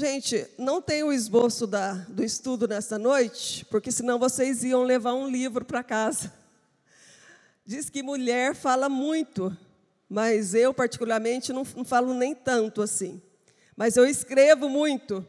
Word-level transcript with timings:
Gente, 0.00 0.46
não 0.56 0.80
tem 0.80 1.02
o 1.02 1.12
esboço 1.12 1.66
da, 1.66 1.94
do 1.94 2.22
estudo 2.22 2.68
nesta 2.68 2.96
noite, 2.96 3.64
porque 3.64 3.90
senão 3.90 4.16
vocês 4.16 4.62
iam 4.62 4.84
levar 4.84 5.12
um 5.14 5.28
livro 5.28 5.64
para 5.64 5.82
casa. 5.82 6.32
Diz 7.66 7.90
que 7.90 8.00
mulher 8.00 8.54
fala 8.54 8.88
muito, 8.88 9.58
mas 10.08 10.54
eu, 10.54 10.72
particularmente, 10.72 11.52
não, 11.52 11.66
não 11.74 11.84
falo 11.84 12.14
nem 12.14 12.32
tanto 12.32 12.80
assim. 12.80 13.20
Mas 13.76 13.96
eu 13.96 14.06
escrevo 14.06 14.68
muito. 14.68 15.26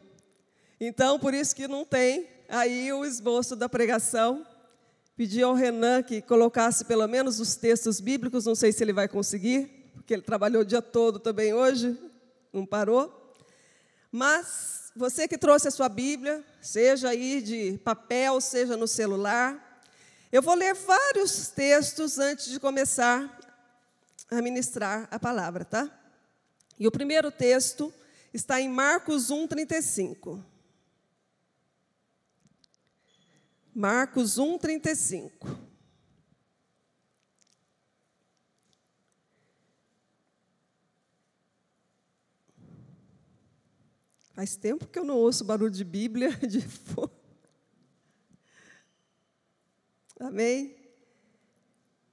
Então, 0.80 1.18
por 1.18 1.34
isso 1.34 1.56
que 1.56 1.66
não 1.66 1.84
tem 1.84 2.28
aí 2.48 2.92
o 2.92 3.04
esboço 3.04 3.56
da 3.56 3.68
pregação. 3.68 4.46
Pedi 5.16 5.42
ao 5.42 5.52
Renan 5.52 6.00
que 6.00 6.22
colocasse 6.22 6.84
pelo 6.84 7.08
menos 7.08 7.40
os 7.40 7.56
textos 7.56 7.98
bíblicos, 7.98 8.46
não 8.46 8.54
sei 8.54 8.70
se 8.70 8.84
ele 8.84 8.92
vai 8.92 9.08
conseguir, 9.08 9.90
porque 9.94 10.14
ele 10.14 10.22
trabalhou 10.22 10.62
o 10.62 10.64
dia 10.64 10.80
todo 10.80 11.18
também 11.18 11.52
hoje, 11.52 11.98
não 12.52 12.64
parou. 12.64 13.19
Mas 14.10 14.90
você 14.94 15.28
que 15.28 15.38
trouxe 15.38 15.68
a 15.68 15.70
sua 15.70 15.88
Bíblia, 15.88 16.44
seja 16.60 17.10
aí 17.10 17.40
de 17.40 17.78
papel, 17.78 18.40
seja 18.40 18.76
no 18.76 18.88
celular, 18.88 19.82
eu 20.32 20.42
vou 20.42 20.54
ler 20.54 20.74
vários 20.74 21.48
textos 21.48 22.18
antes 22.18 22.46
de 22.46 22.58
começar 22.58 23.38
a 24.30 24.40
ministrar 24.42 25.08
a 25.10 25.18
palavra, 25.18 25.64
tá? 25.64 25.90
E 26.78 26.86
o 26.86 26.90
primeiro 26.90 27.30
texto 27.30 27.92
está 28.32 28.60
em 28.60 28.68
Marcos 28.68 29.30
1, 29.30 29.46
35. 29.46 30.44
Marcos 33.74 34.38
1, 34.38 34.58
35. 34.58 35.69
Faz 44.40 44.56
tempo 44.56 44.86
que 44.86 44.98
eu 44.98 45.04
não 45.04 45.18
ouço 45.18 45.44
barulho 45.44 45.70
de 45.70 45.84
Bíblia 45.84 46.30
de 46.48 46.62
fogo. 46.62 47.12
Amém? 50.18 50.74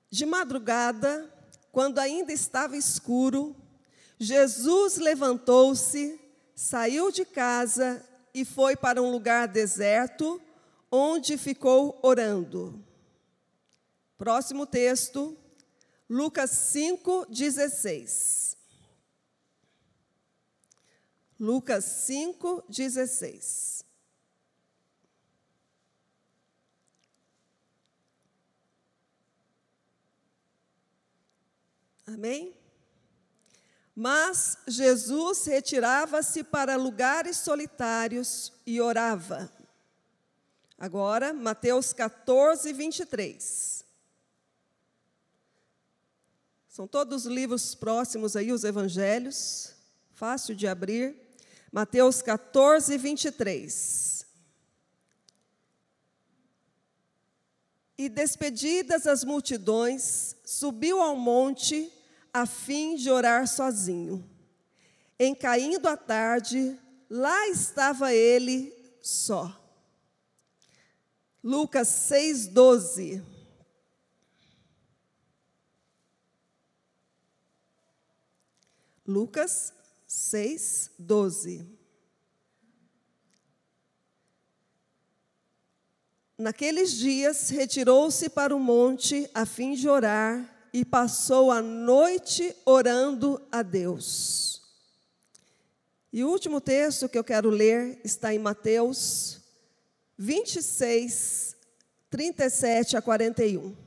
De 0.10 0.26
madrugada, 0.26 1.34
quando 1.72 2.00
ainda 2.00 2.34
estava 2.34 2.76
escuro, 2.76 3.56
Jesus 4.20 4.98
levantou-se, 4.98 6.20
saiu 6.54 7.14
de 7.14 7.24
casa 7.24 8.06
e 8.34 8.44
foi 8.44 8.76
para 8.76 9.02
um 9.02 9.10
lugar 9.10 9.48
deserto, 9.48 10.42
onde 10.92 11.38
ficou 11.38 11.98
orando. 12.04 12.84
Próximo 14.18 14.66
texto, 14.66 15.34
Lucas 16.10 16.52
5, 16.52 17.28
16. 17.30 18.57
Lucas 21.40 21.86
5, 21.86 22.64
16. 22.68 23.86
Amém? 32.08 32.56
Mas 33.96 34.58
Jesus 34.68 35.46
retirava-se 35.46 36.44
para 36.44 36.76
lugares 36.76 37.38
solitários 37.38 38.54
e 38.66 38.80
orava. 38.80 39.52
Agora, 40.78 41.34
Mateus 41.34 41.94
14, 41.94 42.72
23. 42.72 43.86
São 46.68 46.88
todos 46.88 47.26
os 47.26 47.32
livros 47.32 47.74
próximos 47.74 48.36
aí, 48.36 48.52
os 48.52 48.64
evangelhos, 48.64 49.74
fácil 50.14 50.56
de 50.56 50.68
abrir. 50.68 51.27
Mateus 51.72 52.22
14, 52.22 52.98
23. 52.98 54.26
E 57.98 58.10
despedidas 58.10 59.08
as 59.08 59.24
multidões, 59.24 60.36
subiu 60.46 61.02
ao 61.02 61.16
monte 61.16 61.92
a 62.34 62.46
fim 62.46 62.96
de 62.96 63.10
orar 63.10 63.48
sozinho. 63.48 64.28
Em 65.20 65.34
caindo 65.34 65.88
a 65.88 65.98
tarde, 65.98 66.80
lá 67.10 67.48
estava 67.48 68.14
ele 68.14 68.74
só. 69.02 69.60
Lucas 71.44 71.88
6, 71.88 72.48
12. 72.48 73.24
Lucas 79.08 79.74
6, 80.08 80.92
12. 80.98 81.68
Naqueles 86.38 86.94
dias, 86.94 87.50
retirou-se 87.50 88.30
para 88.30 88.56
o 88.56 88.60
monte 88.60 89.30
a 89.34 89.46
fim 89.46 89.74
de 89.74 89.90
orar 89.90 90.70
e 90.72 90.86
passou 90.86 91.52
a 91.52 91.62
noite 91.62 92.56
orando 92.64 93.42
a 93.52 93.62
Deus. 93.62 94.62
E 96.14 96.24
o 96.24 96.30
último 96.30 96.62
texto 96.62 97.10
que 97.10 97.18
eu 97.18 97.24
quero 97.24 97.50
ler 97.50 98.00
está 98.04 98.34
em 98.34 98.40
Mateus 98.40 99.42
26, 100.18 101.56
37 102.10 102.96
a 102.96 103.02
41. 103.02 103.87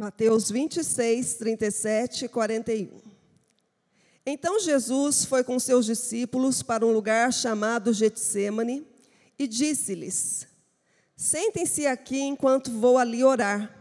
Mateus 0.00 0.48
26, 0.48 1.34
37 1.34 2.26
e 2.26 2.28
41. 2.28 3.00
Então 4.24 4.60
Jesus 4.60 5.24
foi 5.24 5.42
com 5.42 5.58
seus 5.58 5.86
discípulos 5.86 6.62
para 6.62 6.86
um 6.86 6.92
lugar 6.92 7.32
chamado 7.32 7.92
Getsemane 7.92 8.86
e 9.36 9.48
disse-lhes: 9.48 10.46
Sentem-se 11.16 11.84
aqui 11.84 12.20
enquanto 12.20 12.70
vou 12.70 12.96
ali 12.96 13.24
orar. 13.24 13.74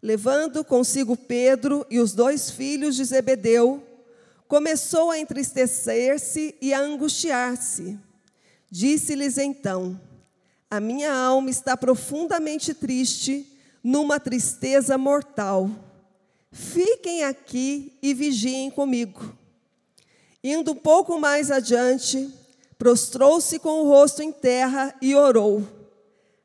Levando 0.00 0.62
consigo 0.62 1.16
Pedro 1.16 1.84
e 1.90 1.98
os 1.98 2.12
dois 2.12 2.48
filhos 2.48 2.94
de 2.94 3.04
Zebedeu, 3.04 3.84
começou 4.46 5.10
a 5.10 5.18
entristecer-se 5.18 6.54
e 6.62 6.72
a 6.72 6.78
angustiar-se. 6.78 7.98
Disse-lhes 8.70 9.36
então: 9.36 10.00
A 10.70 10.78
minha 10.78 11.12
alma 11.12 11.50
está 11.50 11.76
profundamente 11.76 12.72
triste 12.72 13.47
numa 13.82 14.18
tristeza 14.18 14.98
mortal. 14.98 15.70
Fiquem 16.50 17.24
aqui 17.24 17.92
e 18.02 18.14
vigiem 18.14 18.70
comigo. 18.70 19.36
Indo 20.42 20.72
um 20.72 20.76
pouco 20.76 21.18
mais 21.18 21.50
adiante, 21.50 22.32
prostrou-se 22.78 23.58
com 23.58 23.82
o 23.82 23.88
rosto 23.88 24.22
em 24.22 24.32
terra 24.32 24.94
e 25.02 25.14
orou: 25.14 25.66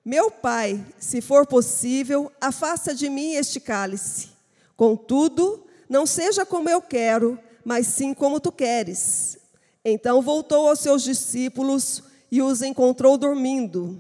Meu 0.03 0.31
pai, 0.31 0.83
se 0.97 1.21
for 1.21 1.45
possível, 1.45 2.31
afasta 2.41 2.93
de 2.93 3.09
mim 3.09 3.33
este 3.33 3.59
cálice. 3.59 4.29
Contudo, 4.75 5.63
não 5.87 6.05
seja 6.05 6.45
como 6.45 6.69
eu 6.69 6.81
quero, 6.81 7.39
mas 7.63 7.87
sim 7.87 8.13
como 8.13 8.39
tu 8.39 8.51
queres. 8.51 9.37
Então 9.85 10.21
voltou 10.21 10.67
aos 10.69 10.79
seus 10.79 11.03
discípulos 11.03 12.01
e 12.31 12.41
os 12.41 12.61
encontrou 12.61 13.17
dormindo. 13.17 13.99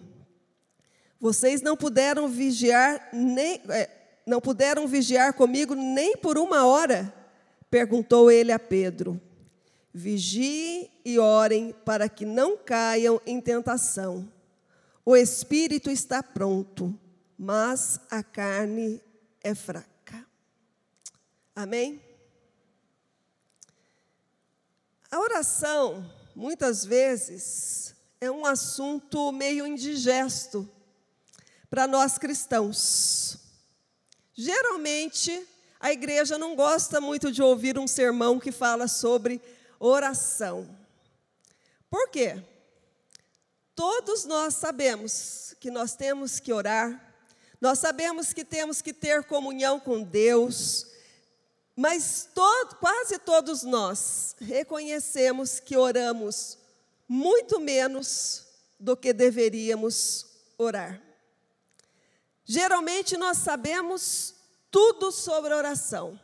Vocês 1.23 1.61
não 1.61 1.77
puderam 1.77 2.27
vigiar 2.27 3.07
nem 3.13 3.61
é, 3.69 3.89
não 4.25 4.41
puderam 4.41 4.85
vigiar 4.85 5.33
comigo 5.33 5.73
nem 5.73 6.17
por 6.17 6.37
uma 6.37 6.65
hora? 6.65 7.13
Perguntou 7.71 8.29
ele 8.29 8.51
a 8.51 8.59
Pedro. 8.59 9.21
Vigiem 9.93 10.91
e 11.05 11.17
orem 11.17 11.73
para 11.85 12.09
que 12.09 12.25
não 12.25 12.57
caiam 12.57 13.21
em 13.25 13.39
tentação. 13.39 14.29
O 15.05 15.15
espírito 15.15 15.89
está 15.89 16.21
pronto, 16.21 16.93
mas 17.37 18.01
a 18.11 18.21
carne 18.21 19.01
é 19.41 19.55
fraca. 19.55 20.27
Amém? 21.55 22.01
A 25.09 25.21
oração, 25.21 26.05
muitas 26.35 26.83
vezes, 26.83 27.95
é 28.19 28.29
um 28.29 28.45
assunto 28.45 29.31
meio 29.31 29.65
indigesto 29.65 30.69
para 31.73 31.87
nós 31.87 32.19
cristãos. 32.19 33.35
Geralmente, 34.35 35.43
a 35.79 35.91
igreja 35.91 36.37
não 36.37 36.55
gosta 36.55 37.01
muito 37.01 37.31
de 37.31 37.41
ouvir 37.41 37.79
um 37.79 37.87
sermão 37.87 38.39
que 38.39 38.51
fala 38.51 38.87
sobre 38.87 39.41
oração. 39.79 40.69
Por 41.89 42.09
quê? 42.09 42.39
Todos 43.73 44.23
nós 44.23 44.53
sabemos 44.53 45.55
que 45.59 45.71
nós 45.71 45.95
temos 45.95 46.39
que 46.39 46.53
orar, 46.53 47.15
nós 47.59 47.79
sabemos 47.79 48.33
que 48.33 48.45
temos 48.45 48.79
que 48.79 48.93
ter 48.93 49.23
comunhão 49.23 49.79
com 49.79 50.03
Deus, 50.03 50.85
mas 51.75 52.29
todo, 52.35 52.75
quase 52.75 53.17
todos 53.17 53.63
nós 53.63 54.35
reconhecemos 54.39 55.59
que 55.59 55.75
oramos 55.75 56.55
muito 57.07 57.59
menos 57.59 58.45
do 58.79 58.95
que 58.95 59.11
deveríamos 59.11 60.27
orar. 60.55 61.02
Geralmente 62.45 63.15
nós 63.15 63.37
sabemos 63.37 64.35
tudo 64.69 65.11
sobre 65.11 65.53
oração, 65.53 66.19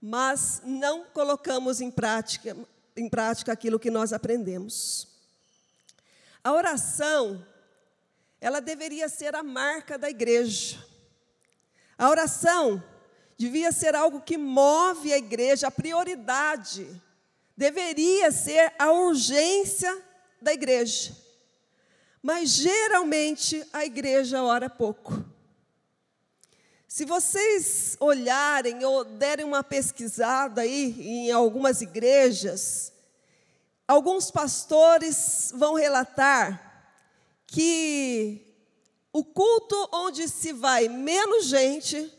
mas 0.00 0.60
não 0.64 1.04
colocamos 1.04 1.80
em 1.80 1.90
prática, 1.90 2.56
em 2.96 3.08
prática 3.08 3.52
aquilo 3.52 3.78
que 3.78 3.90
nós 3.90 4.12
aprendemos. 4.12 5.08
A 6.44 6.52
oração, 6.52 7.44
ela 8.40 8.60
deveria 8.60 9.08
ser 9.08 9.34
a 9.34 9.42
marca 9.42 9.98
da 9.98 10.10
igreja. 10.10 10.84
A 11.96 12.08
oração 12.08 12.82
devia 13.36 13.72
ser 13.72 13.94
algo 13.94 14.20
que 14.20 14.36
move 14.36 15.12
a 15.12 15.18
igreja, 15.18 15.68
a 15.68 15.72
prioridade. 15.72 17.00
Deveria 17.56 18.30
ser 18.30 18.74
a 18.78 18.92
urgência 18.92 20.02
da 20.40 20.52
igreja. 20.52 21.23
Mas 22.24 22.48
geralmente 22.48 23.62
a 23.70 23.84
igreja 23.84 24.42
ora 24.42 24.70
pouco. 24.70 25.22
Se 26.88 27.04
vocês 27.04 27.98
olharem 28.00 28.82
ou 28.82 29.04
derem 29.04 29.44
uma 29.44 29.62
pesquisada 29.62 30.62
aí 30.62 30.96
em 30.98 31.30
algumas 31.30 31.82
igrejas, 31.82 32.94
alguns 33.86 34.30
pastores 34.30 35.52
vão 35.54 35.74
relatar 35.74 36.96
que 37.46 38.40
o 39.12 39.22
culto 39.22 39.76
onde 39.92 40.26
se 40.26 40.54
vai 40.54 40.88
menos 40.88 41.44
gente 41.44 42.10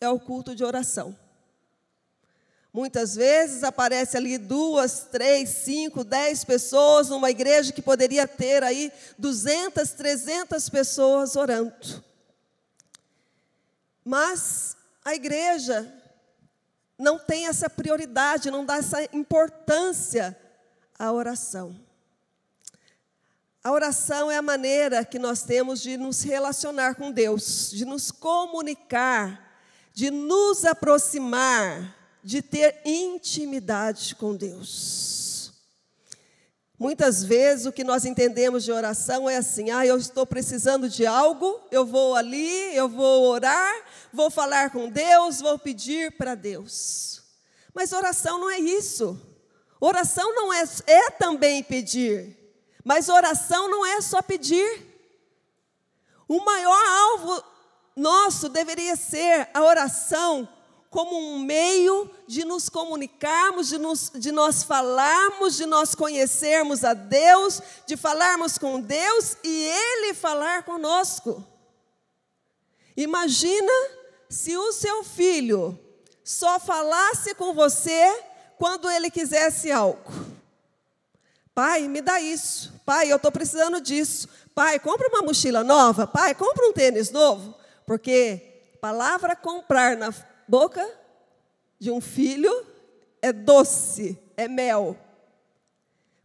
é 0.00 0.08
o 0.08 0.18
culto 0.18 0.56
de 0.56 0.64
oração. 0.64 1.16
Muitas 2.72 3.14
vezes 3.14 3.62
aparece 3.62 4.16
ali 4.16 4.38
duas, 4.38 5.06
três, 5.10 5.50
cinco, 5.50 6.02
dez 6.02 6.42
pessoas 6.42 7.10
numa 7.10 7.30
igreja 7.30 7.70
que 7.70 7.82
poderia 7.82 8.26
ter 8.26 8.64
aí 8.64 8.90
duzentas, 9.18 9.92
trezentas 9.92 10.70
pessoas 10.70 11.36
orando. 11.36 12.02
Mas 14.02 14.74
a 15.04 15.14
igreja 15.14 15.92
não 16.98 17.18
tem 17.18 17.46
essa 17.46 17.68
prioridade, 17.68 18.50
não 18.50 18.64
dá 18.64 18.76
essa 18.76 19.02
importância 19.12 20.36
à 20.98 21.12
oração. 21.12 21.78
A 23.62 23.70
oração 23.70 24.30
é 24.30 24.36
a 24.36 24.42
maneira 24.42 25.04
que 25.04 25.18
nós 25.18 25.42
temos 25.42 25.80
de 25.80 25.96
nos 25.96 26.22
relacionar 26.22 26.94
com 26.94 27.12
Deus, 27.12 27.70
de 27.70 27.84
nos 27.84 28.10
comunicar, 28.10 29.56
de 29.92 30.10
nos 30.10 30.64
aproximar, 30.64 32.01
de 32.22 32.40
ter 32.40 32.80
intimidade 32.84 34.14
com 34.14 34.36
Deus. 34.36 35.52
Muitas 36.78 37.22
vezes 37.22 37.66
o 37.66 37.72
que 37.72 37.84
nós 37.84 38.04
entendemos 38.04 38.64
de 38.64 38.72
oração 38.72 39.30
é 39.30 39.36
assim: 39.36 39.70
ah, 39.70 39.86
eu 39.86 39.96
estou 39.96 40.26
precisando 40.26 40.88
de 40.88 41.06
algo, 41.06 41.60
eu 41.70 41.86
vou 41.86 42.16
ali, 42.16 42.74
eu 42.74 42.88
vou 42.88 43.24
orar, 43.28 43.72
vou 44.12 44.30
falar 44.30 44.70
com 44.70 44.88
Deus, 44.88 45.40
vou 45.40 45.58
pedir 45.58 46.12
para 46.16 46.34
Deus. 46.34 47.22
Mas 47.72 47.92
oração 47.92 48.38
não 48.38 48.50
é 48.50 48.58
isso. 48.58 49.16
Oração 49.80 50.34
não 50.34 50.52
é, 50.52 50.64
é 50.86 51.10
também 51.10 51.62
pedir, 51.62 52.36
mas 52.84 53.08
oração 53.08 53.68
não 53.68 53.86
é 53.86 54.00
só 54.00 54.22
pedir. 54.22 54.86
O 56.28 56.44
maior 56.44 56.86
alvo 56.86 57.44
nosso 57.94 58.48
deveria 58.48 58.96
ser 58.96 59.48
a 59.52 59.62
oração 59.62 60.48
como 60.92 61.18
um 61.18 61.38
meio 61.38 62.08
de 62.26 62.44
nos 62.44 62.68
comunicarmos, 62.68 63.68
de, 63.68 63.78
nos, 63.78 64.12
de 64.14 64.30
nós 64.30 64.62
falarmos, 64.62 65.56
de 65.56 65.64
nós 65.64 65.94
conhecermos 65.94 66.84
a 66.84 66.92
Deus, 66.92 67.62
de 67.86 67.96
falarmos 67.96 68.58
com 68.58 68.78
Deus 68.78 69.38
e 69.42 69.64
Ele 69.64 70.12
falar 70.12 70.64
conosco. 70.64 71.42
Imagina 72.94 73.72
se 74.28 74.54
o 74.54 74.70
seu 74.70 75.02
filho 75.02 75.78
só 76.22 76.60
falasse 76.60 77.34
com 77.36 77.54
você 77.54 78.22
quando 78.58 78.90
ele 78.90 79.10
quisesse 79.10 79.72
algo. 79.72 80.12
Pai, 81.54 81.88
me 81.88 82.02
dá 82.02 82.20
isso. 82.20 82.70
Pai, 82.84 83.10
eu 83.10 83.16
estou 83.16 83.32
precisando 83.32 83.80
disso. 83.80 84.28
Pai, 84.54 84.78
compra 84.78 85.08
uma 85.08 85.22
mochila 85.22 85.64
nova. 85.64 86.06
Pai, 86.06 86.34
compra 86.34 86.66
um 86.66 86.72
tênis 86.74 87.10
novo. 87.10 87.54
Porque 87.86 88.76
palavra 88.78 89.34
comprar 89.34 89.96
na 89.96 90.12
boca 90.46 90.88
de 91.78 91.90
um 91.90 92.00
filho 92.00 92.66
é 93.20 93.32
doce, 93.32 94.18
é 94.36 94.48
mel. 94.48 94.96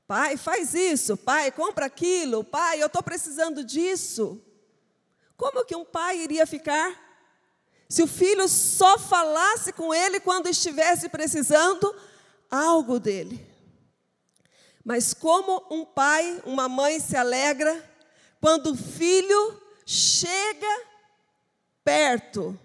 Pai, 0.07 0.37
faz 0.37 0.73
isso. 0.73 1.17
Pai, 1.17 1.51
compra 1.51 1.85
aquilo. 1.85 2.43
Pai, 2.43 2.81
eu 2.81 2.87
estou 2.87 3.03
precisando 3.03 3.63
disso. 3.63 4.41
Como 5.35 5.65
que 5.65 5.75
um 5.75 5.85
pai 5.85 6.19
iria 6.19 6.47
ficar? 6.47 7.05
Se 7.89 8.01
o 8.01 8.07
filho 8.07 8.47
só 8.47 8.97
falasse 8.97 9.71
com 9.71 9.93
ele 9.93 10.19
quando 10.19 10.47
estivesse 10.47 11.09
precisando 11.09 11.93
algo 12.49 12.99
dele. 12.99 13.45
Mas 14.83 15.13
como 15.13 15.65
um 15.69 15.85
pai, 15.85 16.41
uma 16.45 16.69
mãe 16.69 16.99
se 16.99 17.15
alegra 17.15 17.83
quando 18.39 18.71
o 18.71 18.77
filho 18.77 19.61
chega 19.85 20.81
perto 21.83 22.57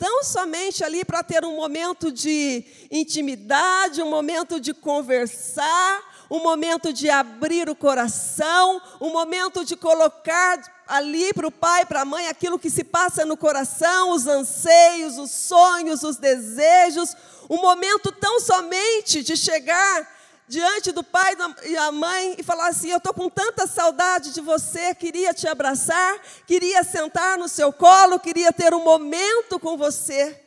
tão 0.00 0.24
somente 0.24 0.82
ali 0.82 1.04
para 1.04 1.22
ter 1.22 1.44
um 1.44 1.56
momento 1.56 2.10
de 2.10 2.64
intimidade, 2.90 4.00
um 4.00 4.08
momento 4.08 4.58
de 4.58 4.72
conversar, 4.72 6.26
um 6.30 6.42
momento 6.42 6.90
de 6.90 7.10
abrir 7.10 7.68
o 7.68 7.76
coração, 7.76 8.80
um 8.98 9.10
momento 9.10 9.62
de 9.62 9.76
colocar 9.76 10.58
ali 10.88 11.34
para 11.34 11.46
o 11.46 11.52
pai, 11.52 11.84
para 11.84 12.00
a 12.00 12.04
mãe, 12.06 12.28
aquilo 12.28 12.58
que 12.58 12.70
se 12.70 12.82
passa 12.82 13.26
no 13.26 13.36
coração, 13.36 14.12
os 14.12 14.26
anseios, 14.26 15.18
os 15.18 15.32
sonhos, 15.32 16.02
os 16.02 16.16
desejos, 16.16 17.14
um 17.50 17.58
momento 17.60 18.10
tão 18.10 18.40
somente 18.40 19.22
de 19.22 19.36
chegar 19.36 20.19
diante 20.50 20.90
do 20.90 21.04
pai 21.04 21.36
e 21.62 21.76
da 21.76 21.92
mãe 21.92 22.34
e 22.36 22.42
falar 22.42 22.66
assim: 22.66 22.90
Eu 22.90 22.98
estou 22.98 23.14
com 23.14 23.30
tanta 23.30 23.68
saudade 23.68 24.34
de 24.34 24.40
você, 24.40 24.92
queria 24.96 25.32
te 25.32 25.46
abraçar, 25.46 26.20
queria 26.44 26.82
sentar 26.82 27.38
no 27.38 27.48
seu 27.48 27.72
colo, 27.72 28.18
queria 28.18 28.52
ter 28.52 28.74
um 28.74 28.82
momento 28.82 29.60
com 29.60 29.76
você. 29.76 30.44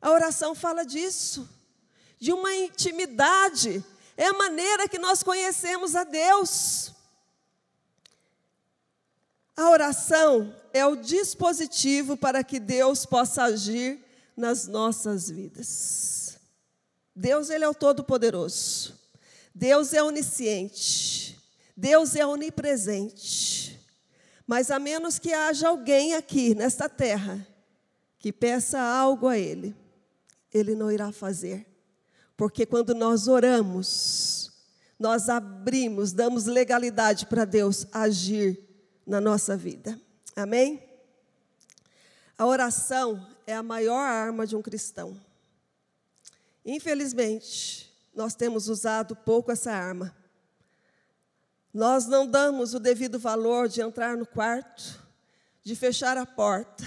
A 0.00 0.10
oração 0.10 0.54
fala 0.54 0.82
disso, 0.82 1.46
de 2.18 2.32
uma 2.32 2.54
intimidade, 2.54 3.84
é 4.16 4.28
a 4.28 4.32
maneira 4.32 4.88
que 4.88 4.98
nós 4.98 5.22
conhecemos 5.22 5.94
a 5.94 6.02
Deus. 6.02 6.90
A 9.54 9.68
oração 9.68 10.56
é 10.72 10.86
o 10.86 10.96
dispositivo 10.96 12.16
para 12.16 12.42
que 12.42 12.58
Deus 12.58 13.04
possa 13.04 13.42
agir 13.42 14.02
nas 14.34 14.66
nossas 14.66 15.28
vidas. 15.28 16.19
Deus 17.14 17.50
ele 17.50 17.64
é 17.64 17.68
o 17.68 17.74
todo-poderoso. 17.74 18.98
Deus 19.54 19.92
é 19.92 20.02
onisciente. 20.02 21.38
Deus 21.76 22.14
é 22.14 22.24
onipresente. 22.24 23.80
Mas 24.46 24.70
a 24.70 24.78
menos 24.78 25.18
que 25.18 25.32
haja 25.32 25.68
alguém 25.68 26.14
aqui 26.14 26.54
nesta 26.54 26.88
terra 26.88 27.46
que 28.18 28.32
peça 28.32 28.78
algo 28.78 29.26
a 29.28 29.38
ele, 29.38 29.74
ele 30.52 30.74
não 30.74 30.90
irá 30.90 31.10
fazer. 31.10 31.66
Porque 32.36 32.66
quando 32.66 32.94
nós 32.94 33.28
oramos, 33.28 34.50
nós 34.98 35.28
abrimos, 35.28 36.12
damos 36.12 36.44
legalidade 36.44 37.26
para 37.26 37.44
Deus 37.44 37.86
agir 37.92 38.58
na 39.06 39.20
nossa 39.20 39.56
vida. 39.56 39.98
Amém? 40.36 40.82
A 42.36 42.46
oração 42.46 43.26
é 43.46 43.54
a 43.54 43.62
maior 43.62 44.00
arma 44.00 44.46
de 44.46 44.54
um 44.54 44.62
cristão. 44.62 45.16
Infelizmente, 46.64 47.90
nós 48.14 48.34
temos 48.34 48.68
usado 48.68 49.16
pouco 49.16 49.50
essa 49.50 49.72
arma. 49.72 50.14
Nós 51.72 52.06
não 52.06 52.26
damos 52.26 52.74
o 52.74 52.80
devido 52.80 53.18
valor 53.18 53.68
de 53.68 53.80
entrar 53.80 54.16
no 54.16 54.26
quarto, 54.26 55.00
de 55.62 55.76
fechar 55.76 56.16
a 56.16 56.26
porta, 56.26 56.84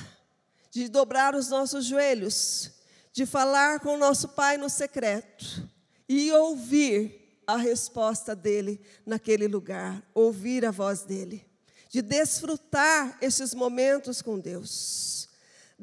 de 0.69 0.89
dobrar 0.89 1.35
os 1.35 1.49
nossos 1.49 1.85
joelhos, 1.85 2.71
de 3.13 3.25
falar 3.25 3.79
com 3.79 3.95
o 3.95 3.97
nosso 3.97 4.29
Pai 4.29 4.57
no 4.57 4.69
secreto 4.69 5.69
e 6.09 6.31
ouvir 6.31 7.41
a 7.47 7.57
resposta 7.57 8.35
dele 8.35 8.81
naquele 9.05 9.47
lugar, 9.47 10.03
ouvir 10.13 10.65
a 10.65 10.71
voz 10.71 11.03
dele, 11.03 11.45
de 11.89 12.01
desfrutar 12.01 13.17
esses 13.21 13.53
momentos 13.53 14.21
com 14.21 14.39
Deus. 14.39 15.12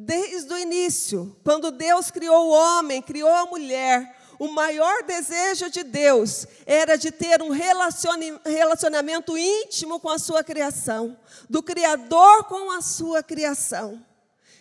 Desde 0.02 0.50
o 0.50 0.56
início, 0.56 1.36
quando 1.44 1.70
Deus 1.70 2.10
criou 2.10 2.46
o 2.46 2.52
homem, 2.52 3.02
criou 3.02 3.28
a 3.34 3.44
mulher, 3.44 4.16
o 4.38 4.48
maior 4.48 5.02
desejo 5.02 5.68
de 5.68 5.82
Deus 5.82 6.46
era 6.64 6.96
de 6.96 7.10
ter 7.10 7.42
um 7.42 7.50
relacionamento 7.50 9.36
íntimo 9.36 10.00
com 10.00 10.08
a 10.08 10.18
sua 10.18 10.42
criação, 10.42 11.18
do 11.50 11.62
Criador 11.62 12.44
com 12.44 12.70
a 12.70 12.80
sua 12.80 13.22
criação. 13.22 14.02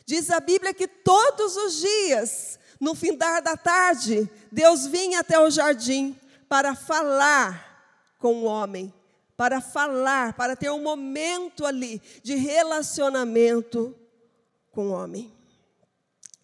Diz 0.05 0.29
a 0.29 0.41
Bíblia 0.41 0.73
que 0.73 0.89
todos 0.89 1.55
os 1.55 1.79
dias, 1.79 2.59
no 2.77 2.93
findar 2.93 3.41
da 3.41 3.55
tarde, 3.55 4.29
Deus 4.51 4.87
vinha 4.87 5.21
até 5.21 5.39
o 5.39 5.49
jardim 5.49 6.19
para 6.49 6.75
falar 6.75 8.11
com 8.19 8.41
o 8.41 8.43
homem, 8.43 8.93
para 9.37 9.61
falar, 9.61 10.33
para 10.33 10.57
ter 10.57 10.69
um 10.69 10.83
momento 10.83 11.65
ali 11.65 12.01
de 12.21 12.35
relacionamento 12.35 13.95
com 14.79 14.87
o 14.87 14.91
homem. 14.91 15.29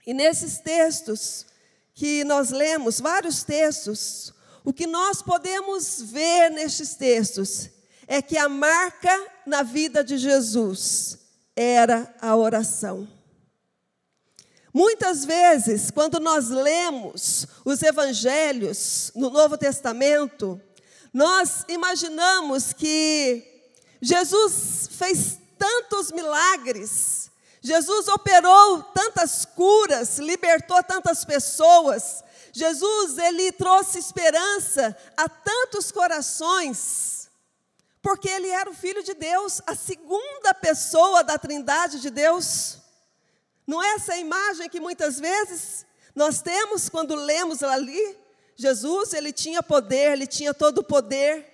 E 0.05 0.13
nesses 0.13 0.57
textos 0.57 1.45
que 1.93 2.25
nós 2.25 2.49
lemos, 2.49 2.99
vários 2.99 3.43
textos, 3.43 4.33
o 4.61 4.73
que 4.73 4.85
nós 4.85 5.21
podemos 5.21 6.01
ver 6.01 6.49
nestes 6.51 6.95
textos 6.95 7.69
é 8.05 8.21
que 8.21 8.37
a 8.37 8.49
marca 8.49 9.25
na 9.45 9.63
vida 9.63 10.03
de 10.03 10.17
Jesus 10.17 11.17
era 11.55 12.13
a 12.21 12.35
oração. 12.35 13.07
Muitas 14.73 15.23
vezes, 15.23 15.89
quando 15.89 16.19
nós 16.19 16.49
lemos 16.49 17.47
os 17.63 17.81
evangelhos 17.81 19.13
no 19.15 19.29
Novo 19.29 19.57
Testamento, 19.57 20.59
nós 21.13 21.63
imaginamos 21.69 22.73
que 22.73 23.71
Jesus 24.01 24.89
fez 24.91 25.39
tantos 25.57 26.11
milagres, 26.11 27.31
Jesus 27.65 28.07
operou 28.09 28.83
tantas 28.93 29.43
curas, 29.43 30.19
libertou 30.19 30.83
tantas 30.83 31.25
pessoas, 31.25 32.23
Jesus 32.53 33.17
ele 33.17 33.51
trouxe 33.51 33.97
esperança 33.97 34.95
a 35.17 35.27
tantos 35.27 35.91
corações, 35.91 37.27
porque 38.03 38.29
ele 38.29 38.49
era 38.49 38.69
o 38.69 38.73
filho 38.75 39.01
de 39.01 39.15
Deus, 39.15 39.63
a 39.65 39.73
segunda 39.73 40.53
pessoa 40.53 41.23
da 41.23 41.39
Trindade 41.39 41.99
de 42.01 42.11
Deus. 42.11 42.77
Não 43.65 43.81
é 43.81 43.95
essa 43.95 44.15
imagem 44.15 44.69
que 44.69 44.79
muitas 44.79 45.19
vezes 45.19 45.87
nós 46.13 46.43
temos 46.43 46.87
quando 46.87 47.15
lemos 47.15 47.63
ali? 47.63 48.15
Jesus, 48.55 49.11
ele 49.11 49.33
tinha 49.33 49.63
poder, 49.63 50.11
ele 50.11 50.27
tinha 50.27 50.53
todo 50.53 50.77
o 50.77 50.83
poder. 50.83 51.51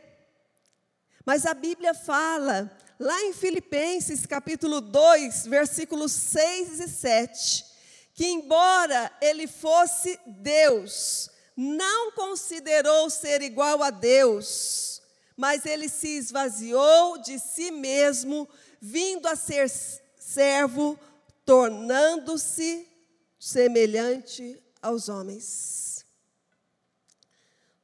Mas 1.26 1.46
a 1.46 1.54
Bíblia 1.54 1.94
fala, 1.94 2.70
lá 3.02 3.20
em 3.24 3.34
Filipenses 3.34 4.28
capítulo 4.28 4.80
2, 4.80 5.48
versículos 5.48 6.12
6 6.12 6.82
e 6.82 6.88
7, 6.88 7.66
que 8.14 8.28
embora 8.28 9.12
ele 9.20 9.48
fosse 9.48 10.20
Deus, 10.28 11.28
não 11.58 12.12
considerou 12.12 13.10
ser 13.10 13.42
igual 13.42 13.82
a 13.82 13.90
Deus, 13.90 15.02
mas 15.36 15.66
ele 15.66 15.90
se 15.90 16.10
esvaziou 16.10 17.18
de 17.18 17.40
si 17.40 17.72
mesmo, 17.72 18.48
vindo 18.80 19.28
a 19.28 19.36
ser 19.36 19.68
servo 19.68 20.98
tornando-se 21.44 22.88
semelhante 23.40 24.62
aos 24.80 25.10
homens. 25.10 26.06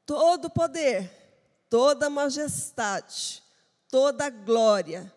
Todo 0.06 0.48
poder, 0.48 1.10
toda 1.68 2.08
majestade, 2.08 3.47
toda 3.90 4.30
glória, 4.30 5.12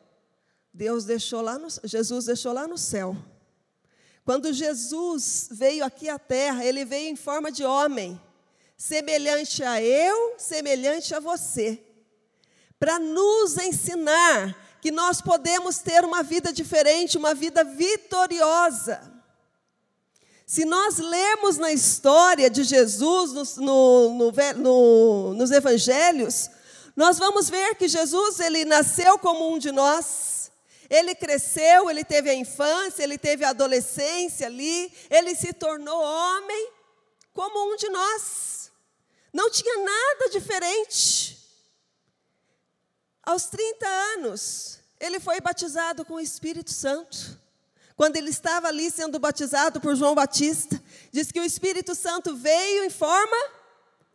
Deus 0.73 1.05
deixou 1.05 1.41
lá 1.41 1.59
no, 1.59 1.69
Jesus 1.85 2.27
deixou 2.27 2.53
lá 2.53 2.67
no 2.67 2.79
céu. 2.79 3.17
Quando 4.25 4.53
Jesus 4.53 5.49
veio 5.51 5.85
aqui 5.85 6.09
à 6.09 6.19
terra, 6.19 6.65
ele 6.65 6.85
veio 6.85 7.09
em 7.09 7.17
forma 7.17 7.51
de 7.51 7.65
homem, 7.65 8.21
semelhante 8.77 9.63
a 9.63 9.83
eu, 9.83 10.35
semelhante 10.39 11.15
a 11.15 11.21
você, 11.21 11.83
para 12.79 12.99
nos 12.99 13.57
ensinar 13.59 14.57
que 14.81 14.91
nós 14.91 15.21
podemos 15.21 15.79
ter 15.79 16.05
uma 16.05 16.23
vida 16.23 16.53
diferente, 16.53 17.19
uma 17.19 17.35
vida 17.35 17.65
vitoriosa. 17.65 19.21
Se 20.47 20.65
nós 20.65 20.99
lermos 20.99 21.59
na 21.59 21.71
história 21.71 22.49
de 22.49 22.65
Jesus 22.65 23.57
no, 23.57 24.11
no, 24.11 24.33
no, 24.57 25.35
nos 25.35 25.51
evangelhos, 25.51 26.51
nós 27.01 27.19
vamos 27.19 27.49
ver 27.49 27.77
que 27.77 27.89
Jesus 27.89 28.41
ele 28.41 28.63
nasceu 28.67 29.19
como 29.19 29.51
um 29.51 29.59
de 29.59 29.73
nós, 29.73 30.53
ele 30.91 31.15
cresceu, 31.15 31.89
ele 31.89 32.05
teve 32.05 32.29
a 32.29 32.35
infância, 32.35 33.03
ele 33.03 33.17
teve 33.17 33.43
a 33.43 33.49
adolescência 33.49 34.47
ali, 34.47 34.93
ele 35.09 35.35
se 35.35 35.55
tornou 35.55 35.99
homem 35.99 36.71
como 37.33 37.73
um 37.73 37.77
de 37.77 37.89
nós. 37.89 38.71
Não 39.33 39.51
tinha 39.51 39.79
nada 39.79 40.29
diferente. 40.31 41.39
Aos 43.23 43.47
30 43.47 43.89
anos, 43.89 44.79
ele 45.01 45.19
foi 45.19 45.41
batizado 45.41 46.05
com 46.05 46.17
o 46.17 46.21
Espírito 46.21 46.71
Santo. 46.71 47.41
Quando 47.97 48.17
ele 48.17 48.29
estava 48.29 48.69
ali 48.69 48.91
sendo 48.91 49.19
batizado 49.19 49.81
por 49.81 49.97
João 49.97 50.15
Batista, 50.15 50.79
diz 51.11 51.33
que 51.33 51.41
o 51.41 51.45
Espírito 51.45 51.95
Santo 51.95 52.37
veio 52.37 52.85
em 52.85 52.91
forma 52.91 53.39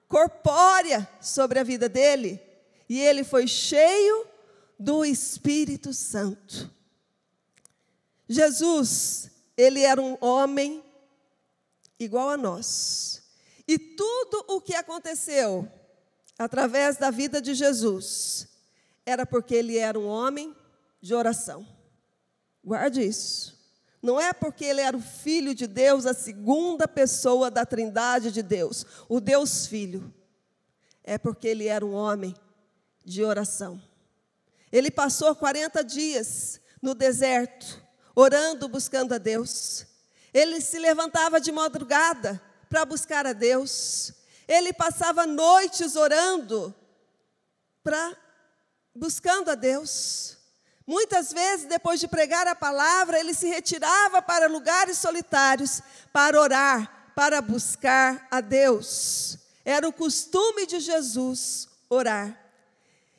corpórea 0.07 1.09
sobre 1.19 1.57
a 1.57 1.63
vida 1.63 1.89
dele, 1.89 2.44
e 2.87 2.99
ele 2.99 3.23
foi 3.23 3.47
cheio 3.47 4.27
do 4.79 5.03
Espírito 5.03 5.93
Santo. 5.93 6.71
Jesus, 8.27 9.29
ele 9.55 9.81
era 9.81 10.01
um 10.01 10.17
homem 10.19 10.83
igual 11.99 12.29
a 12.29 12.37
nós. 12.37 13.23
E 13.67 13.77
tudo 13.79 14.45
o 14.47 14.61
que 14.61 14.75
aconteceu 14.75 15.71
através 16.37 16.97
da 16.97 17.09
vida 17.09 17.41
de 17.41 17.53
Jesus 17.53 18.47
era 19.05 19.25
porque 19.25 19.55
ele 19.55 19.77
era 19.77 19.97
um 19.97 20.07
homem 20.07 20.55
de 21.01 21.13
oração. 21.13 21.65
Guarde 22.63 23.01
isso. 23.01 23.55
Não 24.01 24.19
é 24.19 24.33
porque 24.33 24.65
ele 24.65 24.81
era 24.81 24.95
o 24.95 25.01
filho 25.01 25.55
de 25.55 25.65
Deus, 25.65 26.05
a 26.05 26.13
segunda 26.13 26.87
pessoa 26.87 27.49
da 27.49 27.65
Trindade 27.65 28.31
de 28.31 28.43
Deus, 28.43 28.85
o 29.09 29.19
Deus 29.19 29.65
Filho. 29.65 30.13
É 31.03 31.17
porque 31.17 31.47
ele 31.47 31.67
era 31.67 31.83
um 31.85 31.93
homem 31.93 32.35
de 33.05 33.23
oração. 33.23 33.81
Ele 34.71 34.89
passou 34.89 35.35
40 35.35 35.83
dias 35.83 36.59
no 36.81 36.95
deserto, 36.95 37.81
orando, 38.15 38.67
buscando 38.67 39.13
a 39.13 39.17
Deus. 39.17 39.85
Ele 40.33 40.59
se 40.59 40.79
levantava 40.79 41.39
de 41.39 41.51
madrugada 41.51 42.41
para 42.67 42.83
buscar 42.83 43.25
a 43.25 43.31
Deus. 43.31 44.11
Ele 44.47 44.73
passava 44.73 45.25
noites 45.25 45.95
orando 45.95 46.75
para 47.83 48.17
buscando 48.93 49.49
a 49.51 49.55
Deus. 49.55 50.37
Muitas 50.87 51.33
vezes, 51.33 51.67
depois 51.67 51.99
de 51.99 52.07
pregar 52.07 52.47
a 52.47 52.55
palavra, 52.55 53.19
ele 53.19 53.33
se 53.33 53.47
retirava 53.47 54.21
para 54.21 54.47
lugares 54.47 54.97
solitários 54.97 55.81
para 56.13 56.39
orar, 56.39 57.11
para 57.15 57.41
buscar 57.41 58.27
a 58.29 58.39
Deus. 58.41 59.37
Era 59.63 59.87
o 59.87 59.93
costume 59.93 60.67
de 60.67 60.79
Jesus 60.79 61.67
orar. 61.89 62.44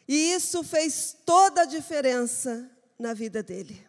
E 0.08 0.32
isso 0.32 0.62
fez 0.62 1.16
toda 1.24 1.62
a 1.62 1.66
diferença 1.66 2.70
na 2.98 3.12
vida 3.12 3.42
dele. 3.42 3.84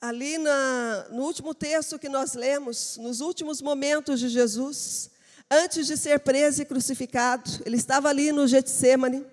Ali 0.00 0.38
na, 0.38 1.08
no 1.10 1.24
último 1.24 1.54
texto 1.54 1.98
que 1.98 2.08
nós 2.08 2.34
lemos, 2.34 2.96
nos 2.96 3.20
últimos 3.20 3.60
momentos 3.60 4.20
de 4.20 4.28
Jesus, 4.28 5.10
antes 5.50 5.86
de 5.86 5.96
ser 5.96 6.20
preso 6.20 6.62
e 6.62 6.64
crucificado, 6.64 7.50
ele 7.66 7.76
estava 7.76 8.08
ali 8.08 8.32
no 8.32 8.46
Getsemane. 8.46 9.26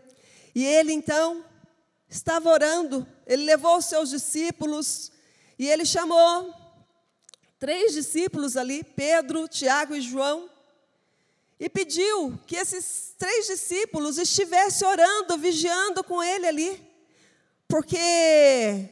E 0.53 0.65
ele 0.65 0.91
então 0.91 1.45
estava 2.09 2.49
orando, 2.49 3.07
ele 3.25 3.45
levou 3.45 3.77
os 3.77 3.85
seus 3.85 4.09
discípulos 4.09 5.11
e 5.59 5.67
ele 5.67 5.85
chamou 5.85 6.53
três 7.59 7.93
discípulos 7.93 8.57
ali, 8.57 8.83
Pedro, 8.83 9.47
Tiago 9.47 9.95
e 9.95 10.01
João, 10.01 10.49
e 11.59 11.67
pediu 11.69 12.39
que 12.45 12.55
esses 12.55 13.13
três 13.17 13.47
discípulos 13.47 14.17
estivessem 14.17 14.87
orando, 14.87 15.37
vigiando 15.37 16.03
com 16.03 16.21
ele 16.21 16.47
ali, 16.47 16.87
porque 17.67 18.89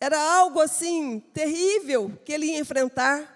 era 0.00 0.18
algo 0.18 0.60
assim 0.60 1.20
terrível 1.32 2.12
que 2.24 2.32
ele 2.32 2.46
ia 2.46 2.58
enfrentar. 2.58 3.34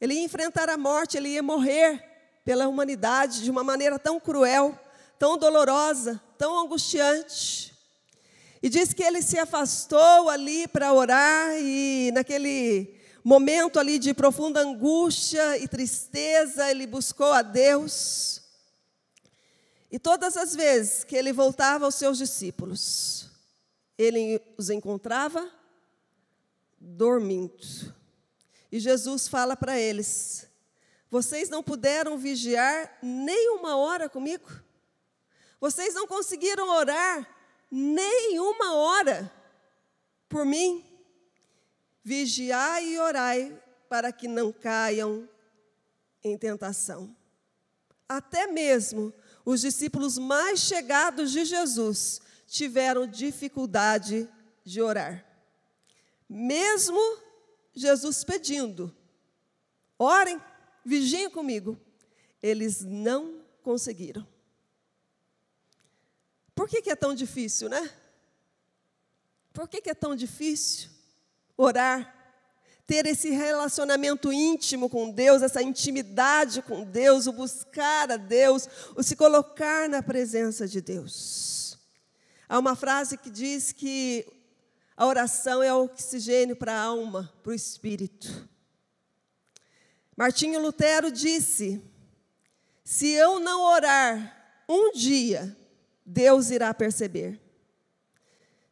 Ele 0.00 0.14
ia 0.14 0.24
enfrentar 0.24 0.68
a 0.68 0.76
morte, 0.76 1.16
ele 1.16 1.30
ia 1.30 1.42
morrer 1.42 2.04
pela 2.44 2.68
humanidade 2.68 3.42
de 3.42 3.50
uma 3.50 3.64
maneira 3.64 3.98
tão 3.98 4.20
cruel, 4.20 4.78
tão 5.18 5.36
dolorosa 5.36 6.22
tão 6.38 6.56
angustiante. 6.56 7.74
E 8.62 8.68
diz 8.68 8.92
que 8.92 9.02
ele 9.02 9.20
se 9.20 9.38
afastou 9.38 10.30
ali 10.30 10.66
para 10.68 10.92
orar 10.92 11.52
e 11.58 12.10
naquele 12.14 12.97
momento 13.22 13.78
ali 13.78 13.98
de 13.98 14.14
profunda 14.14 14.60
angústia 14.60 15.58
e 15.58 15.68
tristeza, 15.68 16.70
ele 16.70 16.86
buscou 16.86 17.32
a 17.32 17.42
Deus. 17.42 18.42
E 19.90 19.98
todas 19.98 20.36
as 20.36 20.54
vezes 20.54 21.04
que 21.04 21.16
ele 21.16 21.32
voltava 21.32 21.84
aos 21.84 21.94
seus 21.94 22.18
discípulos, 22.18 23.28
ele 23.96 24.40
os 24.56 24.70
encontrava 24.70 25.50
dormindo. 26.78 27.56
E 28.70 28.78
Jesus 28.78 29.26
fala 29.26 29.56
para 29.56 29.78
eles: 29.78 30.46
Vocês 31.10 31.48
não 31.48 31.62
puderam 31.62 32.18
vigiar 32.18 32.98
nem 33.02 33.50
uma 33.50 33.76
hora 33.76 34.08
comigo? 34.08 34.48
Vocês 35.60 35.94
não 35.94 36.06
conseguiram 36.06 36.68
orar 36.68 37.28
nem 37.70 38.38
uma 38.38 38.74
hora 38.74 39.32
por 40.28 40.44
mim? 40.44 40.87
Vigiai 42.08 42.94
e 42.94 42.98
orai 42.98 43.62
para 43.86 44.10
que 44.10 44.26
não 44.26 44.50
caiam 44.50 45.28
em 46.24 46.38
tentação. 46.38 47.14
Até 48.08 48.46
mesmo 48.46 49.12
os 49.44 49.60
discípulos 49.60 50.16
mais 50.16 50.60
chegados 50.60 51.30
de 51.30 51.44
Jesus 51.44 52.22
tiveram 52.46 53.06
dificuldade 53.06 54.26
de 54.64 54.80
orar. 54.80 55.22
Mesmo 56.26 56.98
Jesus 57.74 58.24
pedindo: 58.24 58.96
orem, 59.98 60.40
vigiem 60.82 61.28
comigo. 61.28 61.78
Eles 62.42 62.80
não 62.80 63.44
conseguiram. 63.62 64.26
Por 66.54 66.70
que, 66.70 66.80
que 66.80 66.90
é 66.90 66.96
tão 66.96 67.14
difícil, 67.14 67.68
né? 67.68 67.94
Por 69.52 69.68
que, 69.68 69.82
que 69.82 69.90
é 69.90 69.94
tão 69.94 70.16
difícil 70.16 70.96
orar? 71.58 72.14
Ter 72.86 73.04
esse 73.04 73.28
relacionamento 73.28 74.32
íntimo 74.32 74.88
com 74.88 75.10
Deus, 75.10 75.42
essa 75.42 75.62
intimidade 75.62 76.62
com 76.62 76.84
Deus, 76.84 77.26
o 77.26 77.32
buscar 77.32 78.10
a 78.10 78.16
Deus, 78.16 78.66
o 78.96 79.02
se 79.02 79.14
colocar 79.14 79.86
na 79.90 80.02
presença 80.02 80.66
de 80.66 80.80
Deus. 80.80 81.78
Há 82.48 82.58
uma 82.58 82.74
frase 82.74 83.18
que 83.18 83.28
diz 83.28 83.72
que 83.72 84.26
a 84.96 85.04
oração 85.04 85.62
é 85.62 85.72
oxigênio 85.72 86.56
para 86.56 86.72
a 86.72 86.82
alma, 86.82 87.30
para 87.42 87.50
o 87.50 87.54
espírito. 87.54 88.48
Martinho 90.16 90.60
Lutero 90.60 91.12
disse: 91.12 91.80
Se 92.82 93.10
eu 93.10 93.38
não 93.38 93.60
orar 93.60 94.64
um 94.68 94.92
dia, 94.92 95.56
Deus 96.04 96.50
irá 96.50 96.72
perceber. 96.72 97.40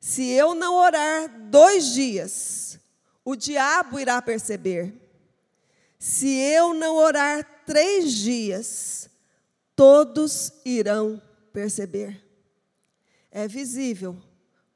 Se 0.08 0.30
eu 0.30 0.54
não 0.54 0.76
orar 0.76 1.28
dois 1.50 1.86
dias, 1.86 2.78
o 3.24 3.34
diabo 3.34 3.98
irá 3.98 4.22
perceber. 4.22 4.94
Se 5.98 6.28
eu 6.28 6.72
não 6.72 6.94
orar 6.94 7.64
três 7.66 8.12
dias, 8.12 9.10
todos 9.74 10.52
irão 10.64 11.20
perceber. 11.52 12.24
É 13.32 13.48
visível 13.48 14.16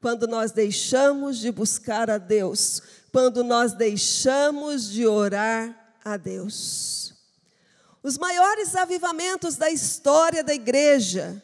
quando 0.01 0.27
nós 0.27 0.51
deixamos 0.51 1.39
de 1.39 1.53
buscar 1.53 2.11
a 2.11 2.19
Deus, 2.19 2.83
quando 3.13 3.45
nós 3.45 3.73
deixamos 3.73 4.91
de 4.91 5.07
orar 5.07 5.95
a 6.05 6.17
Deus. 6.17 7.15
Os 8.03 8.19
maiores 8.19 8.75
avivamentos 8.75 9.55
da 9.55 9.71
história 9.71 10.43
da 10.43 10.53
igreja, 10.53 11.41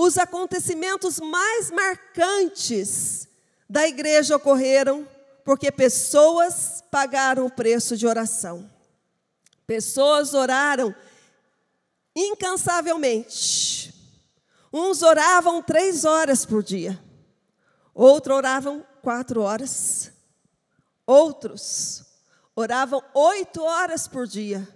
os 0.00 0.16
acontecimentos 0.16 1.20
mais 1.20 1.70
marcantes 1.70 3.28
da 3.68 3.86
igreja 3.86 4.34
ocorreram 4.36 5.06
porque 5.44 5.70
pessoas 5.70 6.82
pagaram 6.90 7.44
o 7.44 7.50
preço 7.50 7.98
de 7.98 8.06
oração. 8.06 8.70
Pessoas 9.66 10.32
oraram 10.32 10.94
incansavelmente. 12.16 13.94
Uns 14.72 15.02
oravam 15.02 15.62
três 15.62 16.06
horas 16.06 16.46
por 16.46 16.62
dia. 16.62 16.98
Outros 17.94 18.36
oravam 18.38 18.86
quatro 19.02 19.42
horas. 19.42 20.10
Outros 21.06 22.06
oravam 22.56 23.02
oito 23.12 23.62
horas 23.62 24.08
por 24.08 24.26
dia. 24.26 24.66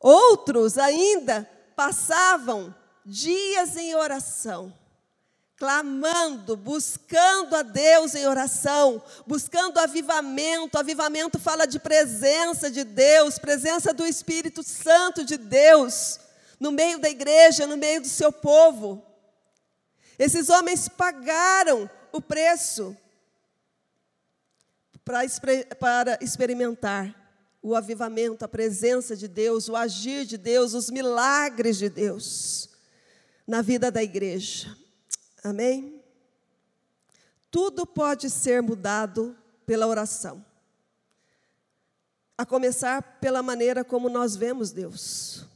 Outros 0.00 0.78
ainda 0.78 1.46
passavam 1.76 2.74
dias 3.06 3.76
em 3.76 3.94
oração, 3.94 4.74
clamando, 5.56 6.56
buscando 6.56 7.54
a 7.54 7.62
Deus 7.62 8.16
em 8.16 8.26
oração, 8.26 9.00
buscando 9.24 9.78
avivamento. 9.78 10.76
Avivamento 10.76 11.38
fala 11.38 11.66
de 11.66 11.78
presença 11.78 12.68
de 12.68 12.82
Deus, 12.82 13.38
presença 13.38 13.94
do 13.94 14.04
Espírito 14.04 14.62
Santo 14.64 15.24
de 15.24 15.36
Deus 15.36 16.18
no 16.58 16.72
meio 16.72 16.98
da 16.98 17.08
igreja, 17.08 17.66
no 17.66 17.76
meio 17.76 18.00
do 18.00 18.08
seu 18.08 18.32
povo. 18.32 19.02
Esses 20.18 20.48
homens 20.48 20.88
pagaram 20.88 21.88
o 22.10 22.20
preço 22.20 22.96
para 25.04 25.24
experimentar 26.20 27.14
o 27.62 27.76
avivamento, 27.76 28.44
a 28.44 28.48
presença 28.48 29.14
de 29.14 29.28
Deus, 29.28 29.68
o 29.68 29.76
agir 29.76 30.24
de 30.24 30.36
Deus, 30.36 30.74
os 30.74 30.90
milagres 30.90 31.76
de 31.76 31.88
Deus 31.88 32.75
na 33.46 33.62
vida 33.62 33.90
da 33.90 34.02
igreja. 34.02 34.76
Amém? 35.44 36.02
Tudo 37.50 37.86
pode 37.86 38.28
ser 38.28 38.60
mudado 38.60 39.36
pela 39.64 39.86
oração. 39.86 40.44
A 42.36 42.44
começar 42.44 43.18
pela 43.20 43.42
maneira 43.42 43.84
como 43.84 44.08
nós 44.08 44.36
vemos 44.36 44.72
Deus. 44.72 45.46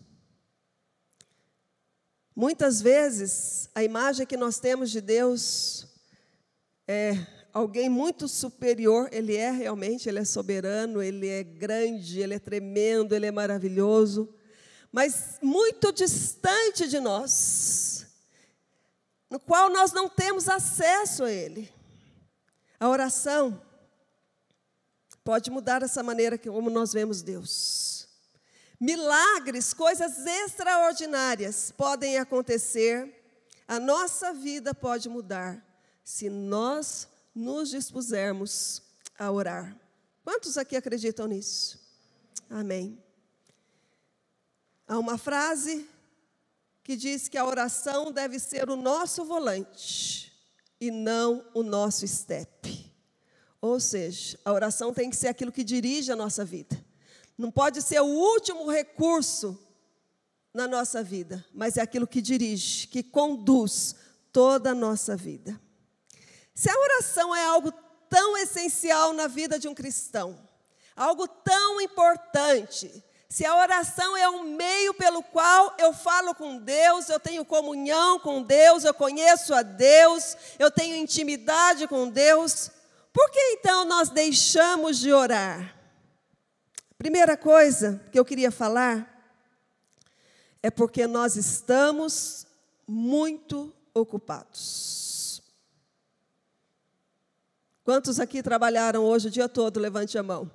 Muitas 2.35 2.81
vezes, 2.81 3.69
a 3.75 3.85
imagem 3.85 4.27
que 4.27 4.37
nós 4.37 4.59
temos 4.59 4.91
de 4.91 5.01
Deus 5.01 5.87
é 6.89 7.27
alguém 7.53 7.89
muito 7.89 8.27
superior, 8.29 9.09
ele 9.13 9.37
é 9.37 9.51
realmente, 9.51 10.09
ele 10.09 10.21
é 10.21 10.25
soberano, 10.25 11.03
ele 11.03 11.29
é 11.29 11.43
grande, 11.43 12.21
ele 12.21 12.35
é 12.35 12.39
tremendo, 12.39 13.15
ele 13.15 13.27
é 13.27 13.31
maravilhoso, 13.31 14.33
mas 14.93 15.39
muito 15.41 15.93
distante 15.93 16.89
de 16.89 16.99
nós, 16.99 18.07
no 19.29 19.39
qual 19.39 19.71
nós 19.71 19.93
não 19.93 20.09
temos 20.09 20.49
acesso 20.49 21.25
a 21.25 21.31
ele. 21.31 21.73
A 22.79 22.89
oração 22.89 23.61
pode 25.23 25.51
mudar 25.51 25.83
essa 25.83 26.03
maneira 26.03 26.37
como 26.37 26.71
nós 26.71 26.93
vemos 26.93 27.23
Deus. 27.23 28.09
Milagres, 28.81 29.75
coisas 29.75 30.27
extraordinárias 30.27 31.71
podem 31.71 32.19
acontecer, 32.19 33.15
a 33.69 33.79
nossa 33.79 34.33
vida 34.33 34.75
pode 34.75 35.09
mudar 35.09 35.63
se 36.03 36.31
nós 36.31 37.07
nos 37.35 37.69
dispusermos 37.69 38.83
a 39.19 39.31
orar. 39.31 39.77
Quantos 40.25 40.57
aqui 40.57 40.77
acreditam 40.77 41.27
nisso? 41.27 41.79
Amém. 42.49 42.99
Há 44.91 44.99
uma 44.99 45.17
frase 45.17 45.87
que 46.83 46.97
diz 46.97 47.29
que 47.29 47.39
a 47.39 47.47
oração 47.47 48.11
deve 48.11 48.41
ser 48.41 48.69
o 48.69 48.75
nosso 48.75 49.25
volante 49.25 50.33
e 50.81 50.91
não 50.91 51.47
o 51.55 51.63
nosso 51.63 52.05
step. 52.09 52.93
Ou 53.61 53.79
seja, 53.79 54.37
a 54.45 54.53
oração 54.53 54.93
tem 54.93 55.09
que 55.09 55.15
ser 55.15 55.29
aquilo 55.29 55.53
que 55.53 55.63
dirige 55.63 56.11
a 56.11 56.17
nossa 56.17 56.45
vida. 56.45 56.77
Não 57.39 57.53
pode 57.53 57.81
ser 57.83 58.01
o 58.01 58.05
último 58.05 58.69
recurso 58.69 59.57
na 60.53 60.67
nossa 60.67 61.05
vida, 61.05 61.47
mas 61.55 61.77
é 61.77 61.83
aquilo 61.83 62.05
que 62.05 62.21
dirige, 62.21 62.89
que 62.89 63.05
conduz 63.05 63.95
toda 64.33 64.73
a 64.73 64.75
nossa 64.75 65.17
vida. 65.17 65.61
Se 66.53 66.69
a 66.69 66.77
oração 66.77 67.33
é 67.33 67.45
algo 67.45 67.73
tão 68.09 68.37
essencial 68.39 69.13
na 69.13 69.29
vida 69.29 69.57
de 69.57 69.69
um 69.69 69.75
cristão, 69.75 70.37
algo 70.97 71.29
tão 71.29 71.81
importante, 71.81 73.05
se 73.31 73.47
a 73.47 73.57
oração 73.57 74.17
é 74.17 74.29
um 74.29 74.43
meio 74.43 74.93
pelo 74.93 75.23
qual 75.23 75.77
eu 75.79 75.93
falo 75.93 76.35
com 76.35 76.59
Deus, 76.59 77.09
eu 77.09 77.21
tenho 77.21 77.45
comunhão 77.45 78.19
com 78.19 78.43
Deus, 78.43 78.83
eu 78.83 78.93
conheço 78.93 79.55
a 79.55 79.63
Deus, 79.63 80.37
eu 80.59 80.69
tenho 80.69 80.97
intimidade 80.97 81.87
com 81.87 82.11
Deus, 82.11 82.73
por 83.13 83.31
que 83.31 83.39
então 83.53 83.85
nós 83.85 84.09
deixamos 84.11 84.99
de 84.99 85.13
orar? 85.13 85.77
Primeira 86.99 87.37
coisa 87.37 88.05
que 88.11 88.19
eu 88.19 88.25
queria 88.25 88.51
falar 88.51 89.09
é 90.61 90.69
porque 90.69 91.07
nós 91.07 91.37
estamos 91.37 92.49
muito 92.85 93.73
ocupados. 93.95 95.41
Quantos 97.85 98.19
aqui 98.19 98.43
trabalharam 98.43 99.05
hoje 99.05 99.29
o 99.29 99.31
dia 99.31 99.49
todo? 99.49 99.79
Levante 99.79 100.19
a 100.19 100.23
mão. 100.23 100.51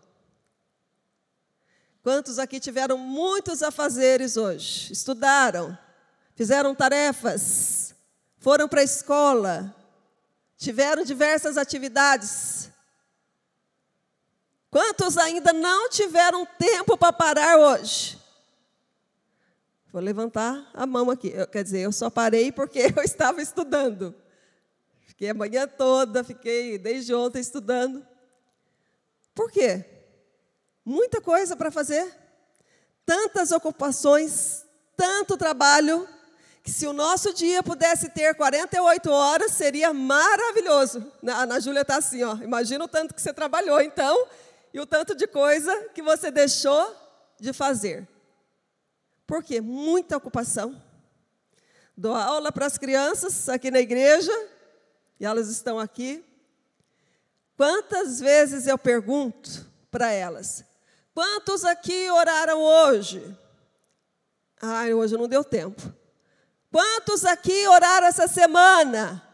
Quantos 2.05 2.37
aqui 2.37 2.59
tiveram 2.59 2.99
muitos 2.99 3.63
afazeres 3.63 4.37
hoje? 4.37 4.93
Estudaram, 4.93 5.75
fizeram 6.35 6.75
tarefas, 6.75 7.95
foram 8.37 8.69
para 8.69 8.81
a 8.81 8.83
escola, 8.83 9.75
tiveram 10.55 11.03
diversas 11.03 11.57
atividades. 11.57 12.69
Quantos 14.69 15.17
ainda 15.17 15.51
não 15.51 15.89
tiveram 15.89 16.45
tempo 16.45 16.95
para 16.95 17.11
parar 17.11 17.57
hoje? 17.57 18.21
Vou 19.91 19.99
levantar 19.99 20.69
a 20.75 20.85
mão 20.85 21.09
aqui. 21.09 21.33
quer 21.51 21.63
dizer, 21.63 21.79
eu 21.79 21.91
só 21.91 22.11
parei 22.11 22.51
porque 22.51 22.81
eu 22.95 23.01
estava 23.01 23.41
estudando. 23.41 24.13
Fiquei 25.07 25.31
a 25.31 25.33
manhã 25.33 25.67
toda, 25.67 26.23
fiquei 26.23 26.77
desde 26.77 27.15
ontem 27.15 27.39
estudando. 27.39 28.05
Por 29.33 29.49
quê? 29.49 29.94
Muita 30.85 31.19
coisa 31.19 31.55
para 31.55 31.71
fazer, 31.71 32.15
tantas 33.05 33.51
ocupações, 33.51 34.63
tanto 34.95 35.35
trabalho, 35.35 36.07
que 36.63 36.71
se 36.71 36.85
o 36.87 36.93
nosso 36.93 37.33
dia 37.33 37.61
pudesse 37.63 38.09
ter 38.09 38.35
48 38.35 39.11
horas, 39.11 39.51
seria 39.51 39.93
maravilhoso. 39.93 41.11
A 41.27 41.43
Ana 41.43 41.59
Júlia 41.59 41.81
está 41.81 41.97
assim, 41.97 42.23
ó. 42.23 42.35
Imagina 42.35 42.83
o 42.83 42.87
tanto 42.87 43.13
que 43.13 43.21
você 43.21 43.33
trabalhou, 43.33 43.81
então, 43.81 44.27
e 44.73 44.79
o 44.79 44.85
tanto 44.85 45.15
de 45.15 45.27
coisa 45.27 45.89
que 45.93 46.01
você 46.01 46.29
deixou 46.29 46.95
de 47.39 47.51
fazer. 47.51 48.07
Por 49.25 49.43
quê? 49.43 49.61
Muita 49.61 50.17
ocupação. 50.17 50.81
Dou 51.97 52.13
aula 52.13 52.51
para 52.51 52.65
as 52.65 52.77
crianças 52.77 53.47
aqui 53.47 53.71
na 53.71 53.79
igreja, 53.79 54.33
e 55.19 55.25
elas 55.25 55.49
estão 55.49 55.79
aqui. 55.79 56.23
Quantas 57.55 58.19
vezes 58.19 58.67
eu 58.67 58.77
pergunto 58.77 59.65
para 59.89 60.11
elas: 60.11 60.63
Quantos 61.15 61.63
aqui 61.63 62.11
oraram 62.11 62.61
hoje? 62.61 63.23
Ai, 64.61 64.93
hoje 64.93 65.15
não 65.15 65.29
deu 65.29 65.45
tempo. 65.45 65.81
Quantos 66.69 67.23
aqui 67.23 67.65
oraram 67.69 68.05
essa 68.05 68.27
semana? 68.27 69.25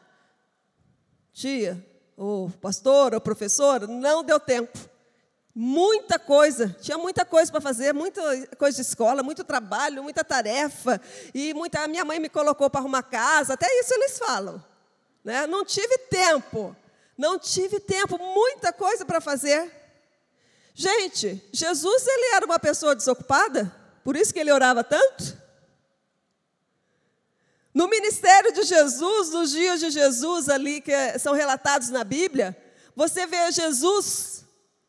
Tia, 1.33 1.83
ou 2.15 2.51
pastor, 2.51 3.15
ou 3.15 3.19
professora, 3.19 3.87
não 3.87 4.23
deu 4.23 4.39
tempo. 4.39 4.77
Muita 5.55 6.19
coisa, 6.19 6.69
tinha 6.79 6.99
muita 6.99 7.25
coisa 7.25 7.51
para 7.51 7.59
fazer, 7.59 7.95
muita 7.95 8.21
coisa 8.57 8.75
de 8.75 8.87
escola, 8.87 9.23
muito 9.23 9.43
trabalho, 9.43 10.03
muita 10.03 10.23
tarefa, 10.23 11.01
e 11.33 11.51
muita. 11.55 11.79
A 11.79 11.87
minha 11.87 12.05
mãe 12.05 12.19
me 12.19 12.29
colocou 12.29 12.69
para 12.69 12.79
arrumar 12.79 13.01
casa, 13.01 13.55
até 13.55 13.65
isso 13.79 13.91
eles 13.95 14.19
falam. 14.19 14.63
Né? 15.23 15.47
Não 15.47 15.65
tive 15.65 15.97
tempo, 15.97 16.75
não 17.17 17.39
tive 17.39 17.79
tempo, 17.79 18.19
muita 18.19 18.71
coisa 18.71 19.03
para 19.03 19.19
fazer. 19.19 19.80
Gente, 20.73 21.43
Jesus 21.51 22.07
ele 22.07 22.35
era 22.35 22.45
uma 22.45 22.59
pessoa 22.59 22.95
desocupada, 22.95 23.73
por 24.03 24.15
isso 24.15 24.33
que 24.33 24.39
ele 24.39 24.51
orava 24.51 24.83
tanto. 24.83 25.41
No 27.73 27.87
ministério 27.87 28.51
de 28.51 28.63
Jesus, 28.63 29.29
nos 29.29 29.51
dias 29.51 29.79
de 29.79 29.89
Jesus 29.89 30.49
ali 30.49 30.81
que 30.81 30.91
são 31.19 31.33
relatados 31.33 31.89
na 31.89 32.03
Bíblia, 32.03 32.55
você 32.95 33.25
vê 33.25 33.51
Jesus 33.51 34.45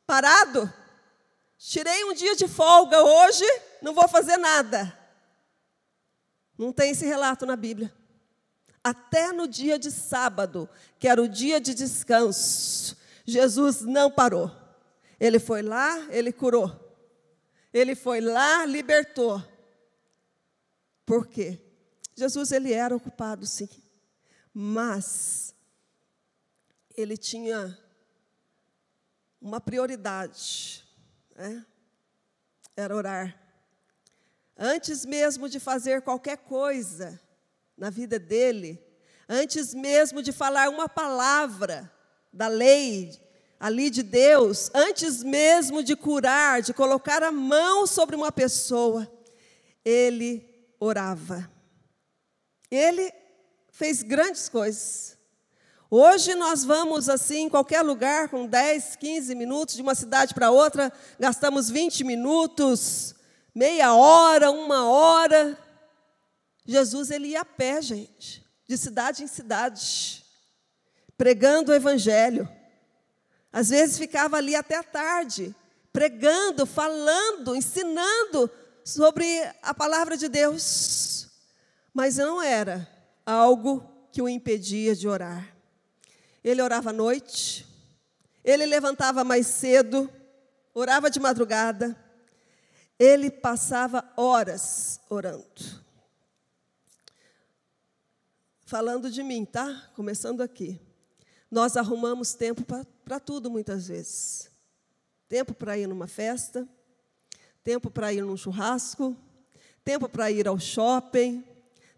parado. 0.07 0.73
Tirei 1.59 2.05
um 2.05 2.13
dia 2.13 2.35
de 2.35 2.49
folga 2.49 3.03
hoje, 3.03 3.45
não 3.81 3.95
vou 3.95 4.09
fazer 4.09 4.37
nada. 4.37 4.99
Não 6.59 6.73
tem 6.73 6.91
esse 6.91 7.07
relato 7.07 7.47
na 7.47 7.55
Bíblia. 7.55 7.93
Até 8.83 9.33
no 9.33 9.47
dia 9.47 9.79
de 9.79 9.91
sábado, 9.91 10.69
que 10.99 11.07
era 11.07 11.23
o 11.23 11.29
dia 11.29 11.61
de 11.61 11.73
descanso, 11.73 12.97
Jesus 13.25 13.83
não 13.83 14.11
parou. 14.11 14.51
Ele 15.23 15.39
foi 15.39 15.63
lá, 15.63 16.05
ele 16.11 16.33
curou. 16.33 16.69
Ele 17.73 17.95
foi 17.95 18.21
lá, 18.21 18.67
libertou. 18.67 19.41
Por 21.07 21.29
quê? 21.29 21.61
Jesus 22.17 22.51
ele 22.51 22.73
era 22.73 22.97
ocupado, 22.97 23.47
sim. 23.47 23.69
Mas 24.53 25.55
ele 26.97 27.17
tinha 27.17 27.79
uma 29.41 29.61
prioridade, 29.61 30.85
né? 31.37 31.65
era 32.77 32.93
orar. 32.93 33.41
Antes 34.59 35.07
mesmo 35.07 35.49
de 35.49 35.61
fazer 35.61 36.03
qualquer 36.03 36.39
coisa 36.39 37.21
na 37.77 37.91
vida 37.91 38.19
dele, 38.19 38.85
antes 39.29 39.73
mesmo 39.73 40.21
de 40.21 40.33
falar 40.33 40.69
uma 40.69 40.89
palavra 40.89 41.89
da 42.33 42.49
lei, 42.49 43.22
ali 43.63 43.91
de 43.91 44.03
Deus, 44.03 44.73
antes 44.75 45.23
mesmo 45.23 45.85
de 45.85 45.95
curar, 45.95 46.61
de 46.61 46.75
colocar 46.75 47.23
a 47.23 47.31
mão 47.31 47.87
sobre 47.87 48.17
uma 48.17 48.33
pessoa, 48.33 49.09
ele 49.85 50.45
orava. 50.81 51.49
Ele 52.69 53.13
fez 53.71 54.03
grandes 54.03 54.49
coisas. 54.49 55.17
Hoje 55.89 56.35
nós 56.35 56.65
vamos 56.65 57.09
assim, 57.09 57.43
em 57.43 57.49
qualquer 57.49 57.83
lugar, 57.83 58.29
com 58.31 58.49
10, 58.49 58.97
15 58.97 59.33
minutos, 59.37 59.77
de 59.77 59.83
uma 59.83 59.95
cidade 59.95 60.35
para 60.35 60.51
outra, 60.51 60.93
gastamos 61.17 61.71
20 61.71 62.03
minutos, 62.03 63.15
meia 63.55 63.95
hora, 63.95 64.51
uma 64.51 64.91
hora. 64.91 65.57
Jesus, 66.67 67.13
ele 67.13 67.29
ia 67.29 67.43
a 67.43 67.45
pé, 67.45 67.81
gente, 67.81 68.45
de 68.67 68.77
cidade 68.77 69.23
em 69.23 69.29
cidade, 69.29 70.25
pregando 71.17 71.71
o 71.71 71.75
Evangelho. 71.77 72.49
Às 73.53 73.69
vezes 73.69 73.99
ficava 73.99 74.39
ali 74.39 74.57
até 74.57 74.77
a 74.77 74.83
tarde, 74.83 75.55
pregando, 75.93 76.65
falando, 76.65 77.55
ensinando 77.55 78.51
sobre 78.83 79.27
a 79.63 79.75
palavra 79.75 80.17
de 80.17 80.29
Deus. 80.29 81.29
Mas 81.93 82.17
não 82.17 82.41
era 82.43 82.89
algo 83.27 83.87
que 84.11 84.23
o 84.23 84.29
impedia 84.29 84.97
de 84.97 85.07
orar. 85.07 85.55
Ele 86.43 86.63
orava 86.63 86.91
à 86.91 86.93
noite, 86.93 87.67
ele 88.43 88.65
levantava 88.67 89.23
mais 89.23 89.47
cedo, 89.47 90.11
orava 90.75 91.11
de 91.11 91.21
madrugada, 91.21 91.97
ele 92.99 93.31
passava 93.31 94.03
horas 94.17 94.99
orando. 95.11 95.83
Falando 98.65 99.11
de 99.11 99.23
mim, 99.23 99.45
tá? 99.45 99.91
Começando 99.95 100.41
aqui. 100.41 100.81
Nós 101.53 101.77
arrumamos 101.77 102.33
tempo 102.33 102.65
para 103.05 103.21
tudo 103.21 103.51
muitas 103.51 103.89
vezes. 103.89 104.51
Tempo 105.29 105.53
para 105.53 105.77
ir 105.77 105.87
numa 105.87 106.09
festa, 106.09 106.67
tempo 107.63 107.91
para 107.91 108.11
ir 108.11 108.25
num 108.25 108.39
churrasco, 108.39 109.15
tempo 109.85 110.09
para 110.09 110.31
ir 110.31 110.49
ao 110.49 110.59
shopping, 110.59 111.45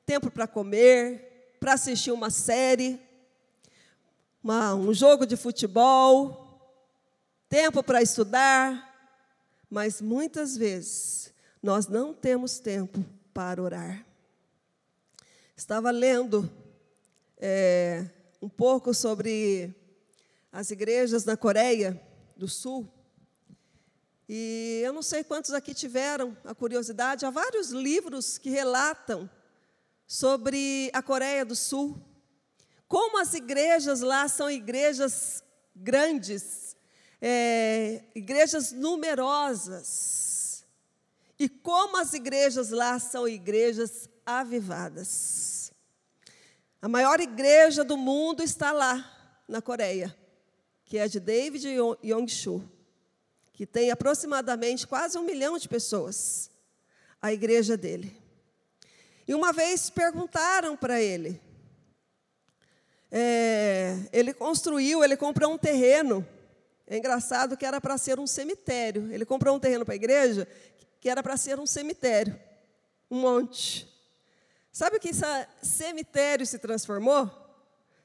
tempo 0.05 0.29
para 0.29 0.49
comer, 0.49 1.57
para 1.61 1.75
assistir 1.75 2.11
uma 2.11 2.31
série, 2.31 3.01
uma, 4.43 4.75
um 4.75 4.93
jogo 4.93 5.25
de 5.25 5.37
futebol, 5.37 6.61
tempo 7.49 7.81
para 7.81 8.03
estudar, 8.03 9.17
mas 9.71 10.01
muitas 10.01 10.57
vezes 10.57 11.33
nós 11.63 11.87
não 11.87 12.13
temos 12.13 12.59
tempo 12.59 13.05
para 13.33 13.63
orar. 13.63 14.05
Estava 15.57 15.93
lendo 15.93 16.51
é, 17.39 18.05
um 18.45 18.49
pouco 18.49 18.93
sobre 18.93 19.75
as 20.53 20.71
igrejas 20.71 21.25
na 21.25 21.35
Coreia 21.35 21.99
do 22.37 22.47
Sul. 22.47 22.87
E 24.29 24.83
eu 24.85 24.93
não 24.93 25.01
sei 25.01 25.25
quantos 25.25 25.55
aqui 25.55 25.73
tiveram 25.73 26.37
a 26.45 26.55
curiosidade, 26.55 27.25
há 27.25 27.31
vários 27.31 27.71
livros 27.71 28.37
que 28.37 28.51
relatam 28.51 29.31
sobre 30.07 30.91
a 30.93 31.03
Coreia 31.03 31.43
do 31.43 31.57
Sul. 31.57 31.99
Como 32.87 33.19
as 33.19 33.33
igrejas 33.33 34.03
lá 34.03 34.29
são 34.29 34.51
igrejas 34.51 35.43
grandes, 35.75 36.77
é, 37.23 38.05
igrejas 38.15 38.73
numerosas. 38.73 40.67
E 41.39 41.49
como 41.49 41.97
as 41.97 42.13
igrejas 42.13 42.69
lá 42.69 42.99
são 42.99 43.27
igrejas 43.27 44.07
avivadas. 44.27 45.54
A 46.85 46.89
maior 46.89 47.19
igreja 47.19 47.83
do 47.83 47.97
mundo 47.97 48.43
está 48.43 48.71
lá, 48.71 49.11
na 49.49 49.63
Coreia, 49.63 50.15
que 50.85 50.99
é 50.99 51.09
de 51.09 51.19
David 51.19 51.67
Yong-shu, 52.05 52.63
que 53.55 53.65
tem 53.65 53.91
aproximadamente 53.91 54.87
quase 54.87 55.17
um 55.17 55.23
milhão 55.23 55.57
de 55.57 55.67
pessoas, 55.67 56.51
a 57.23 57.33
igreja 57.33 57.75
dele. 57.75 58.15
E 59.27 59.35
uma 59.35 59.51
vez 59.51 59.89
perguntaram 59.89 60.77
para 60.77 61.01
ele, 61.01 61.41
é, 63.11 63.97
ele 64.13 64.35
construiu, 64.35 65.03
ele 65.03 65.17
comprou 65.17 65.55
um 65.55 65.57
terreno, 65.57 66.23
é 66.87 66.99
engraçado 66.99 67.57
que 67.57 67.65
era 67.65 67.81
para 67.81 67.97
ser 67.97 68.21
um 68.21 68.27
cemitério. 68.27 69.11
Ele 69.11 69.25
comprou 69.25 69.57
um 69.57 69.59
terreno 69.59 69.87
para 69.87 69.95
a 69.95 69.97
igreja 69.97 70.47
que 71.01 71.09
era 71.09 71.23
para 71.23 71.39
ser 71.39 71.59
um 71.59 71.67
cemitério, 71.67 72.39
um 73.11 73.23
monte. 73.23 73.94
Sabe 74.75 74.97
o 74.97 75.01
que 75.01 75.11
esse 75.11 75.23
cemitério 75.63 76.45
se 76.45 76.59
transformou? 76.59 77.31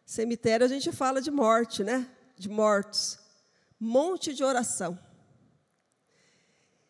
Cemitério 0.05 0.63
a 0.63 0.69
gente 0.69 0.91
fala 0.91 1.19
de 1.19 1.32
morte, 1.32 1.84
né? 1.84 2.08
De 2.38 2.47
mortos. 2.47 3.17
Monte 3.79 4.36
de 4.36 4.43
oração. 4.43 4.97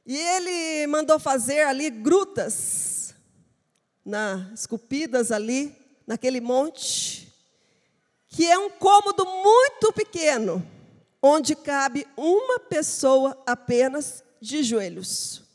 E 0.06 0.18
ele 0.18 0.86
mandou 0.88 1.18
fazer 1.18 1.62
ali 1.62 1.89
grutas, 1.89 3.15
na, 4.04 4.52
esculpidas 4.54 5.32
ali, 5.32 5.74
naquele 6.06 6.42
monte, 6.42 7.34
que 8.28 8.46
é 8.46 8.60
um 8.60 8.70
cômodo 8.72 9.24
muito 9.24 9.94
pequeno, 9.94 10.62
onde 11.24 11.56
cabe 11.56 12.06
uma 12.18 12.60
pessoa 12.60 13.42
apenas 13.48 14.26
de 14.42 14.62
joelhos. 14.62 15.49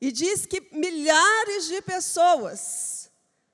E 0.00 0.10
diz 0.10 0.46
que 0.46 0.68
milhares 0.72 1.66
de 1.66 1.82
pessoas 1.82 3.10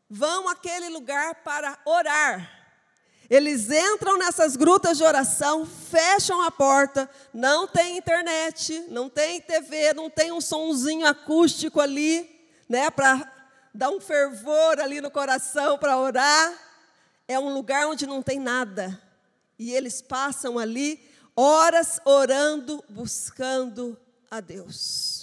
vão 0.09 0.49
àquele 0.49 0.89
lugar 0.89 1.43
para 1.43 1.79
orar. 1.85 2.57
Eles 3.29 3.69
entram 3.71 4.17
nessas 4.17 4.55
grutas 4.55 4.97
de 4.97 5.03
oração, 5.03 5.67
fecham 5.67 6.43
a 6.43 6.51
porta, 6.51 7.11
não 7.35 7.67
tem 7.67 7.99
internet, 7.99 8.87
não 8.89 9.09
tem 9.09 9.41
TV, 9.41 9.93
não 9.95 10.09
tem 10.09 10.31
um 10.31 10.41
sonzinho 10.41 11.05
acústico 11.05 11.81
ali, 11.81 12.31
né, 12.69 12.89
para 12.89 13.33
dar 13.75 13.91
um 13.91 14.01
fervor 14.01 14.79
ali 14.79 15.01
no 15.01 15.11
coração 15.11 15.77
para 15.77 15.99
orar. 15.99 16.53
É 17.27 17.37
um 17.37 17.53
lugar 17.53 17.89
onde 17.89 18.07
não 18.07 18.23
tem 18.23 18.39
nada. 18.39 19.03
E 19.59 19.73
eles 19.73 20.01
passam 20.01 20.57
ali 20.57 21.05
horas 21.35 21.99
orando, 22.05 22.85
buscando 22.89 23.99
a 24.31 24.41
Deus. 24.41 25.16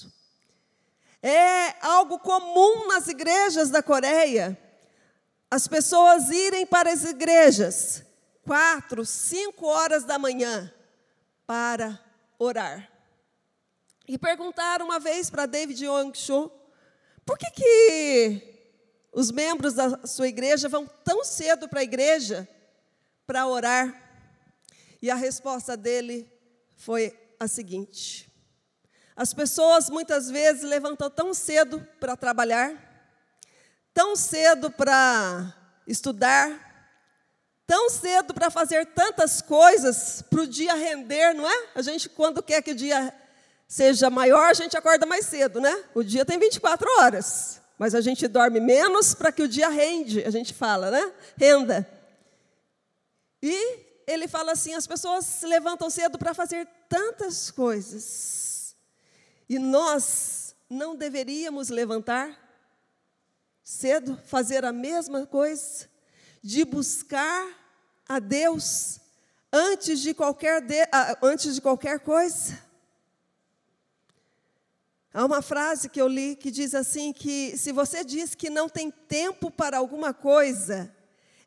É 1.24 1.76
algo 1.80 2.20
comum 2.20 2.86
nas 2.88 3.08
igrejas 3.08 3.70
da 3.70 3.82
Coreia. 3.82 4.60
As 5.50 5.68
pessoas 5.68 6.30
irem 6.30 6.66
para 6.66 6.92
as 6.92 7.06
igrejas 7.06 8.04
quatro, 8.44 9.06
cinco 9.06 9.66
horas 9.66 10.04
da 10.04 10.20
manhã 10.20 10.72
para 11.48 11.98
orar. 12.38 12.92
E 14.06 14.18
perguntaram 14.18 14.86
uma 14.86 15.00
vez 15.00 15.30
para 15.30 15.46
David 15.46 15.86
Yong 15.86 16.18
Cho, 16.18 16.52
por 17.26 17.38
que, 17.38 17.50
que 17.52 18.54
os 19.14 19.32
membros 19.32 19.74
da 19.74 20.06
sua 20.06 20.28
igreja 20.28 20.68
vão 20.68 20.86
tão 21.06 21.24
cedo 21.24 21.70
para 21.70 21.80
a 21.80 21.84
igreja 21.84 22.48
para 23.26 23.48
orar? 23.48 24.02
E 25.02 25.10
a 25.10 25.16
resposta 25.16 25.78
dele 25.78 26.30
foi 26.76 27.18
a 27.40 27.48
seguinte: 27.48 28.30
as 29.16 29.34
pessoas 29.34 29.90
muitas 29.90 30.30
vezes 30.30 30.64
levantam 30.64 31.10
tão 31.10 31.34
cedo 31.34 31.86
para 32.00 32.16
trabalhar, 32.16 32.74
tão 33.94 34.16
cedo 34.16 34.72
para 34.72 35.54
estudar, 35.88 36.74
tão 37.68 37.90
cedo 37.90 38.34
para 38.34 38.50
fazer 38.50 38.86
tantas 38.88 39.42
coisas 39.42 40.24
para 40.30 40.42
o 40.42 40.48
dia 40.48 40.74
render, 40.74 41.34
não 41.34 41.50
é? 41.50 41.68
A 41.76 41.82
gente, 41.82 42.10
quando 42.10 42.42
quer 42.42 42.62
que 42.62 42.72
o 42.72 42.76
dia 42.76 43.14
seja 43.68 44.10
maior, 44.10 44.50
a 44.50 44.54
gente 44.54 44.76
acorda 44.78 45.06
mais 45.06 45.26
cedo, 45.26 45.62
né? 45.62 45.84
O 45.94 46.04
dia 46.04 46.26
tem 46.26 46.38
24 46.38 46.88
horas, 47.00 47.62
mas 47.78 47.96
a 47.96 48.02
gente 48.02 48.28
dorme 48.28 48.60
menos 48.60 49.14
para 49.14 49.32
que 49.32 49.44
o 49.44 49.48
dia 49.48 49.70
rende, 49.70 50.24
a 50.24 50.30
gente 50.30 50.54
fala, 50.54 50.92
né? 50.92 51.12
Renda. 51.38 51.88
E 53.42 53.80
ele 54.08 54.28
fala 54.28 54.52
assim: 54.52 54.74
as 54.74 54.88
pessoas 54.88 55.26
se 55.26 55.46
levantam 55.46 55.90
cedo 55.90 56.18
para 56.18 56.34
fazer 56.34 56.68
tantas 56.88 57.50
coisas, 57.52 58.04
e 59.48 59.60
nós 59.60 60.56
não 60.70 60.96
deveríamos 60.96 61.70
levantar 61.70 62.40
cedo, 63.64 64.20
fazer 64.26 64.66
a 64.66 64.72
mesma 64.72 65.26
coisa? 65.26 65.94
de 66.44 66.66
buscar 66.66 67.48
a 68.08 68.20
Deus 68.20 69.00
antes 69.52 70.02
de 70.02 70.14
qualquer, 70.14 70.60
de, 70.62 70.76
antes 71.22 71.56
de 71.56 71.62
qualquer 71.62 72.02
coisa. 72.02 72.62
Há 75.14 75.24
uma 75.24 75.42
frase 75.42 75.88
que 75.88 76.02
eu 76.02 76.08
li 76.08 76.36
que 76.36 76.52
diz 76.52 76.76
assim 76.76 77.14
que 77.14 77.58
se 77.58 77.72
você 77.72 78.04
diz 78.04 78.36
que 78.36 78.50
não 78.50 78.68
tem 78.68 78.92
tempo 78.92 79.50
para 79.50 79.78
alguma 79.78 80.14
coisa, 80.14 80.94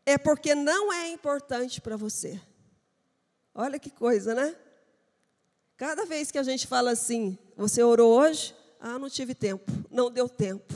é 0.07 0.17
porque 0.17 0.55
não 0.55 0.91
é 0.91 1.11
importante 1.11 1.81
para 1.81 1.97
você. 1.97 2.41
Olha 3.55 3.79
que 3.79 3.91
coisa, 3.91 4.35
né? 4.35 4.57
Cada 5.77 6.07
vez 6.07 6.31
que 6.31 6.39
a 6.39 6.43
gente 6.43 6.67
fala 6.67 6.93
assim, 6.93 7.39
você 7.57 7.83
orou 7.83 8.12
hoje? 8.12 8.55
Ah, 8.79 8.99
não 8.99 9.09
tive 9.09 9.35
tempo, 9.35 9.73
não 9.90 10.11
deu 10.11 10.29
tempo. 10.29 10.75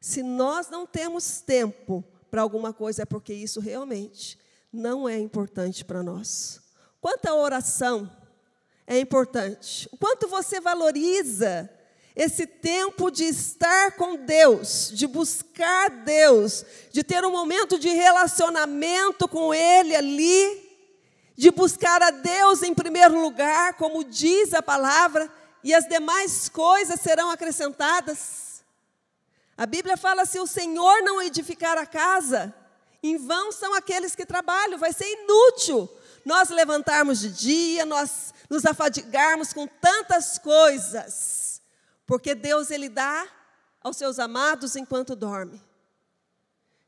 Se 0.00 0.22
nós 0.22 0.68
não 0.68 0.86
temos 0.86 1.40
tempo 1.40 2.04
para 2.30 2.42
alguma 2.42 2.72
coisa, 2.72 3.02
é 3.02 3.06
porque 3.06 3.32
isso 3.32 3.60
realmente 3.60 4.38
não 4.72 5.08
é 5.08 5.18
importante 5.18 5.84
para 5.84 6.02
nós. 6.02 6.60
Quanto 7.00 7.26
a 7.26 7.34
oração 7.34 8.10
é 8.86 8.98
importante, 8.98 9.88
o 9.90 9.96
quanto 9.96 10.28
você 10.28 10.60
valoriza 10.60 11.68
esse 12.14 12.46
tempo 12.46 13.10
de 13.10 13.24
estar 13.24 13.92
com 13.92 14.16
Deus, 14.16 14.90
de 14.92 15.06
buscar 15.06 15.90
Deus, 15.90 16.64
de 16.90 17.02
ter 17.02 17.24
um 17.24 17.30
momento 17.30 17.78
de 17.78 17.88
relacionamento 17.88 19.26
com 19.28 19.54
Ele 19.54 19.94
ali, 19.94 20.68
de 21.36 21.50
buscar 21.50 22.02
a 22.02 22.10
Deus 22.10 22.62
em 22.62 22.74
primeiro 22.74 23.20
lugar, 23.20 23.74
como 23.74 24.04
diz 24.04 24.52
a 24.52 24.62
palavra, 24.62 25.32
e 25.62 25.74
as 25.74 25.86
demais 25.86 26.48
coisas 26.48 27.00
serão 27.00 27.30
acrescentadas. 27.30 28.62
A 29.56 29.66
Bíblia 29.66 29.96
fala: 29.96 30.24
se 30.24 30.38
o 30.38 30.46
Senhor 30.46 31.02
não 31.02 31.20
edificar 31.20 31.76
a 31.78 31.86
casa, 31.86 32.54
em 33.02 33.16
vão 33.16 33.52
são 33.52 33.74
aqueles 33.74 34.14
que 34.14 34.26
trabalham, 34.26 34.78
vai 34.78 34.92
ser 34.92 35.06
inútil 35.22 35.88
nós 36.24 36.50
levantarmos 36.50 37.20
de 37.20 37.30
dia, 37.30 37.86
nós 37.86 38.34
nos 38.48 38.64
afadigarmos 38.66 39.52
com 39.52 39.66
tantas 39.66 40.38
coisas, 40.38 41.62
porque 42.06 42.34
Deus 42.34 42.70
ele 42.70 42.88
dá 42.88 43.26
aos 43.82 43.96
seus 43.96 44.18
amados 44.18 44.76
enquanto 44.76 45.16
dorme. 45.16 45.62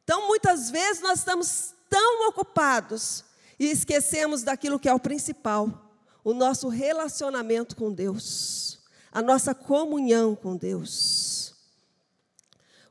Então, 0.04 0.26
muitas 0.26 0.70
vezes 0.70 1.00
nós 1.02 1.20
estamos 1.20 1.74
tão 1.88 2.28
ocupados 2.28 3.24
e 3.58 3.70
esquecemos 3.70 4.42
daquilo 4.42 4.78
que 4.78 4.88
é 4.88 4.94
o 4.94 5.00
principal, 5.00 5.91
o 6.24 6.32
nosso 6.32 6.68
relacionamento 6.68 7.76
com 7.76 7.92
Deus, 7.92 8.80
a 9.10 9.20
nossa 9.20 9.54
comunhão 9.54 10.34
com 10.34 10.56
Deus. 10.56 11.54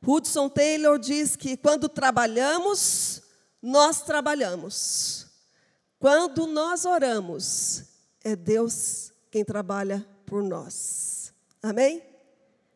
Hudson 0.05 0.49
Taylor 0.49 0.97
diz 0.97 1.35
que 1.35 1.55
quando 1.55 1.87
trabalhamos, 1.87 3.21
nós 3.61 4.01
trabalhamos. 4.01 5.27
Quando 5.99 6.47
nós 6.47 6.85
oramos, 6.85 7.83
é 8.23 8.35
Deus 8.35 9.11
quem 9.29 9.45
trabalha 9.45 10.05
por 10.25 10.41
nós. 10.43 11.31
Amém? 11.61 12.03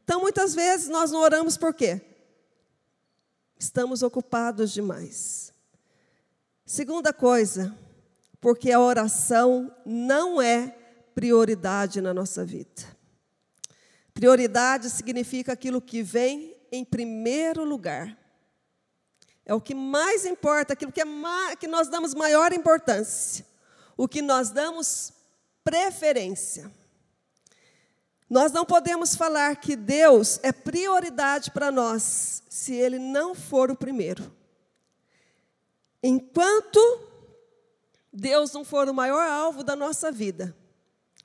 Então, 0.04 0.22
muitas 0.22 0.54
vezes 0.54 0.88
nós 0.88 1.10
não 1.10 1.22
oramos 1.22 1.58
por 1.58 1.74
quê? 1.74 2.00
Estamos 3.58 4.04
ocupados 4.04 4.72
demais. 4.72 5.52
Segunda 6.64 7.12
coisa, 7.12 7.76
porque 8.46 8.72
a 8.72 8.80
oração 8.80 9.76
não 9.84 10.40
é 10.40 10.68
prioridade 11.16 12.00
na 12.00 12.14
nossa 12.14 12.46
vida. 12.46 12.84
Prioridade 14.14 14.88
significa 14.92 15.54
aquilo 15.54 15.82
que 15.82 16.04
vem 16.04 16.56
em 16.72 16.86
primeiro 16.86 17.64
lugar. 17.64 18.16
É 19.44 19.52
o 19.56 19.60
que 19.60 19.74
mais 19.74 20.28
importa, 20.28 20.74
aquilo 20.74 20.92
que, 20.92 21.02
é 21.02 21.56
que 21.60 21.68
nós 21.68 21.88
damos 21.88 22.14
maior 22.14 22.54
importância, 22.54 23.44
o 23.98 24.08
que 24.08 24.22
nós 24.22 24.52
damos 24.52 25.12
preferência. 25.64 26.72
Nós 28.30 28.52
não 28.52 28.64
podemos 28.64 29.16
falar 29.16 29.56
que 29.56 29.76
Deus 29.76 30.40
é 30.44 30.52
prioridade 30.52 31.50
para 31.50 31.72
nós 31.72 32.44
se 32.48 32.76
Ele 32.76 33.00
não 33.00 33.34
for 33.34 33.72
o 33.72 33.76
primeiro. 33.76 34.32
Enquanto 36.04 37.15
Deus 38.16 38.54
não 38.54 38.64
for 38.64 38.88
o 38.88 38.94
maior 38.94 39.28
alvo 39.28 39.62
da 39.62 39.76
nossa 39.76 40.10
vida, 40.10 40.56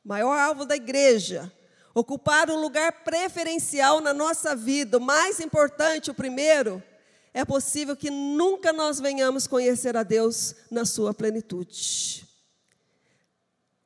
maior 0.04 0.36
alvo 0.36 0.64
da 0.64 0.74
igreja, 0.74 1.50
ocupar 1.94 2.50
um 2.50 2.60
lugar 2.60 3.04
preferencial 3.04 4.00
na 4.00 4.12
nossa 4.12 4.56
vida, 4.56 4.98
o 4.98 5.00
mais 5.00 5.38
importante, 5.38 6.10
o 6.10 6.14
primeiro, 6.14 6.82
é 7.32 7.44
possível 7.44 7.96
que 7.96 8.10
nunca 8.10 8.72
nós 8.72 8.98
venhamos 8.98 9.46
conhecer 9.46 9.96
a 9.96 10.02
Deus 10.02 10.56
na 10.68 10.84
sua 10.84 11.14
plenitude. 11.14 12.26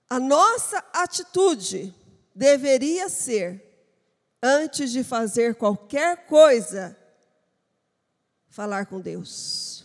A 0.09 0.19
nossa 0.19 0.83
atitude 0.95 1.95
deveria 2.35 3.11
ser, 3.11 3.63
antes 4.43 4.91
de 4.91 5.05
fazer 5.05 5.57
qualquer 5.57 6.27
coisa, 6.27 6.97
falar 8.49 8.87
com 8.87 8.99
Deus. 8.99 9.85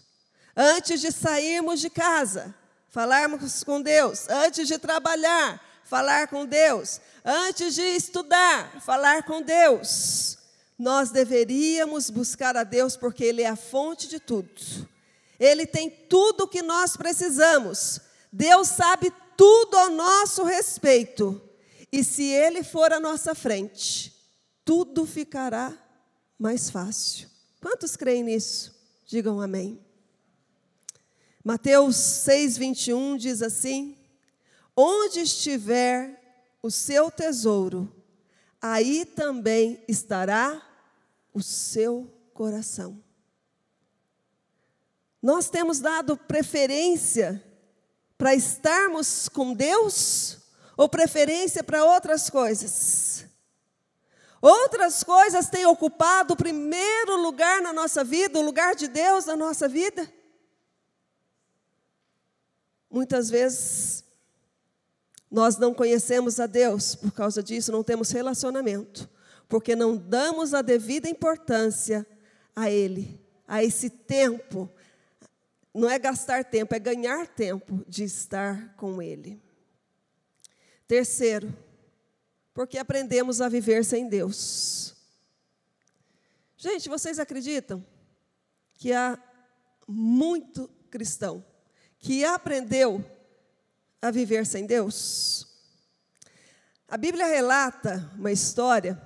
Antes 0.55 1.01
de 1.01 1.11
sairmos 1.11 1.81
de 1.81 1.89
casa, 1.89 2.55
falarmos 2.89 3.63
com 3.63 3.81
Deus. 3.81 4.27
Antes 4.29 4.67
de 4.67 4.77
trabalhar, 4.77 5.63
falar 5.83 6.27
com 6.27 6.45
Deus. 6.45 6.99
Antes 7.23 7.75
de 7.75 7.81
estudar, 7.81 8.81
falar 8.81 9.23
com 9.23 9.41
Deus. 9.41 10.37
Nós 10.77 11.09
deveríamos 11.09 12.09
buscar 12.09 12.55
a 12.55 12.63
Deus 12.63 12.95
porque 12.95 13.23
Ele 13.23 13.41
é 13.41 13.49
a 13.49 13.55
fonte 13.55 14.07
de 14.07 14.19
tudo. 14.19 14.49
Ele 15.39 15.65
tem 15.65 15.89
tudo 15.89 16.43
o 16.43 16.47
que 16.47 16.61
nós 16.61 16.95
precisamos. 16.95 17.99
Deus 18.31 18.67
sabe 18.67 19.11
tudo 19.35 19.77
ao 19.77 19.89
nosso 19.89 20.43
respeito. 20.43 21.41
E 21.91 22.03
se 22.03 22.23
Ele 22.23 22.63
for 22.63 22.93
à 22.93 22.99
nossa 22.99 23.33
frente, 23.33 24.13
tudo 24.63 25.05
ficará 25.05 25.73
mais 26.37 26.69
fácil. 26.69 27.27
Quantos 27.61 27.95
creem 27.95 28.23
nisso? 28.23 28.73
Digam 29.05 29.41
amém. 29.41 29.88
Mateus 31.49 31.95
6, 31.95 32.59
21 32.59 33.17
diz 33.17 33.41
assim: 33.41 33.97
Onde 34.77 35.21
estiver 35.21 36.21
o 36.61 36.69
seu 36.69 37.09
tesouro, 37.09 37.91
aí 38.61 39.03
também 39.03 39.83
estará 39.87 40.61
o 41.33 41.41
seu 41.41 42.07
coração. 42.35 43.03
Nós 45.19 45.49
temos 45.49 45.79
dado 45.79 46.15
preferência 46.15 47.43
para 48.15 48.35
estarmos 48.35 49.27
com 49.27 49.51
Deus 49.51 50.37
ou 50.77 50.87
preferência 50.87 51.63
para 51.63 51.83
outras 51.83 52.29
coisas? 52.29 53.25
Outras 54.39 55.03
coisas 55.03 55.49
têm 55.49 55.65
ocupado 55.65 56.35
o 56.35 56.37
primeiro 56.37 57.19
lugar 57.19 57.59
na 57.59 57.73
nossa 57.73 58.03
vida, 58.03 58.37
o 58.37 58.43
lugar 58.43 58.75
de 58.75 58.87
Deus 58.87 59.25
na 59.25 59.35
nossa 59.35 59.67
vida? 59.67 60.18
Muitas 62.89 63.29
vezes 63.29 64.03
nós 65.29 65.57
não 65.57 65.73
conhecemos 65.73 66.39
a 66.39 66.47
Deus, 66.47 66.95
por 66.95 67.11
causa 67.11 67.43
disso 67.43 67.71
não 67.71 67.83
temos 67.83 68.09
relacionamento, 68.09 69.07
porque 69.47 69.75
não 69.75 69.95
damos 69.95 70.53
a 70.53 70.61
devida 70.61 71.07
importância 71.07 72.05
a 72.55 72.69
Ele, 72.69 73.21
a 73.47 73.63
esse 73.63 73.89
tempo. 73.89 74.69
Não 75.73 75.89
é 75.89 75.99
gastar 75.99 76.43
tempo, 76.43 76.73
é 76.73 76.79
ganhar 76.79 77.27
tempo 77.27 77.85
de 77.87 78.03
estar 78.03 78.75
com 78.75 79.01
Ele. 79.01 79.39
Terceiro, 80.87 81.55
porque 82.53 82.79
aprendemos 82.79 83.39
a 83.39 83.47
viver 83.47 83.85
sem 83.85 84.09
Deus. 84.09 84.95
Gente, 86.57 86.89
vocês 86.89 87.19
acreditam 87.19 87.85
que 88.73 88.91
há 88.91 89.17
muito 89.87 90.67
cristão 90.89 91.45
que 91.99 92.23
aprendeu 92.23 93.03
a 94.01 94.09
viver 94.09 94.45
sem 94.45 94.65
Deus? 94.65 95.45
A 96.87 96.97
Bíblia 96.97 97.25
relata 97.27 98.09
uma 98.17 98.31
história, 98.31 98.99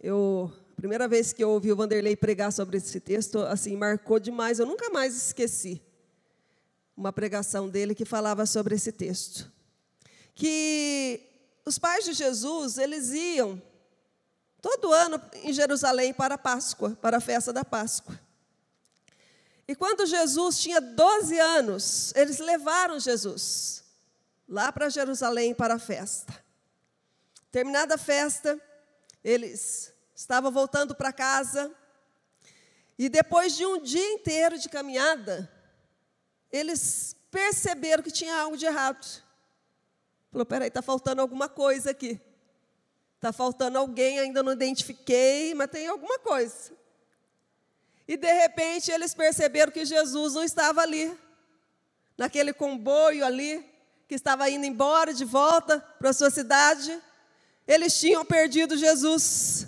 eu 0.00 0.52
a 0.72 0.74
primeira 0.82 1.06
vez 1.06 1.32
que 1.32 1.42
eu 1.42 1.50
ouvi 1.50 1.70
o 1.70 1.76
Vanderlei 1.76 2.16
pregar 2.16 2.52
sobre 2.52 2.76
esse 2.76 2.98
texto, 2.98 3.38
assim, 3.38 3.76
marcou 3.76 4.18
demais, 4.18 4.58
eu 4.58 4.66
nunca 4.66 4.90
mais 4.90 5.16
esqueci 5.16 5.80
uma 6.96 7.12
pregação 7.12 7.68
dele 7.68 7.94
que 7.94 8.04
falava 8.04 8.44
sobre 8.46 8.74
esse 8.74 8.90
texto. 8.90 9.50
Que 10.34 11.20
os 11.64 11.78
pais 11.78 12.04
de 12.04 12.12
Jesus, 12.12 12.78
eles 12.78 13.10
iam 13.10 13.62
todo 14.60 14.92
ano 14.92 15.20
em 15.42 15.52
Jerusalém 15.52 16.12
para 16.12 16.34
a 16.34 16.38
Páscoa, 16.38 16.98
para 17.00 17.18
a 17.18 17.20
festa 17.20 17.52
da 17.52 17.64
Páscoa. 17.64 18.18
E 19.72 19.74
quando 19.74 20.04
Jesus 20.04 20.58
tinha 20.58 20.82
12 20.82 21.38
anos, 21.38 22.12
eles 22.14 22.38
levaram 22.40 23.00
Jesus 23.00 23.82
lá 24.46 24.70
para 24.70 24.90
Jerusalém 24.90 25.54
para 25.54 25.76
a 25.76 25.78
festa. 25.78 26.44
Terminada 27.50 27.94
a 27.94 27.98
festa, 27.98 28.60
eles 29.24 29.90
estavam 30.14 30.52
voltando 30.52 30.94
para 30.94 31.10
casa, 31.10 31.74
e 32.98 33.08
depois 33.08 33.56
de 33.56 33.64
um 33.64 33.80
dia 33.80 34.12
inteiro 34.12 34.58
de 34.58 34.68
caminhada, 34.68 35.50
eles 36.50 37.16
perceberam 37.30 38.02
que 38.02 38.10
tinha 38.10 38.36
algo 38.36 38.58
de 38.58 38.66
errado. 38.66 39.22
Falou, 40.30 40.44
peraí, 40.44 40.68
está 40.68 40.82
faltando 40.82 41.22
alguma 41.22 41.48
coisa 41.48 41.92
aqui. 41.92 42.20
Está 43.16 43.32
faltando 43.32 43.78
alguém, 43.78 44.18
ainda 44.18 44.42
não 44.42 44.52
identifiquei, 44.52 45.54
mas 45.54 45.70
tem 45.70 45.88
alguma 45.88 46.18
coisa. 46.18 46.81
E 48.06 48.16
de 48.16 48.32
repente 48.32 48.90
eles 48.90 49.14
perceberam 49.14 49.72
que 49.72 49.84
Jesus 49.84 50.34
não 50.34 50.44
estava 50.44 50.80
ali, 50.82 51.16
naquele 52.16 52.52
comboio 52.52 53.24
ali, 53.24 53.64
que 54.08 54.14
estava 54.14 54.50
indo 54.50 54.66
embora 54.66 55.14
de 55.14 55.24
volta 55.24 55.80
para 55.98 56.10
a 56.10 56.12
sua 56.12 56.30
cidade. 56.30 57.00
Eles 57.66 57.98
tinham 57.98 58.24
perdido 58.24 58.76
Jesus. 58.76 59.66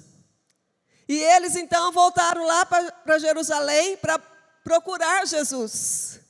E 1.09 1.19
eles 1.19 1.55
então 1.57 1.93
voltaram 1.93 2.45
lá 2.45 2.67
para 2.67 3.19
Jerusalém 3.19 3.97
para 3.97 4.19
procurar 4.63 5.27
Jesus. 5.27 6.21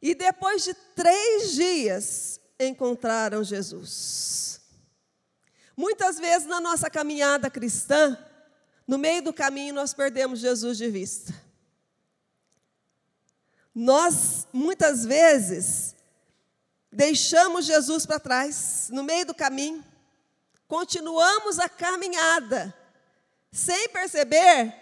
E 0.00 0.14
depois 0.14 0.64
de 0.64 0.74
três 0.94 1.52
dias, 1.52 2.40
encontraram 2.58 3.42
Jesus. 3.42 4.60
Muitas 5.76 6.18
vezes 6.18 6.46
na 6.46 6.60
nossa 6.60 6.88
caminhada 6.88 7.50
cristã, 7.50 8.16
no 8.86 8.98
meio 8.98 9.22
do 9.22 9.32
caminho 9.32 9.74
nós 9.74 9.94
perdemos 9.94 10.40
Jesus 10.40 10.76
de 10.76 10.88
vista. 10.90 11.34
Nós, 13.74 14.46
muitas 14.52 15.04
vezes, 15.04 15.96
deixamos 16.92 17.64
Jesus 17.64 18.06
para 18.06 18.20
trás, 18.20 18.88
no 18.92 19.02
meio 19.02 19.26
do 19.26 19.34
caminho, 19.34 19.84
continuamos 20.68 21.58
a 21.58 21.68
caminhada, 21.68 22.72
sem 23.50 23.88
perceber 23.88 24.72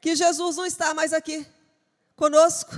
que 0.00 0.14
Jesus 0.14 0.56
não 0.56 0.66
está 0.66 0.92
mais 0.92 1.12
aqui 1.12 1.46
conosco. 2.14 2.72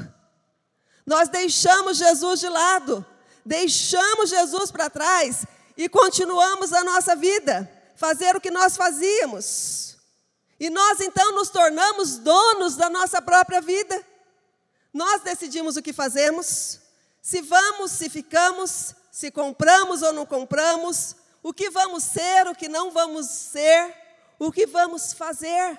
Nós 1.05 1.29
deixamos 1.29 1.97
Jesus 1.99 2.40
de 2.40 2.49
lado, 2.49 3.05
deixamos 3.44 4.31
Jesus 4.31 4.70
para 4.70 4.88
trás 4.88 5.44
e 5.77 5.88
continuamos 5.88 6.73
a 6.73 6.85
nossa 6.85 7.16
vida, 7.16 7.70
fazer 7.97 8.37
o 8.37 8.40
que 8.40 8.51
nós 8.51 8.77
fazíamos. 8.77 9.93
E 10.64 10.70
nós 10.70 10.98
então 10.98 11.35
nos 11.35 11.50
tornamos 11.50 12.16
donos 12.16 12.74
da 12.74 12.88
nossa 12.88 13.20
própria 13.20 13.61
vida. 13.61 14.03
Nós 14.94 15.20
decidimos 15.20 15.77
o 15.77 15.83
que 15.83 15.92
fazemos, 15.92 16.81
se 17.20 17.42
vamos, 17.42 17.90
se 17.90 18.09
ficamos, 18.09 18.94
se 19.12 19.31
compramos 19.31 20.00
ou 20.00 20.11
não 20.14 20.24
compramos, 20.24 21.16
o 21.42 21.53
que 21.53 21.68
vamos 21.68 22.03
ser, 22.05 22.46
o 22.46 22.55
que 22.55 22.66
não 22.66 22.90
vamos 22.90 23.27
ser, 23.27 23.94
o 24.38 24.50
que 24.50 24.64
vamos 24.64 25.12
fazer. 25.12 25.79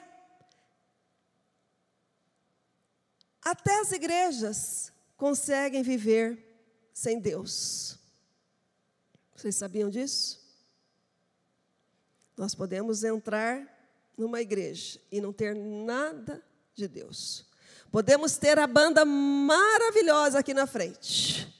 Até 3.42 3.80
as 3.80 3.92
igrejas 3.92 4.94
conseguem 5.18 5.82
viver 5.82 6.38
sem 6.94 7.20
Deus. 7.20 7.98
Vocês 9.36 9.56
sabiam 9.56 9.90
disso? 9.90 10.40
Nós 12.38 12.54
podemos 12.54 13.04
entrar 13.04 13.75
numa 14.18 14.42
igreja 14.42 15.00
e 15.12 15.20
não 15.20 15.34
ter 15.34 15.56
nada 15.56 16.44
de 16.74 16.88
Deus. 16.88 17.46
Podemos 17.92 18.38
ter 18.38 18.60
a 18.60 18.68
banda 18.68 19.06
maravilhosa 19.06 20.40
aqui 20.40 20.54
na 20.54 20.68
frente. 20.68 21.54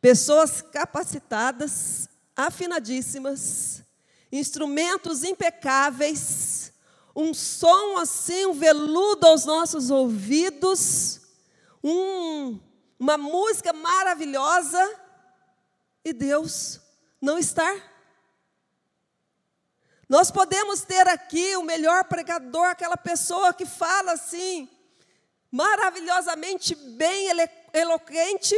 Pessoas 0.00 0.62
capacitadas, 0.62 2.08
afinadíssimas, 2.34 3.82
instrumentos 4.30 5.24
impecáveis, 5.24 6.72
um 7.14 7.34
som 7.34 7.98
assim, 7.98 8.46
um 8.46 8.52
veludo 8.54 9.26
aos 9.26 9.44
nossos 9.44 9.90
ouvidos, 9.90 11.20
um 11.82 12.60
uma 13.00 13.16
música 13.16 13.72
maravilhosa 13.72 14.94
e 16.04 16.12
Deus 16.12 16.78
não 17.18 17.38
estar. 17.38 17.89
Nós 20.10 20.28
podemos 20.28 20.82
ter 20.82 21.06
aqui 21.06 21.54
o 21.54 21.62
melhor 21.62 22.02
pregador, 22.02 22.66
aquela 22.66 22.96
pessoa 22.96 23.54
que 23.54 23.64
fala 23.64 24.14
assim, 24.14 24.68
maravilhosamente 25.52 26.74
bem 26.74 27.28
eloquente, 27.72 28.56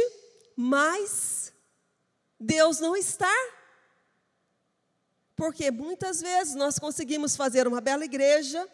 mas 0.55 1.53
Deus 2.39 2.79
não 2.79 2.95
está. 2.95 3.31
Porque 5.35 5.69
muitas 5.69 6.21
vezes 6.21 6.55
nós 6.55 6.79
conseguimos 6.79 7.35
fazer 7.35 7.67
uma 7.67 7.79
bela 7.79 8.03
igreja, 8.03 8.67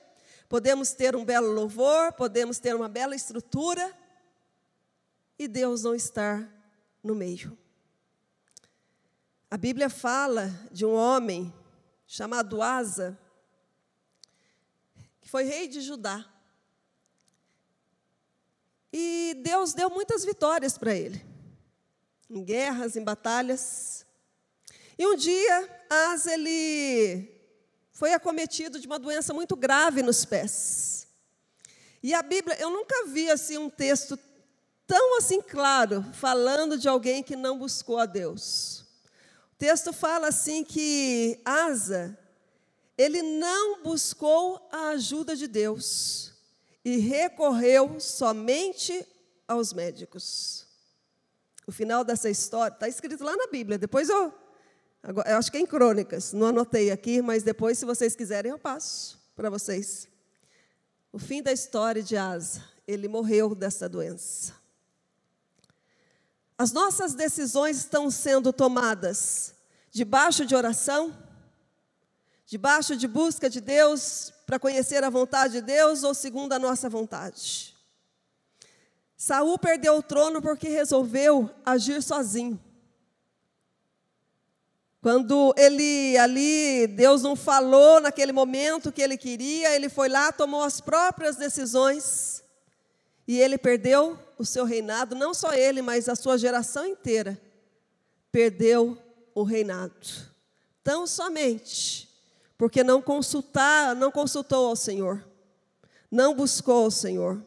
podemos 0.48 0.94
ter 0.94 1.18
um 1.18 1.26
belo 1.26 1.52
louvor, 1.52 2.13
podemos 2.13 2.60
ter 2.60 2.74
uma 2.74 2.88
bela 2.88 3.13
estrutura, 3.13 3.94
e 5.38 5.50
Deus 5.50 5.84
não 5.84 5.94
estar 5.94 6.50
no 7.04 7.13
meio. 7.13 7.58
A 9.52 9.58
Bíblia 9.58 9.89
fala 9.89 10.48
de 10.72 10.86
um 10.86 10.94
homem 10.94 11.54
chamado 12.12 12.60
Asa, 12.60 13.15
que 15.22 15.30
foi 15.30 15.43
rei 15.43 15.67
de 15.67 15.80
Judá. 15.80 16.26
E 18.91 19.39
Deus 19.43 19.76
deu 19.76 19.91
muitas 19.91 20.26
vitórias 20.26 20.76
para 20.76 20.95
ele, 20.95 21.24
em 22.28 22.43
guerras, 22.43 22.95
em 22.95 23.04
batalhas. 23.04 24.08
E 24.98 25.06
um 25.06 25.15
dia, 25.15 25.86
Asa 25.88 26.34
ele 26.34 27.32
foi 27.91 28.12
acometido 28.12 28.80
de 28.80 28.88
uma 28.88 28.98
doença 28.98 29.32
muito 29.32 29.56
grave 29.56 30.02
nos 30.02 30.26
pés. 30.26 31.08
E 32.02 32.12
a 32.15 32.24
Bíblia, 32.24 32.60
eu 32.60 32.72
nunca 32.72 33.06
vi 33.06 33.30
assim 33.30 33.60
um 33.60 33.69
texto 33.69 34.17
tão 34.88 35.19
assim 35.19 35.43
claro, 35.43 36.04
falando 36.13 36.76
de 36.76 36.89
alguém 36.89 37.22
que 37.22 37.36
não 37.36 37.60
buscou 37.60 38.00
a 38.00 38.08
Deus. 38.08 38.88
Texto 39.60 39.91
fala 39.91 40.30
assim 40.30 40.63
que 40.63 41.38
Asa, 41.43 42.17
ele 42.98 43.22
não 43.22 43.84
buscou 43.84 44.65
a 44.72 44.91
ajuda 44.91 45.36
de 45.36 45.50
Deus 45.50 46.34
e 46.84 46.95
recorreu 46.95 48.00
somente 48.00 49.06
aos 49.45 49.74
médicos. 49.74 50.66
O 51.68 51.74
final 51.74 52.05
dessa 52.05 52.30
história 52.30 52.74
está 52.74 52.88
escrito 52.88 53.22
lá 53.22 53.36
na 53.36 53.47
Bíblia. 53.47 53.78
Depois 53.78 54.07
eu, 54.07 54.34
eu 55.03 55.38
acho 55.38 55.51
que 55.51 55.57
é 55.57 55.60
em 55.60 55.66
Crônicas, 55.66 56.32
não 56.32 56.47
anotei 56.47 56.89
aqui, 56.89 57.22
mas 57.22 57.43
depois, 57.43 57.78
se 57.78 57.84
vocês 57.84 58.16
quiserem, 58.16 58.51
eu 58.51 58.57
passo 58.57 59.20
para 59.36 59.49
vocês. 59.49 60.07
O 61.12 61.20
fim 61.20 61.43
da 61.43 61.51
história 61.51 62.01
de 62.01 62.16
Asa, 62.16 62.64
ele 62.88 63.10
morreu 63.10 63.53
dessa 63.53 63.89
doença. 63.89 64.59
As 66.60 66.74
nossas 66.74 67.14
decisões 67.14 67.78
estão 67.78 68.12
sendo 68.12 68.51
tomadas 68.51 69.55
debaixo 69.89 70.45
de 70.45 70.53
oração, 70.53 71.18
debaixo 72.45 72.97
de 72.97 73.07
busca 73.07 73.49
de 73.49 73.62
Deus 73.62 74.34
para 74.45 74.60
conhecer 74.60 75.01
a 75.01 75.10
vontade 75.10 75.53
de 75.53 75.62
Deus 75.62 76.03
ou 76.03 76.14
segundo 76.14 76.51
a 76.51 76.60
nossa 76.60 76.89
vontade. 76.89 77.74
Saul 79.16 79.57
perdeu 79.57 79.95
o 79.95 80.03
trono 80.03 80.41
porque 80.41 80.68
resolveu 80.68 81.49
agir 81.66 82.03
sozinho. 82.03 82.60
Quando 85.01 85.53
ele 85.57 86.18
ali, 86.18 86.88
Deus 86.88 87.22
não 87.22 87.38
falou 87.38 88.01
naquele 88.01 88.34
momento 88.34 88.91
que 88.91 89.01
ele 89.01 89.16
queria, 89.16 89.74
ele 89.74 89.88
foi 89.88 90.10
lá, 90.10 90.30
tomou 90.30 90.64
as 90.64 90.82
próprias 90.82 91.38
decisões 91.38 92.43
e 93.30 93.39
ele 93.39 93.59
perdeu 93.59 94.17
o 94.39 94.43
seu 94.43 94.65
reinado, 94.65 95.13
não 95.13 95.36
só 95.36 95.53
ele, 95.53 95.84
mas 95.84 96.09
a 96.09 96.15
sua 96.15 96.36
geração 96.36 96.84
inteira, 96.84 97.39
perdeu 98.32 98.97
o 99.36 99.43
reinado. 99.43 99.93
Tão 100.84 101.05
somente 101.05 102.09
porque 102.57 102.84
não 102.84 103.03
consultar, 103.03 103.95
não 103.95 104.11
consultou 104.11 104.65
ao 104.65 104.75
Senhor, 104.75 105.23
não 106.09 106.34
buscou 106.34 106.88
o 106.88 106.91
Senhor. 106.91 107.39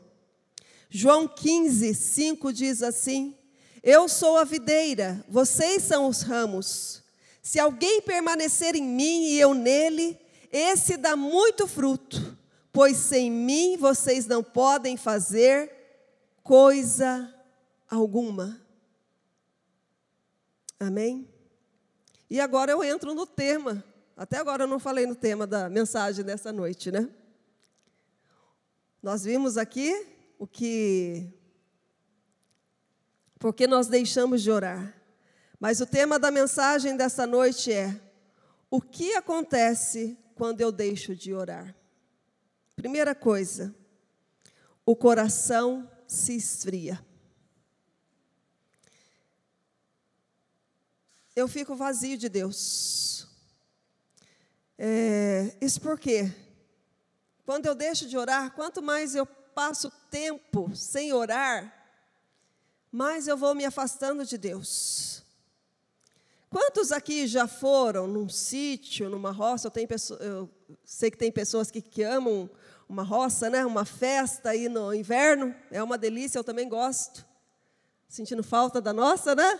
João 0.88 1.26
15, 1.26 1.92
5 1.96 2.52
diz 2.52 2.80
assim: 2.80 3.36
Eu 3.82 4.08
sou 4.08 4.36
a 4.36 4.44
videira, 4.44 5.24
vocês 5.28 5.82
são 5.82 6.06
os 6.06 6.22
ramos. 6.22 7.02
Se 7.42 7.58
alguém 7.58 8.00
permanecer 8.02 8.76
em 8.76 8.84
mim 8.84 9.24
e 9.24 9.40
eu 9.40 9.52
nele, 9.52 10.16
esse 10.52 10.96
dá 10.96 11.16
muito 11.16 11.66
fruto, 11.66 12.38
pois 12.72 12.96
sem 12.96 13.30
mim 13.30 13.76
vocês 13.76 14.26
não 14.26 14.42
podem 14.42 14.96
fazer 14.96 15.70
coisa 16.42 17.32
alguma. 17.88 18.60
Amém? 20.80 21.28
E 22.28 22.40
agora 22.40 22.72
eu 22.72 22.82
entro 22.82 23.14
no 23.14 23.26
tema. 23.26 23.84
Até 24.16 24.38
agora 24.38 24.64
eu 24.64 24.68
não 24.68 24.78
falei 24.78 25.06
no 25.06 25.14
tema 25.14 25.46
da 25.46 25.68
mensagem 25.68 26.24
dessa 26.24 26.50
noite, 26.50 26.90
né? 26.90 27.08
Nós 29.02 29.24
vimos 29.24 29.58
aqui 29.58 30.06
o 30.38 30.46
que. 30.46 31.28
Porque 33.38 33.66
nós 33.66 33.86
deixamos 33.88 34.42
de 34.42 34.50
orar. 34.50 34.94
Mas 35.58 35.80
o 35.80 35.86
tema 35.86 36.18
da 36.18 36.30
mensagem 36.30 36.96
dessa 36.96 37.26
noite 37.26 37.72
é: 37.72 38.00
o 38.70 38.80
que 38.80 39.14
acontece 39.14 40.16
quando 40.34 40.60
eu 40.60 40.72
deixo 40.72 41.14
de 41.14 41.34
orar? 41.34 41.74
Primeira 42.82 43.14
coisa, 43.14 43.72
o 44.84 44.96
coração 44.96 45.88
se 46.04 46.34
esfria. 46.34 47.00
Eu 51.36 51.46
fico 51.46 51.76
vazio 51.76 52.18
de 52.18 52.28
Deus. 52.28 53.28
É, 54.76 55.56
isso 55.60 55.80
por 55.80 55.96
quê? 55.96 56.34
Quando 57.46 57.66
eu 57.66 57.74
deixo 57.76 58.08
de 58.08 58.18
orar, 58.18 58.50
quanto 58.52 58.82
mais 58.82 59.14
eu 59.14 59.26
passo 59.26 59.88
tempo 60.10 60.74
sem 60.74 61.12
orar, 61.12 61.72
mais 62.90 63.28
eu 63.28 63.36
vou 63.36 63.54
me 63.54 63.64
afastando 63.64 64.26
de 64.26 64.36
Deus. 64.36 65.22
Quantos 66.50 66.90
aqui 66.90 67.28
já 67.28 67.46
foram 67.46 68.08
num 68.08 68.28
sítio, 68.28 69.08
numa 69.08 69.30
roça? 69.30 69.70
Eu, 69.72 70.18
eu 70.18 70.50
sei 70.84 71.12
que 71.12 71.16
tem 71.16 71.30
pessoas 71.30 71.70
que, 71.70 71.80
que 71.80 72.02
amam 72.02 72.50
uma 72.92 73.02
roça, 73.02 73.48
né? 73.48 73.64
uma 73.64 73.86
festa 73.86 74.50
aí 74.50 74.68
no 74.68 74.92
inverno. 74.92 75.54
É 75.70 75.82
uma 75.82 75.96
delícia, 75.96 76.38
eu 76.38 76.44
também 76.44 76.68
gosto. 76.68 77.24
Sentindo 78.06 78.44
falta 78.44 78.82
da 78.82 78.92
nossa, 78.92 79.34
né? 79.34 79.58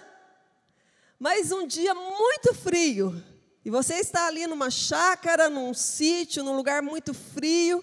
Mas 1.19 1.51
um 1.51 1.67
dia 1.67 1.95
muito 1.95 2.53
frio, 2.53 3.25
e 3.65 3.71
você 3.71 3.95
está 3.95 4.27
ali 4.27 4.47
numa 4.47 4.71
chácara, 4.71 5.49
num 5.49 5.73
sítio, 5.73 6.45
num 6.45 6.55
lugar 6.55 6.83
muito 6.83 7.15
frio, 7.15 7.83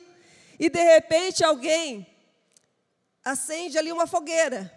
e 0.60 0.70
de 0.70 0.84
repente 0.84 1.43
alguém 1.43 2.06
acende 3.26 3.76
ali 3.76 3.91
uma 3.91 4.06
fogueira. 4.06 4.72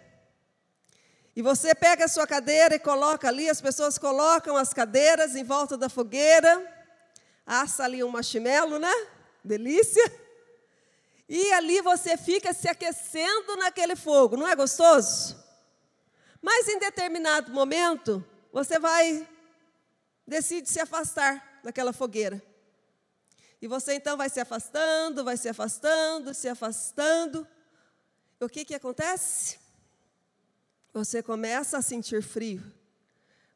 E 1.35 1.41
você 1.43 1.75
pega 1.75 2.05
a 2.05 2.07
sua 2.07 2.25
cadeira 2.25 2.73
e 2.73 2.79
coloca 2.79 3.27
ali, 3.27 3.47
as 3.47 3.61
pessoas 3.61 3.99
colocam 3.99 4.57
as 4.57 4.73
cadeiras 4.73 5.35
em 5.35 5.43
volta 5.43 5.77
da 5.77 5.87
fogueira, 5.87 6.65
assa 7.45 7.83
ali 7.83 8.03
um 8.03 8.09
marshmallow, 8.09 8.79
né? 8.79 8.93
Delícia. 9.43 10.22
E 11.35 11.51
ali 11.53 11.81
você 11.81 12.15
fica 12.15 12.53
se 12.53 12.69
aquecendo 12.69 13.55
naquele 13.55 13.95
fogo, 13.95 14.37
não 14.37 14.47
é 14.47 14.55
gostoso? 14.55 15.35
Mas 16.39 16.67
em 16.67 16.77
determinado 16.77 17.51
momento, 17.51 18.23
você 18.51 18.77
vai, 18.77 19.27
decide 20.27 20.69
se 20.69 20.79
afastar 20.79 21.59
daquela 21.63 21.91
fogueira. 21.91 22.39
E 23.59 23.67
você 23.67 23.95
então 23.95 24.15
vai 24.15 24.29
se 24.29 24.39
afastando, 24.39 25.23
vai 25.23 25.35
se 25.35 25.49
afastando, 25.49 26.35
se 26.35 26.47
afastando. 26.47 27.47
E 28.39 28.45
o 28.45 28.47
que, 28.47 28.63
que 28.63 28.75
acontece? 28.75 29.57
você 30.93 31.23
começa 31.23 31.79
a 31.79 31.81
sentir 31.81 32.21
frio, 32.21 32.61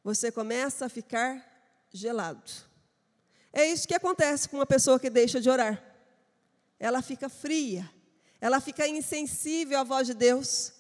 você 0.04 0.32
começa 0.32 0.88
a 0.88 0.90
ficar 0.90 1.46
gelado. 1.94 2.52
É 3.54 3.64
isso 3.66 3.88
que 3.88 3.94
acontece 3.94 4.50
com 4.50 4.58
uma 4.58 4.66
pessoa 4.66 5.00
que 5.00 5.10
deixa 5.10 5.40
de 5.40 5.48
orar. 5.48 5.87
Ela 6.80 7.02
fica 7.02 7.28
fria, 7.30 7.90
ela 8.40 8.60
fica 8.60 8.88
insensível 8.88 9.80
à 9.80 9.84
voz 9.84 10.08
de 10.08 10.14
Deus, 10.14 10.74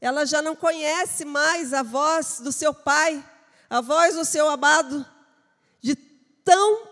ela 0.00 0.26
já 0.26 0.42
não 0.42 0.56
conhece 0.56 1.24
mais 1.24 1.72
a 1.72 1.82
voz 1.82 2.40
do 2.40 2.52
seu 2.52 2.74
pai, 2.74 3.24
a 3.70 3.80
voz 3.80 4.14
do 4.14 4.24
seu 4.24 4.48
amado, 4.48 5.06
de 5.80 5.94
tão 5.94 6.88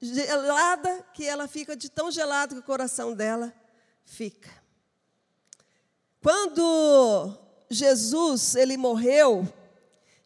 gelada 0.00 1.06
que 1.14 1.26
ela 1.26 1.46
fica, 1.46 1.76
de 1.76 1.88
tão 1.88 2.10
gelado 2.10 2.54
que 2.54 2.60
o 2.60 2.64
coração 2.64 3.14
dela 3.14 3.54
fica. 4.04 4.50
Quando 6.20 7.38
Jesus, 7.70 8.54
ele 8.54 8.76
morreu, 8.76 9.46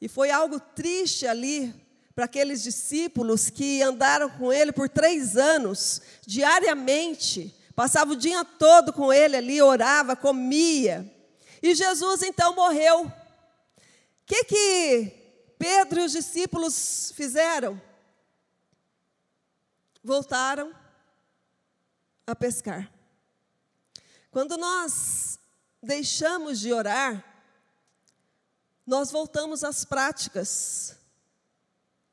e 0.01 0.09
foi 0.09 0.31
algo 0.31 0.61
triste 0.61 1.27
ali 1.27 1.75
para 2.17 2.25
aqueles 2.25 2.63
discípulos 2.63 3.51
que 3.51 3.83
andaram 3.83 4.31
com 4.31 4.51
ele 4.51 4.73
por 4.73 4.89
três 4.89 5.37
anos, 5.37 6.01
diariamente, 6.27 7.55
passava 7.75 8.13
o 8.13 8.17
dia 8.17 8.43
todo 8.43 8.91
com 8.91 9.13
ele 9.13 9.37
ali, 9.37 9.61
orava, 9.61 10.17
comia. 10.17 11.15
E 11.63 11.75
Jesus 11.75 12.23
então 12.23 12.55
morreu. 12.55 13.05
O 13.05 13.13
que, 14.25 14.45
que 14.45 15.13
Pedro 15.59 16.01
e 16.01 16.05
os 16.07 16.13
discípulos 16.13 17.13
fizeram? 17.15 17.79
Voltaram 20.03 20.75
a 22.27 22.35
pescar. 22.35 22.91
Quando 24.31 24.57
nós 24.57 25.39
deixamos 25.83 26.61
de 26.61 26.73
orar, 26.73 27.23
nós 28.87 29.11
voltamos 29.11 29.63
às 29.63 29.85
práticas 29.85 30.97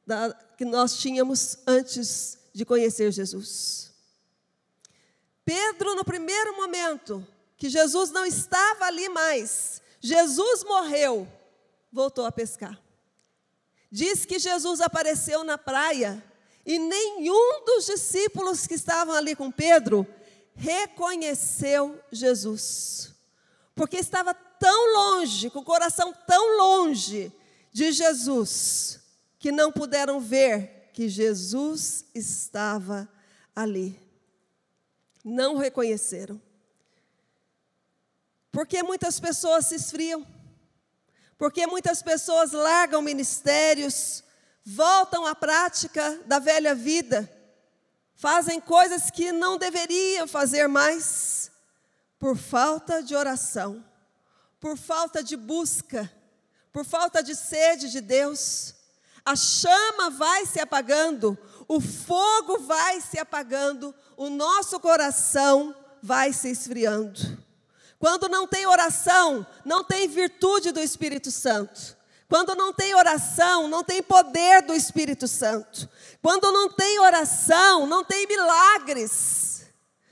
da, 0.06 0.34
que 0.58 0.66
nós 0.66 0.97
tínhamos 0.97 1.58
antes 1.66 2.38
de 2.54 2.66
conhecer 2.66 3.12
Jesus. 3.12 3.91
Pedro, 5.45 5.95
no 5.95 6.06
primeiro 6.06 6.56
momento, 6.56 7.26
que 7.58 7.70
Jesus 7.70 8.12
não 8.12 8.26
estava 8.26 8.86
ali 8.86 9.10
mais, 9.10 9.82
Jesus 9.99 10.64
morreu, 10.64 11.28
voltou 11.91 12.26
a 12.26 12.32
pescar. 12.32 12.80
Diz 13.91 14.26
que 14.26 14.39
Jesus 14.39 14.82
apareceu 14.82 15.43
na 15.43 15.58
praia 15.58 16.24
e 16.66 16.80
nenhum 16.80 17.64
dos 17.66 17.86
discípulos 17.86 18.66
que 18.66 18.74
estavam 18.74 19.14
ali 19.14 19.36
com 19.36 19.51
Pedro 19.51 20.08
reconheceu 20.56 21.99
Jesus, 22.12 23.12
porque 23.76 23.97
estava 23.97 24.34
tão 24.34 24.93
longe, 24.93 25.49
com 25.49 25.60
o 25.60 25.66
coração 25.66 26.14
tão 26.26 26.58
longe 26.58 27.32
de 27.72 27.91
Jesus, 27.91 28.99
que 29.44 29.52
não 29.52 29.74
puderam 29.74 30.22
ver 30.22 30.89
que 30.94 31.10
Jesus 31.10 32.06
estava 32.16 33.10
ali. 33.54 34.00
Não 35.22 35.58
reconheceram. 35.58 36.41
Porque 38.54 38.82
muitas 38.82 39.20
pessoas 39.20 39.66
se 39.66 39.76
esfriam, 39.76 40.26
porque 41.38 41.68
muitas 41.68 42.02
pessoas 42.02 42.54
largam 42.54 43.02
ministérios, 43.02 44.24
voltam 44.64 45.26
à 45.26 45.36
prática 45.36 46.22
da 46.26 46.39
velha 46.39 46.74
vida, 46.74 47.30
fazem 48.16 48.62
coisas 48.62 49.12
que 49.12 49.34
não 49.34 49.58
deveriam 49.58 50.26
fazer 50.26 50.68
mais, 50.68 51.52
por 52.18 52.38
falta 52.38 53.04
de 53.04 53.14
oração 53.14 53.84
por 54.64 54.78
falta 54.78 55.22
de 55.22 55.36
busca, 55.36 56.10
por 56.72 56.86
falta 56.86 57.22
de 57.22 57.36
sede 57.36 57.91
de 57.91 58.00
Deus. 58.00 58.74
A 59.26 59.36
chama 59.36 60.09
vai 60.09 60.45
se 60.45 60.59
apagando, 60.59 61.38
o 61.67 61.80
fogo 61.80 62.59
vai 62.59 62.99
se 62.99 63.17
apagando, 63.17 63.95
o 64.17 64.30
nosso 64.30 64.80
coração 64.80 65.74
vai 66.01 66.34
se 66.34 66.49
esfriando. 66.49 67.41
Quando 67.97 68.28
não 68.28 68.45
tem 68.45 68.67
oração, 68.67 69.47
não 69.63 69.82
tem 69.82 70.09
virtude 70.09 70.74
do 70.74 70.82
Espírito 70.82 71.32
Santo. 71.32 71.95
Quando 72.28 72.53
não 72.53 72.74
tem 72.74 72.93
oração, 72.95 73.67
não 73.69 73.84
tem 73.84 74.03
poder 74.03 74.61
do 74.63 74.74
Espírito 74.74 75.28
Santo. 75.28 75.88
Quando 76.21 76.51
não 76.51 76.69
tem 76.69 76.99
oração, 76.99 77.86
não 77.88 78.03
tem 78.03 78.28
milagres. 78.28 79.67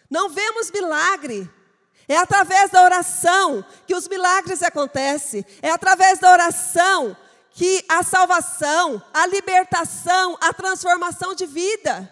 Não 0.09 0.29
vemos 0.29 0.71
milagre. 0.71 1.49
É 2.07 2.17
através 2.17 2.71
da 2.71 2.83
oração 2.83 3.65
que 3.87 3.95
os 3.95 4.07
milagres 4.07 4.61
acontecem. 4.61 5.45
É 5.61 5.71
através 5.71 6.19
da 6.19 6.31
oração 6.31 7.17
que 7.53 7.83
a 7.87 8.03
salvação, 8.03 9.01
a 9.13 9.25
libertação, 9.27 10.37
a 10.39 10.53
transformação 10.53 11.35
de 11.35 11.45
vida. 11.45 12.11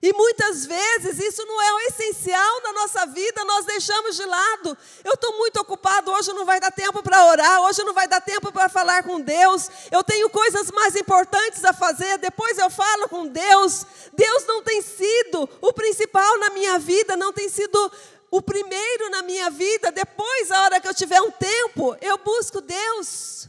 E 0.00 0.12
muitas 0.12 0.64
vezes 0.64 1.18
isso 1.18 1.44
não 1.44 1.60
é 1.60 1.74
o 1.74 1.80
essencial 1.80 2.62
na 2.62 2.72
nossa 2.72 3.04
vida, 3.06 3.44
nós 3.44 3.66
deixamos 3.66 4.16
de 4.16 4.24
lado. 4.24 4.78
Eu 5.04 5.14
estou 5.14 5.36
muito 5.36 5.58
ocupado, 5.60 6.12
hoje 6.12 6.32
não 6.32 6.44
vai 6.44 6.60
dar 6.60 6.70
tempo 6.70 7.02
para 7.02 7.24
orar, 7.26 7.62
hoje 7.62 7.82
não 7.82 7.92
vai 7.92 8.06
dar 8.06 8.20
tempo 8.20 8.52
para 8.52 8.68
falar 8.68 9.02
com 9.02 9.20
Deus. 9.20 9.68
Eu 9.90 10.04
tenho 10.04 10.30
coisas 10.30 10.70
mais 10.70 10.94
importantes 10.94 11.64
a 11.64 11.72
fazer, 11.72 12.16
depois 12.18 12.56
eu 12.58 12.70
falo 12.70 13.08
com 13.08 13.26
Deus. 13.26 13.84
Deus 14.12 14.46
não 14.46 14.62
tem 14.62 14.80
sido 14.82 15.48
o 15.60 15.72
principal 15.72 16.38
na 16.38 16.50
minha 16.50 16.78
vida, 16.78 17.16
não 17.16 17.32
tem 17.32 17.48
sido 17.48 17.90
o 18.30 18.40
primeiro 18.40 19.10
na 19.10 19.22
minha 19.22 19.50
vida. 19.50 19.90
Depois, 19.90 20.52
a 20.52 20.62
hora 20.62 20.80
que 20.80 20.86
eu 20.86 20.94
tiver 20.94 21.20
um 21.22 21.32
tempo, 21.32 21.96
eu 22.00 22.18
busco 22.18 22.60
Deus. 22.60 23.48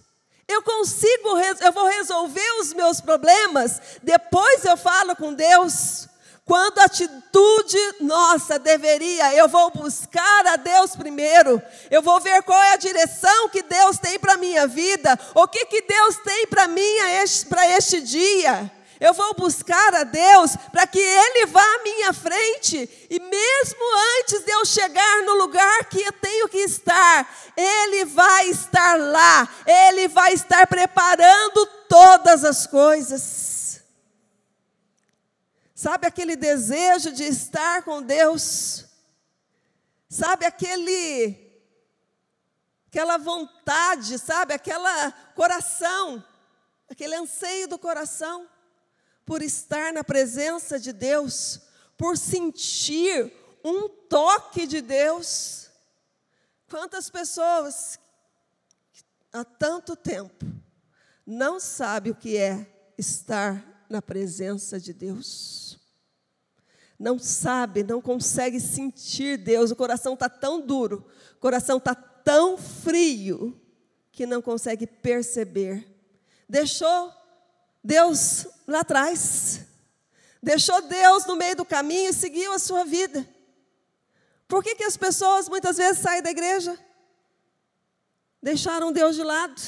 Eu 0.50 0.64
consigo, 0.64 1.38
eu 1.62 1.72
vou 1.72 1.86
resolver 1.86 2.60
os 2.60 2.74
meus 2.74 3.00
problemas, 3.00 3.80
depois 4.02 4.66
eu 4.66 4.76
falo 4.76 5.16
com 5.16 5.32
Deus. 5.32 6.10
Quando 6.44 6.80
a 6.80 6.86
atitude 6.86 7.78
nossa 8.02 8.58
deveria, 8.58 9.36
eu 9.36 9.48
vou 9.48 9.70
buscar 9.70 10.48
a 10.48 10.56
Deus 10.56 10.96
primeiro, 10.96 11.62
eu 11.92 12.02
vou 12.02 12.20
ver 12.20 12.42
qual 12.42 12.60
é 12.60 12.74
a 12.74 12.78
direção 12.78 13.50
que 13.50 13.62
Deus 13.62 14.00
tem 14.00 14.18
para 14.18 14.34
a 14.34 14.38
minha 14.38 14.66
vida, 14.66 15.20
o 15.36 15.48
que, 15.48 15.68
que 15.68 15.84
Deus 15.84 16.16
tem 16.16 16.48
para 16.48 16.68
mim 16.68 16.98
para 17.48 17.70
este 17.78 18.02
dia. 18.02 18.72
Eu 19.00 19.14
vou 19.14 19.34
buscar 19.34 19.96
a 19.96 20.04
Deus 20.04 20.58
para 20.72 20.86
que 20.86 21.00
Ele 21.00 21.46
vá 21.46 21.64
à 21.64 21.84
minha 21.84 22.12
frente, 22.12 23.08
e 23.10 23.18
mesmo 23.18 23.80
antes 24.20 24.44
de 24.44 24.52
eu 24.52 24.66
chegar 24.66 25.24
no 25.24 25.36
lugar 25.36 25.86
que 25.86 26.02
eu 26.02 26.12
tenho 26.12 26.50
que 26.50 26.58
estar, 26.58 27.34
Ele 27.56 28.04
vai 28.04 28.50
estar 28.50 29.00
lá, 29.00 29.48
Ele 29.66 30.10
vai 30.10 30.34
estar 30.34 30.68
preparando 30.68 31.66
todas 31.88 32.44
as 32.44 32.68
coisas. 32.68 33.82
Sabe 35.74 36.06
aquele 36.06 36.36
desejo 36.36 37.14
de 37.14 37.24
estar 37.24 37.84
com 37.84 38.02
Deus? 38.02 38.86
Sabe 40.10 40.46
aquele 40.46 41.48
aquela 42.90 43.18
vontade, 43.18 44.20
sabe 44.20 44.54
aquela 44.54 45.12
coração, 45.36 46.22
aquele 46.90 47.16
anseio 47.16 47.68
do 47.68 47.80
coração 47.80 48.46
por 49.30 49.44
estar 49.44 49.94
na 49.94 50.04
presença 50.04 50.80
de 50.80 50.92
Deus, 50.92 51.62
por 51.96 52.18
sentir 52.18 53.32
um 53.64 53.88
toque 53.88 54.66
de 54.66 54.82
Deus. 54.82 55.70
Quantas 56.68 57.12
pessoas 57.12 58.00
há 59.32 59.46
tanto 59.46 59.96
tempo 59.96 60.44
não 61.28 61.60
sabem 61.60 62.12
o 62.12 62.16
que 62.16 62.38
é 62.38 62.66
estar 62.98 63.86
na 63.88 64.02
presença 64.02 64.80
de 64.80 64.94
Deus. 64.94 65.78
Não 66.98 67.20
sabe, 67.20 67.84
não 67.84 68.02
consegue 68.02 68.60
sentir 68.60 69.38
Deus, 69.38 69.70
o 69.70 69.76
coração 69.76 70.16
está 70.16 70.28
tão 70.28 70.60
duro, 70.60 71.06
o 71.36 71.40
coração 71.40 71.78
está 71.78 71.94
tão 71.94 72.58
frio, 72.58 73.56
que 74.12 74.26
não 74.26 74.42
consegue 74.42 74.88
perceber. 74.88 75.88
Deixou 76.50 77.19
Deus 77.90 78.46
lá 78.68 78.82
atrás, 78.82 79.62
deixou 80.44 80.80
Deus 80.84 81.26
no 81.26 81.36
meio 81.36 81.56
do 81.56 81.66
caminho 81.66 82.12
e 82.12 82.14
seguiu 82.14 82.54
a 82.54 82.60
sua 82.60 82.86
vida. 82.86 83.28
Por 84.48 84.64
que, 84.64 84.76
que 84.76 84.84
as 84.84 84.96
pessoas 84.96 85.50
muitas 85.50 85.78
vezes 85.78 86.00
saem 86.00 86.22
da 86.22 86.30
igreja? 86.30 86.78
Deixaram 88.44 88.92
Deus 88.92 89.16
de 89.16 89.24
lado, 89.24 89.60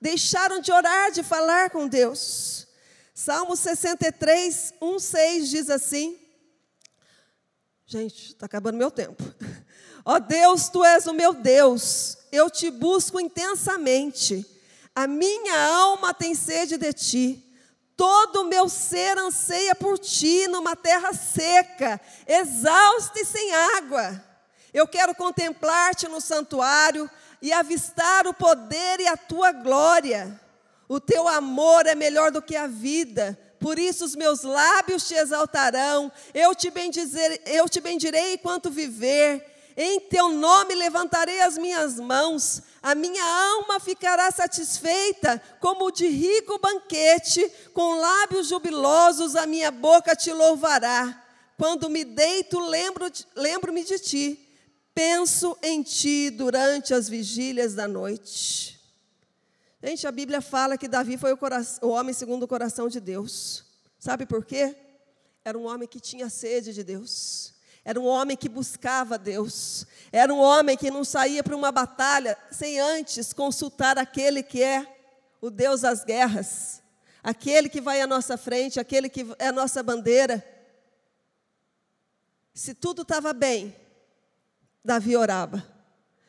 deixaram 0.00 0.60
de 0.60 0.72
orar, 0.72 1.10
de 1.10 1.22
falar 1.22 1.68
com 1.68 1.86
Deus. 1.86 2.66
Salmo 3.12 3.54
63, 3.54 4.72
1, 4.80 4.98
6 4.98 5.50
diz 5.50 5.68
assim. 5.68 6.18
Gente, 7.84 8.28
está 8.28 8.46
acabando 8.46 8.78
meu 8.78 8.90
tempo. 8.90 9.22
Ó 10.06 10.14
oh 10.14 10.20
Deus, 10.20 10.70
tu 10.70 10.82
és 10.82 11.06
o 11.06 11.12
meu 11.12 11.34
Deus, 11.34 12.16
eu 12.32 12.48
te 12.48 12.70
busco 12.70 13.20
intensamente. 13.20 14.46
A 14.94 15.06
minha 15.06 15.68
alma 15.68 16.14
tem 16.14 16.34
sede 16.34 16.78
de 16.78 16.94
ti. 16.94 17.44
Todo 17.98 18.42
o 18.42 18.44
meu 18.44 18.68
ser 18.68 19.18
anseia 19.18 19.74
por 19.74 19.98
ti 19.98 20.46
numa 20.46 20.76
terra 20.76 21.12
seca, 21.12 22.00
exausta 22.28 23.18
e 23.18 23.24
sem 23.24 23.52
água. 23.76 24.24
Eu 24.72 24.86
quero 24.86 25.16
contemplar-te 25.16 26.06
no 26.06 26.20
santuário 26.20 27.10
e 27.42 27.52
avistar 27.52 28.28
o 28.28 28.32
poder 28.32 29.00
e 29.00 29.08
a 29.08 29.16
tua 29.16 29.50
glória. 29.50 30.40
O 30.88 31.00
teu 31.00 31.26
amor 31.26 31.86
é 31.86 31.96
melhor 31.96 32.30
do 32.30 32.40
que 32.40 32.54
a 32.54 32.68
vida, 32.68 33.36
por 33.58 33.80
isso 33.80 34.04
os 34.04 34.14
meus 34.14 34.42
lábios 34.42 35.08
te 35.08 35.14
exaltarão. 35.14 36.12
Eu 36.32 36.54
te, 36.54 36.70
bendizer, 36.70 37.42
eu 37.46 37.68
te 37.68 37.80
bendirei 37.80 38.34
enquanto 38.34 38.70
viver. 38.70 39.57
Em 39.80 40.00
teu 40.00 40.30
nome 40.30 40.74
levantarei 40.74 41.40
as 41.40 41.56
minhas 41.56 42.00
mãos. 42.00 42.62
A 42.82 42.96
minha 42.96 43.24
alma 43.24 43.78
ficará 43.78 44.28
satisfeita, 44.32 45.40
como 45.60 45.92
de 45.92 46.08
rico 46.08 46.58
banquete, 46.58 47.48
com 47.72 47.94
lábios 47.94 48.48
jubilosos 48.48 49.36
a 49.36 49.46
minha 49.46 49.70
boca 49.70 50.16
te 50.16 50.32
louvará. 50.32 51.24
Quando 51.56 51.88
me 51.88 52.04
deito, 52.04 52.58
lembro-me 52.58 53.12
lembro 53.36 53.72
de 53.72 53.98
ti. 54.00 54.48
Penso 54.92 55.56
em 55.62 55.80
ti 55.84 56.28
durante 56.28 56.92
as 56.92 57.08
vigílias 57.08 57.72
da 57.72 57.86
noite. 57.86 58.80
Gente, 59.80 60.08
a 60.08 60.10
Bíblia 60.10 60.40
fala 60.40 60.76
que 60.76 60.88
Davi 60.88 61.16
foi 61.16 61.32
o, 61.32 61.36
coração, 61.36 61.88
o, 61.88 61.92
homem 61.92 62.12
segundo 62.12 62.42
o 62.42 62.48
coração 62.48 62.88
de 62.88 62.98
Deus. 62.98 63.64
Sabe 63.96 64.26
por 64.26 64.44
quê? 64.44 64.74
Era 65.44 65.56
um 65.56 65.68
homem 65.68 65.86
que 65.86 66.00
tinha 66.00 66.28
sede 66.28 66.74
de 66.74 66.82
Deus. 66.82 67.54
Era 67.84 67.98
um 67.98 68.06
homem 68.06 68.36
que 68.36 68.48
buscava 68.48 69.18
Deus. 69.18 69.86
Era 70.12 70.32
um 70.32 70.38
homem 70.38 70.76
que 70.76 70.90
não 70.90 71.04
saía 71.04 71.42
para 71.42 71.56
uma 71.56 71.72
batalha 71.72 72.36
sem 72.50 72.78
antes 72.78 73.32
consultar 73.32 73.98
aquele 73.98 74.42
que 74.42 74.62
é 74.62 74.86
o 75.40 75.50
Deus 75.50 75.82
das 75.82 76.04
guerras. 76.04 76.82
Aquele 77.22 77.68
que 77.68 77.80
vai 77.80 78.00
à 78.00 78.06
nossa 78.06 78.36
frente, 78.36 78.78
aquele 78.78 79.08
que 79.08 79.26
é 79.38 79.48
a 79.48 79.52
nossa 79.52 79.82
bandeira. 79.82 80.44
Se 82.54 82.74
tudo 82.74 83.02
estava 83.02 83.32
bem, 83.32 83.74
Davi 84.84 85.16
orava. 85.16 85.64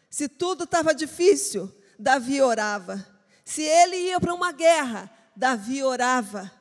Se 0.09 0.27
tudo 0.27 0.63
estava 0.63 0.93
difícil, 0.93 1.73
Davi 1.97 2.41
orava. 2.41 3.05
Se 3.43 3.61
ele 3.61 3.95
ia 3.95 4.19
para 4.19 4.33
uma 4.33 4.51
guerra, 4.51 5.09
Davi 5.35 5.83
orava. 5.83 6.51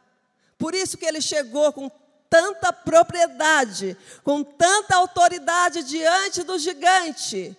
Por 0.57 0.74
isso 0.74 0.97
que 0.97 1.05
ele 1.05 1.20
chegou 1.20 1.72
com 1.72 1.91
tanta 2.31 2.72
propriedade, 2.72 3.97
com 4.22 4.43
tanta 4.43 4.97
autoridade 4.97 5.83
diante 5.83 6.43
do 6.43 6.59
gigante 6.59 7.57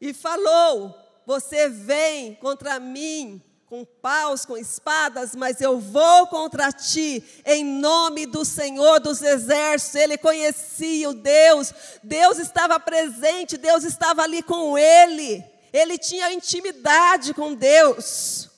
e 0.00 0.12
falou: 0.12 0.94
Você 1.26 1.68
vem 1.68 2.34
contra 2.34 2.80
mim 2.80 3.42
com 3.66 3.84
paus, 3.84 4.44
com 4.44 4.56
espadas, 4.56 5.36
mas 5.36 5.60
eu 5.60 5.78
vou 5.78 6.26
contra 6.26 6.72
ti 6.72 7.22
em 7.46 7.64
nome 7.64 8.26
do 8.26 8.44
Senhor 8.44 8.98
dos 8.98 9.22
exércitos. 9.22 9.94
Ele 9.94 10.18
conhecia 10.18 11.08
o 11.08 11.14
Deus, 11.14 11.72
Deus 12.02 12.38
estava 12.38 12.80
presente, 12.80 13.56
Deus 13.56 13.84
estava 13.84 14.22
ali 14.22 14.42
com 14.42 14.76
ele, 14.76 15.44
ele 15.72 15.96
tinha 15.98 16.32
intimidade 16.32 17.32
com 17.32 17.54
Deus. 17.54 18.50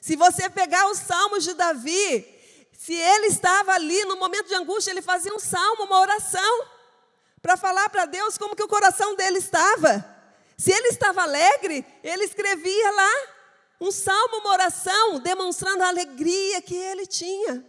Se 0.00 0.16
você 0.16 0.50
pegar 0.50 0.90
os 0.90 0.98
salmos 0.98 1.44
de 1.44 1.54
Davi, 1.54 2.35
se 2.76 2.94
ele 2.94 3.26
estava 3.26 3.72
ali 3.72 4.04
no 4.04 4.16
momento 4.16 4.48
de 4.48 4.54
angústia, 4.54 4.90
ele 4.90 5.02
fazia 5.02 5.34
um 5.34 5.38
salmo, 5.38 5.84
uma 5.84 5.98
oração, 6.00 6.66
para 7.40 7.56
falar 7.56 7.88
para 7.88 8.06
Deus 8.06 8.36
como 8.36 8.56
que 8.56 8.62
o 8.62 8.68
coração 8.68 9.14
dele 9.16 9.38
estava. 9.38 10.04
Se 10.56 10.72
ele 10.72 10.88
estava 10.88 11.22
alegre, 11.22 11.84
ele 12.02 12.24
escrevia 12.24 12.90
lá 12.90 13.12
um 13.80 13.90
salmo, 13.90 14.38
uma 14.38 14.50
oração, 14.50 15.20
demonstrando 15.20 15.82
a 15.82 15.88
alegria 15.88 16.60
que 16.62 16.74
ele 16.74 17.06
tinha. 17.06 17.64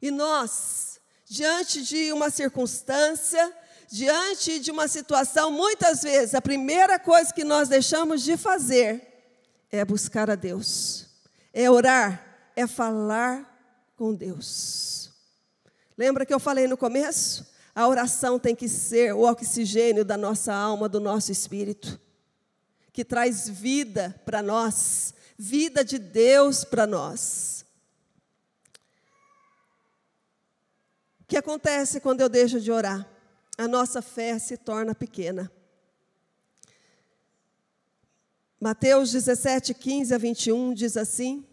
E 0.00 0.10
nós, 0.10 1.00
diante 1.26 1.82
de 1.82 2.12
uma 2.12 2.30
circunstância, 2.30 3.52
diante 3.88 4.60
de 4.60 4.70
uma 4.70 4.88
situação, 4.88 5.50
muitas 5.50 6.02
vezes 6.02 6.34
a 6.34 6.40
primeira 6.40 6.98
coisa 6.98 7.32
que 7.34 7.44
nós 7.44 7.68
deixamos 7.68 8.22
de 8.22 8.36
fazer 8.36 9.06
é 9.70 9.84
buscar 9.84 10.30
a 10.30 10.34
Deus, 10.34 11.06
é 11.52 11.70
orar, 11.70 12.29
é 12.56 12.66
falar 12.66 13.92
com 13.96 14.14
Deus. 14.14 15.10
Lembra 15.96 16.24
que 16.24 16.32
eu 16.32 16.40
falei 16.40 16.66
no 16.66 16.76
começo? 16.76 17.46
A 17.74 17.86
oração 17.86 18.38
tem 18.38 18.54
que 18.54 18.68
ser 18.68 19.14
o 19.14 19.22
oxigênio 19.22 20.04
da 20.04 20.16
nossa 20.16 20.52
alma, 20.52 20.88
do 20.88 20.98
nosso 20.98 21.30
espírito, 21.30 22.00
que 22.92 23.04
traz 23.04 23.48
vida 23.48 24.18
para 24.24 24.42
nós, 24.42 25.14
vida 25.38 25.84
de 25.84 25.98
Deus 25.98 26.64
para 26.64 26.86
nós. 26.86 27.64
O 31.20 31.24
que 31.26 31.36
acontece 31.36 32.00
quando 32.00 32.22
eu 32.22 32.28
deixo 32.28 32.60
de 32.60 32.72
orar? 32.72 33.08
A 33.56 33.68
nossa 33.68 34.02
fé 34.02 34.38
se 34.38 34.56
torna 34.56 34.94
pequena. 34.94 35.52
Mateus 38.58 39.12
17, 39.12 39.72
15 39.74 40.14
a 40.14 40.18
21 40.18 40.74
diz 40.74 40.96
assim: 40.96 41.46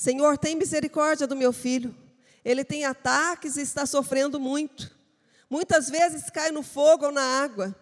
Senhor, 0.00 0.38
tem 0.38 0.56
misericórdia 0.56 1.26
do 1.26 1.36
meu 1.36 1.52
filho. 1.52 1.94
Ele 2.42 2.64
tem 2.64 2.86
ataques 2.86 3.58
e 3.58 3.60
está 3.60 3.84
sofrendo 3.84 4.40
muito. 4.40 4.90
Muitas 5.50 5.90
vezes 5.90 6.30
cai 6.30 6.50
no 6.50 6.62
fogo 6.62 7.04
ou 7.04 7.12
na 7.12 7.20
água. 7.20 7.76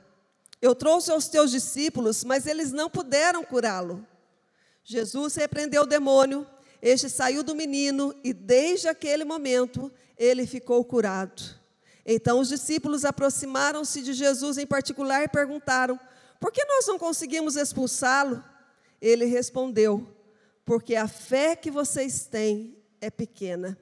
Eu 0.61 0.75
trouxe 0.75 1.13
aos 1.13 1.29
teus 1.29 1.49
discípulos, 1.53 2.25
mas 2.25 2.45
eles 2.45 2.73
não 2.73 2.91
puderam 2.91 3.45
curá-lo. 3.45 4.05
Jesus 4.83 5.37
repreendeu 5.37 5.83
o 5.83 5.87
demônio, 5.87 6.45
este 6.83 7.09
saiu 7.09 7.45
do 7.45 7.55
menino 7.55 8.13
e 8.25 8.33
desde 8.33 8.89
aquele 8.89 9.25
momento 9.25 9.89
ele 10.19 10.45
ficou 10.45 10.85
curado. 10.85 11.41
Então 12.05 12.41
os 12.41 12.49
discípulos 12.49 13.05
aproximaram-se 13.05 14.03
de 14.03 14.13
Jesus 14.13 14.59
em 14.59 14.67
particular 14.67 15.23
e 15.23 15.29
perguntaram: 15.29 15.97
Por 16.41 16.51
que 16.51 16.65
nós 16.65 16.85
não 16.85 16.99
conseguimos 16.99 17.55
expulsá-lo? 17.55 18.43
Ele 19.01 19.25
respondeu: 19.25 20.18
Porque 20.69 20.95
a 20.97 21.09
fé 21.09 21.57
que 21.57 21.71
vocês 21.71 22.27
têm 22.27 22.77
é 23.01 23.11
pequena. 23.11 23.75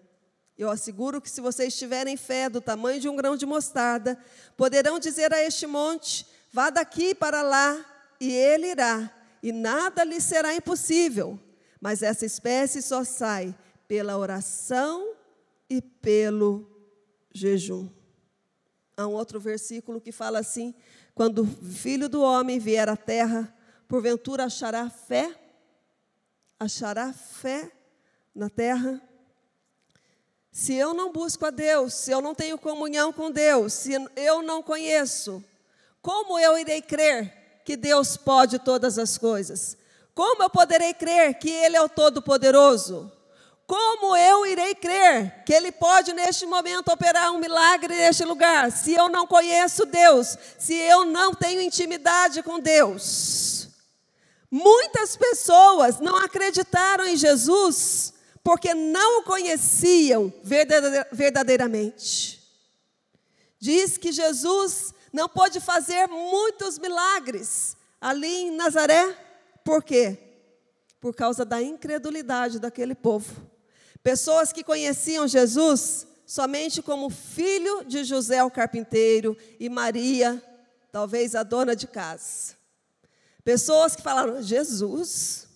Eu 0.56 0.70
asseguro 0.70 1.20
que 1.20 1.28
se 1.28 1.40
vocês 1.40 1.76
tiverem 1.76 2.16
fé 2.16 2.48
do 2.48 2.60
tamanho 2.60 3.00
de 3.00 3.08
um 3.08 3.16
grão 3.16 3.36
de 3.36 3.44
mostarda, 3.44 4.16
poderão 4.56 5.00
dizer 5.00 5.34
a 5.34 5.42
este 5.42 5.66
monte: 5.66 6.24
vá 6.52 6.70
daqui 6.70 7.12
para 7.12 7.42
lá, 7.42 7.84
e 8.20 8.30
ele 8.30 8.68
irá, 8.68 9.12
e 9.42 9.50
nada 9.50 10.04
lhe 10.04 10.20
será 10.20 10.54
impossível. 10.54 11.36
Mas 11.80 12.04
essa 12.04 12.24
espécie 12.24 12.80
só 12.80 13.02
sai 13.02 13.52
pela 13.88 14.16
oração 14.16 15.12
e 15.68 15.82
pelo 15.82 16.70
jejum. 17.34 17.88
Há 18.96 19.08
um 19.08 19.14
outro 19.14 19.40
versículo 19.40 20.00
que 20.00 20.12
fala 20.12 20.38
assim: 20.38 20.72
quando 21.16 21.42
o 21.42 21.46
filho 21.46 22.08
do 22.08 22.22
homem 22.22 22.60
vier 22.60 22.88
à 22.88 22.96
terra, 22.96 23.52
porventura 23.88 24.44
achará 24.44 24.88
fé? 24.88 25.45
Achará 26.58 27.12
fé 27.12 27.70
na 28.34 28.48
terra? 28.48 29.00
Se 30.50 30.74
eu 30.74 30.94
não 30.94 31.12
busco 31.12 31.44
a 31.44 31.50
Deus, 31.50 31.92
se 31.92 32.10
eu 32.10 32.22
não 32.22 32.34
tenho 32.34 32.56
comunhão 32.56 33.12
com 33.12 33.30
Deus, 33.30 33.74
se 33.74 33.92
eu 34.16 34.40
não 34.40 34.62
conheço, 34.62 35.44
como 36.00 36.38
eu 36.38 36.56
irei 36.56 36.80
crer 36.80 37.60
que 37.64 37.76
Deus 37.76 38.16
pode 38.16 38.58
todas 38.58 38.98
as 38.98 39.18
coisas? 39.18 39.76
Como 40.14 40.42
eu 40.42 40.48
poderei 40.48 40.94
crer 40.94 41.34
que 41.34 41.50
Ele 41.50 41.76
é 41.76 41.82
o 41.82 41.90
Todo-Poderoso? 41.90 43.12
Como 43.66 44.16
eu 44.16 44.46
irei 44.46 44.74
crer 44.74 45.42
que 45.44 45.52
Ele 45.52 45.70
pode 45.70 46.14
neste 46.14 46.46
momento 46.46 46.90
operar 46.90 47.32
um 47.32 47.38
milagre 47.38 47.94
neste 47.94 48.24
lugar, 48.24 48.72
se 48.72 48.94
eu 48.94 49.10
não 49.10 49.26
conheço 49.26 49.84
Deus, 49.84 50.38
se 50.58 50.74
eu 50.74 51.04
não 51.04 51.34
tenho 51.34 51.60
intimidade 51.60 52.42
com 52.42 52.58
Deus? 52.58 53.55
Muitas 54.50 55.16
pessoas 55.16 55.98
não 56.00 56.16
acreditaram 56.16 57.06
em 57.06 57.16
Jesus 57.16 58.14
porque 58.42 58.74
não 58.74 59.20
o 59.20 59.22
conheciam 59.24 60.32
verdadeiramente. 61.10 62.42
Diz 63.58 63.96
que 63.98 64.12
Jesus 64.12 64.94
não 65.12 65.28
pôde 65.28 65.58
fazer 65.60 66.06
muitos 66.06 66.78
milagres 66.78 67.76
ali 68.00 68.42
em 68.42 68.50
Nazaré, 68.52 69.16
por 69.64 69.82
quê? 69.82 70.16
Por 71.00 71.14
causa 71.14 71.44
da 71.44 71.60
incredulidade 71.60 72.60
daquele 72.60 72.94
povo. 72.94 73.50
Pessoas 74.02 74.52
que 74.52 74.62
conheciam 74.62 75.26
Jesus 75.26 76.06
somente 76.24 76.82
como 76.82 77.08
filho 77.08 77.84
de 77.84 78.04
José 78.04 78.42
o 78.44 78.50
carpinteiro 78.50 79.36
e 79.58 79.68
Maria, 79.68 80.42
talvez 80.92 81.34
a 81.34 81.42
dona 81.42 81.74
de 81.74 81.86
casa. 81.86 82.55
Pessoas 83.46 83.94
que 83.94 84.02
falaram: 84.02 84.42
Jesus, 84.42 85.46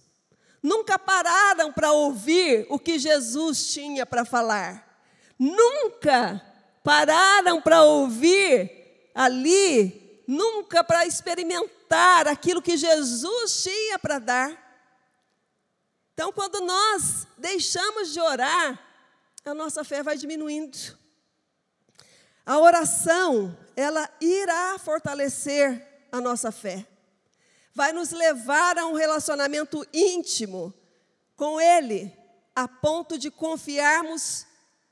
Nunca 0.63 0.99
pararam 0.99 1.73
para 1.73 1.93
ouvir 1.93 2.67
o 2.69 2.79
que 2.79 2.99
Jesus 2.99 3.73
tinha 3.73 4.05
para 4.05 4.25
falar. 4.25 4.87
Nunca 5.39 6.41
pararam 6.85 7.63
para 7.63 7.83
ouvir 7.83 9.11
ali, 9.15 10.23
nunca 10.27 10.85
para 10.85 11.07
experimentar 11.07 12.29
aquilo 12.29 12.61
que 12.61 12.77
Jesus 12.77 13.63
tinha 13.63 13.99
para 13.99 14.19
dar. 14.19 14.71
Então, 16.13 16.31
quando 16.31 16.61
nós 16.61 17.27
deixamos 17.39 18.13
de 18.13 18.21
orar, 18.21 18.79
a 19.43 19.55
nossa 19.55 19.83
fé 19.83 20.03
vai 20.03 20.19
diminuindo. 20.19 20.77
A 22.45 22.59
oração, 22.59 23.57
ela 23.75 24.11
irá 24.21 24.79
fortalecer 24.79 26.07
a 26.13 26.21
nossa 26.21 26.53
fé 26.53 26.87
vai 27.75 27.93
nos 27.93 28.11
levar 28.11 28.79
a 28.79 28.87
um 28.87 28.95
relacionamento 28.95 29.87
íntimo 29.93 30.75
com 31.37 31.61
Ele, 31.61 32.13
a 32.55 32.69
ponto 32.69 33.17
de 33.17 33.31
confiarmos 33.31 34.47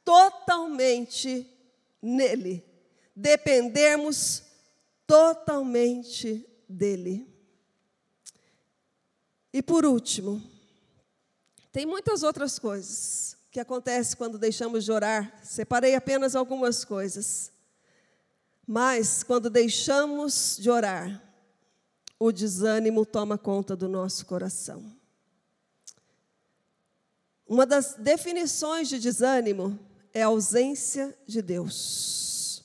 totalmente 0.04 1.46
nele, 2.00 2.64
dependermos 3.14 4.42
totalmente 5.06 6.48
dele. 6.68 7.26
E 9.52 9.62
por 9.62 9.84
último, 9.84 10.42
tem 11.72 11.84
muitas 11.84 12.22
outras 12.22 12.58
coisas 12.58 13.36
que 13.50 13.60
acontecem 13.60 14.16
quando 14.16 14.38
deixamos 14.38 14.84
de 14.84 14.92
orar, 14.92 15.40
separei 15.42 15.94
apenas 15.94 16.36
algumas 16.36 16.84
coisas. 16.84 17.50
Mas 18.66 19.22
quando 19.22 19.48
deixamos 19.48 20.56
de 20.58 20.70
orar, 20.70 21.27
o 22.18 22.32
desânimo 22.32 23.06
toma 23.06 23.38
conta 23.38 23.76
do 23.76 23.88
nosso 23.88 24.26
coração. 24.26 24.84
Uma 27.46 27.64
das 27.64 27.94
definições 27.94 28.88
de 28.88 28.98
desânimo 28.98 29.78
é 30.12 30.22
a 30.22 30.26
ausência 30.26 31.16
de 31.26 31.40
Deus. 31.40 32.64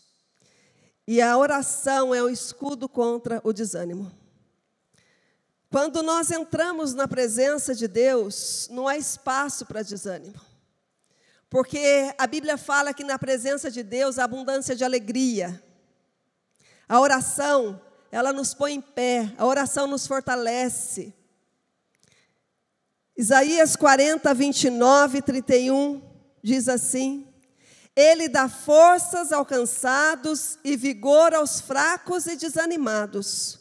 E 1.08 1.22
a 1.22 1.38
oração 1.38 2.14
é 2.14 2.24
o 2.24 2.30
escudo 2.30 2.90
contra 2.90 3.40
o 3.44 3.54
desânimo. 3.54 4.12
Quando 5.70 6.04
nós 6.04 6.32
entramos 6.32 6.94
na 6.94 7.08
presença 7.08 7.74
de 7.74 7.88
Deus, 7.88 8.68
não 8.72 8.88
há 8.88 8.98
espaço 8.98 9.66
para 9.66 9.82
desânimo. 9.82 10.40
Porque 11.50 12.14
a 12.18 12.28
Bíblia 12.28 12.58
fala 12.58 12.94
que 12.94 13.04
na 13.04 13.18
presença 13.20 13.70
de 13.70 13.84
Deus 13.84 14.18
há 14.18 14.24
abundância 14.24 14.76
de 14.76 14.84
alegria. 14.84 15.64
A 16.88 17.00
oração 17.00 17.82
ela 18.14 18.32
nos 18.32 18.54
põe 18.54 18.76
em 18.76 18.80
pé, 18.80 19.34
a 19.40 19.44
oração 19.44 19.88
nos 19.88 20.06
fortalece. 20.06 21.12
Isaías 23.18 23.76
40, 23.76 24.32
29 24.36 25.18
e 25.18 25.22
31 25.24 26.00
diz 26.44 26.70
assim: 26.70 27.28
Ele 27.96 28.30
dá 28.30 28.48
forças 28.48 29.32
aos 29.32 29.48
cansados 29.48 30.60
e 30.64 30.78
vigor 30.78 31.34
aos 31.34 31.60
fracos 31.60 32.28
e 32.28 32.36
desanimados. 32.36 33.58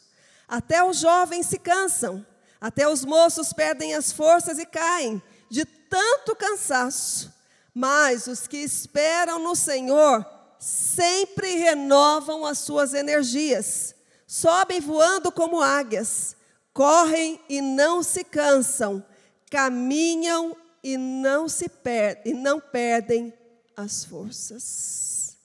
Até 0.47 0.85
os 0.85 0.99
jovens 0.99 1.47
se 1.47 1.59
cansam, 1.59 2.23
até 2.61 2.87
os 2.87 3.07
moços 3.07 3.55
perdem 3.55 3.95
as 3.95 4.13
forças 4.13 4.59
e 4.59 4.67
caem 4.67 5.23
de 5.49 5.65
tanto 5.65 6.37
cansaço. 6.37 7.33
Mas 7.73 8.27
os 8.27 8.47
que 8.47 8.59
esperam 8.59 9.39
no 9.39 9.57
Senhor 9.57 10.27
sempre 10.59 11.55
renovam 11.55 12.45
as 12.45 12.59
suas 12.59 12.93
energias 12.93 13.95
sobem 14.33 14.81
voando 14.81 15.31
como 15.31 15.61
águias, 15.61 16.35
correm 16.73 17.39
e 17.51 17.61
não 17.61 18.03
se 18.03 18.25
cansam, 18.25 19.05
caminham 19.51 20.57
e 20.83 20.97
não 20.97 21.51
se 21.51 21.69
perdem, 21.69 22.33
e 22.33 22.35
não 22.35 22.59
perdem 22.59 23.35
as 23.77 24.07
forças. 24.07 25.37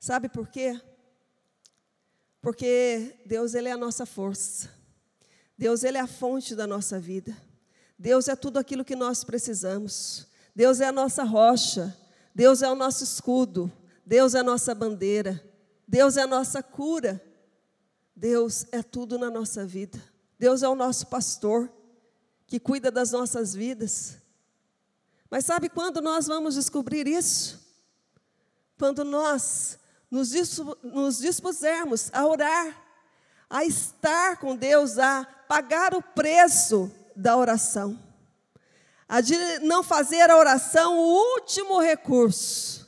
Sabe 0.00 0.26
por 0.30 0.48
quê? 0.48 0.80
Porque 2.40 3.14
Deus 3.26 3.52
ele 3.52 3.68
é 3.68 3.72
a 3.72 3.76
nossa 3.76 4.06
força. 4.06 4.70
Deus 5.58 5.84
ele 5.84 5.98
é 5.98 6.00
a 6.00 6.06
fonte 6.06 6.54
da 6.54 6.66
nossa 6.66 6.98
vida. 6.98 7.36
Deus 7.98 8.26
é 8.26 8.34
tudo 8.34 8.58
aquilo 8.58 8.86
que 8.86 8.96
nós 8.96 9.22
precisamos. 9.22 10.26
Deus 10.56 10.80
é 10.80 10.86
a 10.86 10.92
nossa 10.92 11.24
rocha. 11.24 11.94
Deus 12.34 12.62
é 12.62 12.70
o 12.70 12.74
nosso 12.74 13.04
escudo. 13.04 13.70
Deus 14.06 14.34
é 14.34 14.38
a 14.38 14.42
nossa 14.42 14.74
bandeira. 14.74 15.44
Deus 15.86 16.16
é 16.16 16.22
a 16.22 16.26
nossa 16.26 16.62
cura. 16.62 17.22
Deus 18.20 18.66
é 18.70 18.82
tudo 18.82 19.18
na 19.18 19.30
nossa 19.30 19.64
vida. 19.64 19.98
Deus 20.38 20.62
é 20.62 20.68
o 20.68 20.74
nosso 20.74 21.06
pastor 21.06 21.72
que 22.46 22.60
cuida 22.60 22.90
das 22.90 23.12
nossas 23.12 23.54
vidas. 23.54 24.18
Mas 25.30 25.46
sabe 25.46 25.70
quando 25.70 26.02
nós 26.02 26.26
vamos 26.26 26.54
descobrir 26.54 27.08
isso? 27.08 27.58
Quando 28.78 29.04
nós 29.04 29.78
nos 30.10 31.18
dispusermos 31.18 32.10
a 32.12 32.26
orar, 32.26 32.84
a 33.48 33.64
estar 33.64 34.36
com 34.36 34.54
Deus, 34.54 34.98
a 34.98 35.24
pagar 35.48 35.94
o 35.94 36.02
preço 36.02 36.92
da 37.16 37.38
oração, 37.38 37.98
a 39.08 39.22
de 39.22 39.34
não 39.60 39.82
fazer 39.82 40.28
a 40.28 40.36
oração 40.36 40.98
o 40.98 41.36
último 41.36 41.80
recurso, 41.80 42.79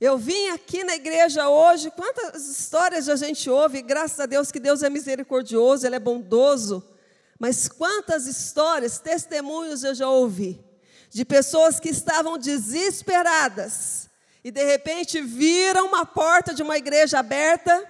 eu 0.00 0.18
vim 0.18 0.50
aqui 0.50 0.84
na 0.84 0.94
igreja 0.94 1.48
hoje, 1.48 1.90
quantas 1.90 2.46
histórias 2.48 3.08
a 3.08 3.16
gente 3.16 3.48
ouve, 3.48 3.80
graças 3.80 4.20
a 4.20 4.26
Deus 4.26 4.52
que 4.52 4.60
Deus 4.60 4.82
é 4.82 4.90
misericordioso, 4.90 5.86
Ele 5.86 5.96
é 5.96 6.00
bondoso, 6.00 6.86
mas 7.38 7.68
quantas 7.68 8.26
histórias, 8.26 8.98
testemunhos 8.98 9.84
eu 9.84 9.94
já 9.94 10.08
ouvi, 10.08 10.62
de 11.10 11.24
pessoas 11.24 11.80
que 11.80 11.88
estavam 11.88 12.36
desesperadas, 12.36 14.10
e 14.44 14.50
de 14.50 14.64
repente 14.64 15.20
viram 15.20 15.86
uma 15.86 16.06
porta 16.06 16.54
de 16.54 16.62
uma 16.62 16.76
igreja 16.76 17.18
aberta 17.18 17.84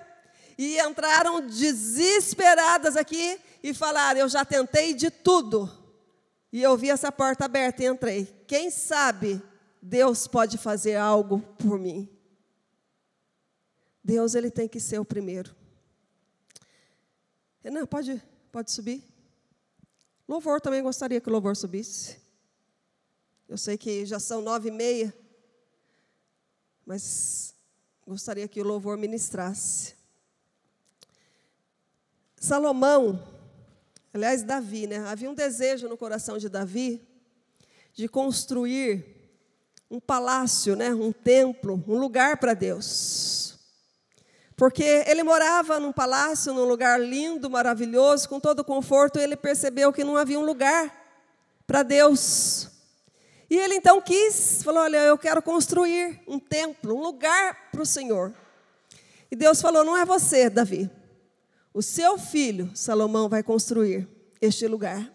e 0.57 0.79
entraram 0.81 1.47
desesperadas 1.47 2.97
aqui 2.97 3.39
e 3.63 3.75
falaram: 3.75 4.21
Eu 4.21 4.29
já 4.31 4.43
tentei 4.43 4.95
de 4.95 5.11
tudo. 5.11 5.71
E 6.51 6.63
eu 6.63 6.75
vi 6.75 6.89
essa 6.89 7.13
porta 7.13 7.45
aberta 7.45 7.83
e 7.83 7.87
entrei. 7.87 8.25
Quem 8.47 8.71
sabe 8.71 9.43
Deus 9.89 10.27
pode 10.27 10.59
fazer 10.59 10.97
algo 10.97 11.41
por 11.59 11.79
mim? 11.79 12.09
Deus 14.03 14.35
ele 14.35 14.51
tem 14.51 14.69
que 14.69 14.81
ser 14.81 14.99
o 14.99 15.05
primeiro. 15.05 15.55
Renan, 17.63 17.87
pode, 17.87 18.21
pode 18.51 18.73
subir? 18.73 19.05
Louvor 20.27 20.61
também 20.61 20.83
gostaria 20.83 21.21
que 21.21 21.29
o 21.29 21.33
louvor 21.33 21.55
subisse. 21.55 22.17
Eu 23.49 23.57
sei 23.57 23.79
que 23.79 24.05
já 24.05 24.19
são 24.19 24.43
nove 24.43 24.71
e 24.71 24.73
meia, 24.73 25.15
mas 26.85 27.55
gostaria 28.05 28.49
que 28.49 28.61
o 28.61 28.65
louvor 28.65 28.97
ministrasse. 28.97 29.95
Salomão, 32.37 33.25
aliás, 34.13 34.43
Davi, 34.43 34.89
né? 34.89 34.99
Havia 34.99 35.31
um 35.31 35.35
desejo 35.35 35.89
no 35.89 35.97
coração 35.97 36.39
de 36.39 36.49
Davi 36.49 37.07
de 37.95 38.09
construir 38.09 39.16
um 39.91 40.01
palácio, 40.01 40.75
né? 40.75 40.93
Um 40.93 41.13
templo, 41.13 41.83
um 41.87 41.99
lugar 41.99 42.39
para 42.39 42.55
Deus. 42.55 43.59
Porque 44.57 45.05
ele 45.07 45.23
morava 45.23 45.79
num 45.79 45.93
palácio, 45.93 46.53
num 46.55 46.65
lugar 46.65 46.99
lindo, 46.99 47.51
maravilhoso, 47.51 48.29
com 48.29 48.41
todo 48.41 48.65
conforto, 48.65 49.19
e 49.19 49.23
ele 49.23 49.37
percebeu 49.37 49.93
que 49.93 50.03
não 50.03 50.17
havia 50.17 50.39
um 50.39 50.45
lugar 50.45 50.91
para 51.67 51.83
Deus. 51.83 52.69
E 53.51 53.57
ele 53.57 53.75
então 53.75 54.01
quis, 54.01 54.63
falou: 54.63 54.83
Olha, 54.83 54.99
eu 54.99 55.19
quero 55.19 55.43
construir 55.43 56.23
um 56.27 56.39
templo, 56.39 56.97
um 56.97 57.03
lugar 57.03 57.71
para 57.71 57.83
o 57.83 57.87
Senhor. 57.87 58.33
E 59.31 59.37
Deus 59.37 59.61
falou: 59.61 59.85
Não 59.85 59.97
é 59.97 60.05
você, 60.05 60.49
Davi. 60.49 60.91
O 61.73 61.83
seu 61.83 62.17
filho, 62.17 62.71
Salomão, 62.75 63.29
vai 63.29 63.43
construir 63.43 64.09
este 64.41 64.67
lugar. 64.67 65.13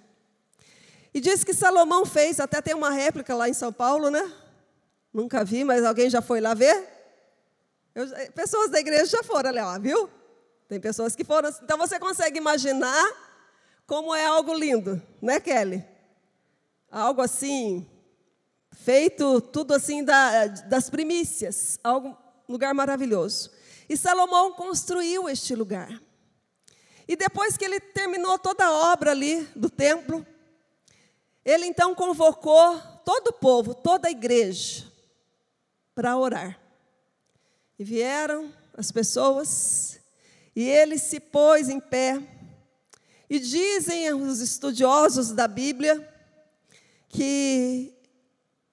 E 1.14 1.20
diz 1.20 1.44
que 1.44 1.54
Salomão 1.54 2.06
fez, 2.06 2.40
até 2.40 2.62
tem 2.62 2.76
uma 2.76 2.92
réplica 2.92 3.36
lá 3.36 3.50
em 3.50 3.54
São 3.54 3.74
Paulo, 3.74 4.10
né? 4.10 4.32
Nunca 5.14 5.44
vi, 5.44 5.64
mas 5.64 5.84
alguém 5.84 6.10
já 6.10 6.22
foi 6.22 6.40
lá 6.40 6.54
ver? 6.54 6.88
Eu, 7.94 8.08
pessoas 8.34 8.70
da 8.70 8.80
igreja 8.80 9.06
já 9.06 9.24
foram 9.24 9.54
lá, 9.54 9.78
viu? 9.78 10.10
Tem 10.68 10.80
pessoas 10.80 11.16
que 11.16 11.24
foram. 11.24 11.50
Então 11.62 11.78
você 11.78 12.00
consegue 12.00 12.38
imaginar 12.38 13.06
como 13.86 14.16
é 14.16 14.26
algo 14.26 14.54
lindo, 14.54 15.02
né, 15.22 15.40
Kelly? 15.40 15.86
Algo 16.90 17.22
assim, 17.22 17.86
feito 18.72 19.42
tudo 19.42 19.74
assim 19.74 20.04
da, 20.04 20.48
das 20.48 20.90
primícias, 20.90 21.78
algo, 21.84 22.18
lugar 22.48 22.74
maravilhoso. 22.74 23.52
E 23.90 23.98
Salomão 23.98 24.54
construiu 24.54 25.30
este 25.30 25.56
lugar. 25.56 26.02
E 27.08 27.16
depois 27.16 27.58
que 27.58 27.66
ele 27.66 27.80
terminou 27.80 28.40
toda 28.40 28.66
a 28.66 28.94
obra 28.94 29.12
ali 29.12 29.42
do 29.56 29.70
templo, 29.70 30.26
ele 31.44 31.66
então 31.66 31.94
convocou 31.94 32.80
todo 33.04 33.30
o 33.30 33.34
povo, 33.34 33.74
toda 33.74 34.08
a 34.08 34.12
igreja, 34.12 34.91
para 36.02 36.18
orar. 36.18 36.60
E 37.78 37.84
vieram 37.84 38.52
as 38.76 38.92
pessoas, 38.92 40.00
e 40.56 40.68
ele 40.68 40.98
se 40.98 41.20
pôs 41.20 41.70
em 41.70 41.80
pé. 41.80 42.20
E 43.30 43.40
dizem 43.40 44.12
os 44.12 44.40
estudiosos 44.40 45.32
da 45.32 45.48
Bíblia 45.48 46.12
que 47.08 47.94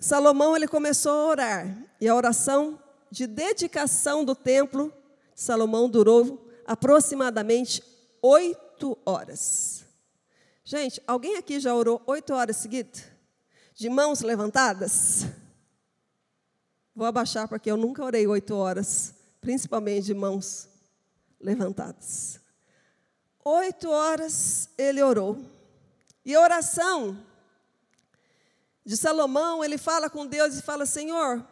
Salomão 0.00 0.56
ele 0.56 0.66
começou 0.66 1.12
a 1.12 1.26
orar, 1.26 1.88
e 2.00 2.08
a 2.08 2.14
oração 2.14 2.82
de 3.10 3.26
dedicação 3.26 4.24
do 4.24 4.34
templo 4.34 4.90
de 5.34 5.42
Salomão 5.42 5.86
durou 5.86 6.50
aproximadamente 6.66 7.82
oito 8.22 8.96
horas. 9.04 9.84
Gente, 10.64 11.02
alguém 11.06 11.36
aqui 11.36 11.60
já 11.60 11.74
orou 11.74 12.00
oito 12.06 12.32
horas 12.32 12.56
seguidas? 12.56 13.04
De 13.74 13.90
mãos 13.90 14.22
levantadas? 14.22 15.26
Vou 16.98 17.06
abaixar 17.06 17.46
porque 17.46 17.70
eu 17.70 17.76
nunca 17.76 18.04
orei 18.04 18.26
oito 18.26 18.56
horas, 18.56 19.14
principalmente 19.40 20.06
de 20.06 20.14
mãos 20.14 20.68
levantadas. 21.40 22.40
Oito 23.44 23.88
horas 23.88 24.68
ele 24.76 25.00
orou. 25.00 25.38
E 26.24 26.34
a 26.34 26.40
oração 26.40 27.24
de 28.84 28.96
Salomão, 28.96 29.64
ele 29.64 29.78
fala 29.78 30.10
com 30.10 30.26
Deus 30.26 30.56
e 30.56 30.62
fala: 30.62 30.84
Senhor, 30.84 31.46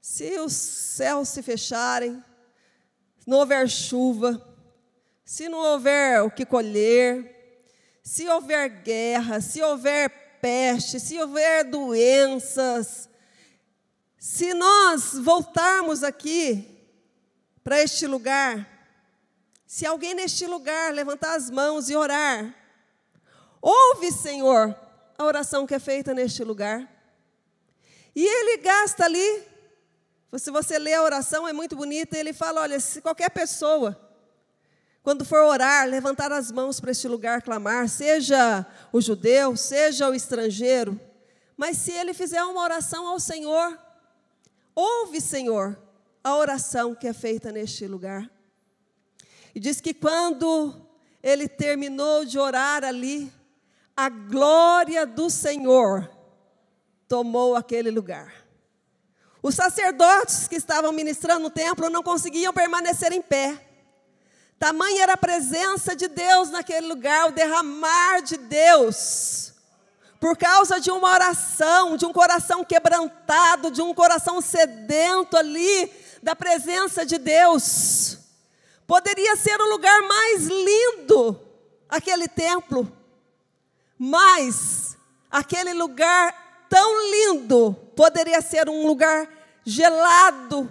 se 0.00 0.38
os 0.38 0.52
céus 0.52 1.30
se 1.30 1.42
fecharem, 1.42 2.22
não 3.26 3.38
houver 3.38 3.68
chuva, 3.68 4.40
se 5.24 5.48
não 5.48 5.58
houver 5.58 6.22
o 6.22 6.30
que 6.30 6.46
colher, 6.46 7.60
se 8.04 8.28
houver 8.28 8.68
guerra, 8.84 9.40
se 9.40 9.60
houver 9.60 10.38
peste, 10.40 11.00
se 11.00 11.18
houver 11.18 11.64
doenças, 11.64 13.08
se 14.18 14.52
nós 14.52 15.14
voltarmos 15.14 16.02
aqui 16.02 16.76
para 17.62 17.80
este 17.80 18.06
lugar, 18.06 18.66
se 19.66 19.86
alguém 19.86 20.14
neste 20.14 20.46
lugar 20.46 20.92
levantar 20.92 21.36
as 21.36 21.48
mãos 21.48 21.88
e 21.88 21.94
orar, 21.94 22.54
ouve, 23.62 24.10
Senhor, 24.10 24.74
a 25.16 25.24
oração 25.24 25.66
que 25.66 25.74
é 25.74 25.78
feita 25.78 26.12
neste 26.12 26.42
lugar. 26.42 26.88
E 28.14 28.24
ele 28.24 28.56
gasta 28.58 29.04
ali, 29.04 29.42
se 30.36 30.50
você 30.50 30.78
lê 30.78 30.94
a 30.94 31.02
oração, 31.02 31.46
é 31.46 31.52
muito 31.52 31.76
bonita, 31.76 32.18
ele 32.18 32.32
fala: 32.32 32.62
olha, 32.62 32.80
se 32.80 33.00
qualquer 33.00 33.30
pessoa 33.30 33.96
quando 35.08 35.24
for 35.24 35.38
orar, 35.38 35.88
levantar 35.88 36.30
as 36.32 36.52
mãos 36.52 36.80
para 36.80 36.90
este 36.90 37.08
lugar 37.08 37.40
clamar, 37.40 37.88
seja 37.88 38.66
o 38.92 39.00
judeu, 39.00 39.56
seja 39.56 40.06
o 40.06 40.14
estrangeiro, 40.14 41.00
mas 41.56 41.78
se 41.78 41.92
ele 41.92 42.12
fizer 42.12 42.42
uma 42.42 42.60
oração 42.60 43.06
ao 43.06 43.18
Senhor, 43.18 43.78
ouve, 44.78 45.20
Senhor, 45.20 45.76
a 46.22 46.36
oração 46.36 46.94
que 46.94 47.08
é 47.08 47.12
feita 47.12 47.50
neste 47.50 47.84
lugar. 47.86 48.30
E 49.52 49.58
diz 49.58 49.80
que 49.80 49.92
quando 49.92 50.86
ele 51.20 51.48
terminou 51.48 52.24
de 52.24 52.38
orar 52.38 52.84
ali, 52.84 53.32
a 53.96 54.08
glória 54.08 55.04
do 55.04 55.28
Senhor 55.28 56.08
tomou 57.08 57.56
aquele 57.56 57.90
lugar. 57.90 58.46
Os 59.42 59.56
sacerdotes 59.56 60.46
que 60.46 60.54
estavam 60.54 60.92
ministrando 60.92 61.40
no 61.40 61.50
templo 61.50 61.90
não 61.90 62.02
conseguiam 62.02 62.52
permanecer 62.52 63.12
em 63.12 63.22
pé. 63.22 63.60
Tamanha 64.60 65.02
era 65.02 65.14
a 65.14 65.16
presença 65.16 65.96
de 65.96 66.06
Deus 66.06 66.50
naquele 66.50 66.86
lugar, 66.86 67.28
o 67.28 67.32
derramar 67.32 68.20
de 68.20 68.36
Deus. 68.36 69.54
Por 70.20 70.36
causa 70.36 70.80
de 70.80 70.90
uma 70.90 71.12
oração, 71.12 71.96
de 71.96 72.04
um 72.04 72.12
coração 72.12 72.64
quebrantado, 72.64 73.70
de 73.70 73.80
um 73.80 73.94
coração 73.94 74.40
sedento 74.40 75.36
ali, 75.36 75.92
da 76.22 76.34
presença 76.34 77.06
de 77.06 77.18
Deus. 77.18 78.18
Poderia 78.86 79.36
ser 79.36 79.60
o 79.60 79.68
lugar 79.68 80.02
mais 80.02 80.46
lindo, 80.46 81.40
aquele 81.88 82.26
templo, 82.26 82.90
mas 83.96 84.96
aquele 85.30 85.72
lugar 85.72 86.66
tão 86.68 87.10
lindo 87.10 87.74
poderia 87.94 88.40
ser 88.40 88.68
um 88.68 88.86
lugar 88.86 89.28
gelado, 89.64 90.70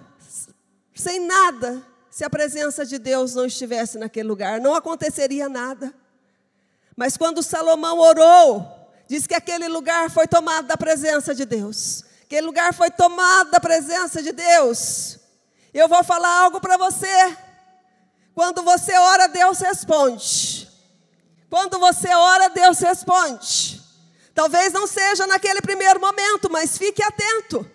sem 0.94 1.20
nada, 1.20 1.84
se 2.10 2.24
a 2.24 2.30
presença 2.30 2.84
de 2.84 2.98
Deus 2.98 3.36
não 3.36 3.46
estivesse 3.46 4.00
naquele 4.00 4.28
lugar, 4.28 4.60
não 4.60 4.74
aconteceria 4.74 5.48
nada. 5.48 5.94
Mas 6.96 7.16
quando 7.16 7.44
Salomão 7.44 8.00
orou, 8.00 8.77
diz 9.08 9.26
que 9.26 9.34
aquele 9.34 9.68
lugar 9.68 10.10
foi 10.10 10.28
tomado 10.28 10.68
da 10.68 10.78
presença 10.78 11.34
de 11.34 11.46
Deus. 11.46 12.04
Aquele 12.24 12.46
lugar 12.46 12.74
foi 12.74 12.92
tomado 12.92 13.52
da 13.52 13.60
presença 13.60 14.22
de 14.22 14.32
Deus. 14.32 15.18
Eu 15.74 15.88
vou 15.88 16.04
falar 16.04 16.44
algo 16.44 16.60
para 16.60 16.78
você. 16.78 17.38
Quando 18.36 18.62
você 18.62 18.96
ora, 18.98 19.28
Deus 19.28 19.60
responde. 19.60 20.70
Quando 21.50 21.80
você 21.80 22.14
ora, 22.14 22.50
Deus 22.50 22.80
responde. 22.80 23.82
Talvez 24.36 24.74
não 24.74 24.86
seja 24.86 25.26
naquele 25.26 25.62
primeiro 25.62 26.00
momento, 26.00 26.50
mas 26.52 26.78
fique 26.78 27.02
atento. 27.02 27.66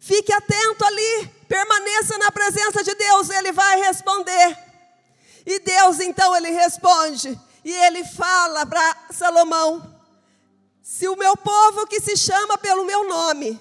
Fique 0.00 0.32
atento 0.32 0.84
ali, 0.84 1.28
permaneça 1.48 2.16
na 2.18 2.30
presença 2.30 2.82
de 2.84 2.94
Deus, 2.94 3.28
ele 3.30 3.52
vai 3.52 3.80
responder. 3.80 4.56
E 5.44 5.58
Deus 5.60 6.00
então 6.00 6.34
ele 6.36 6.50
responde, 6.50 7.38
e 7.64 7.72
ele 7.72 8.04
fala 8.04 8.64
para 8.64 8.96
Salomão: 9.10 9.97
Se 10.90 11.06
o 11.06 11.16
meu 11.16 11.36
povo 11.36 11.86
que 11.86 12.00
se 12.00 12.16
chama 12.16 12.56
pelo 12.56 12.82
meu 12.82 13.06
nome, 13.06 13.60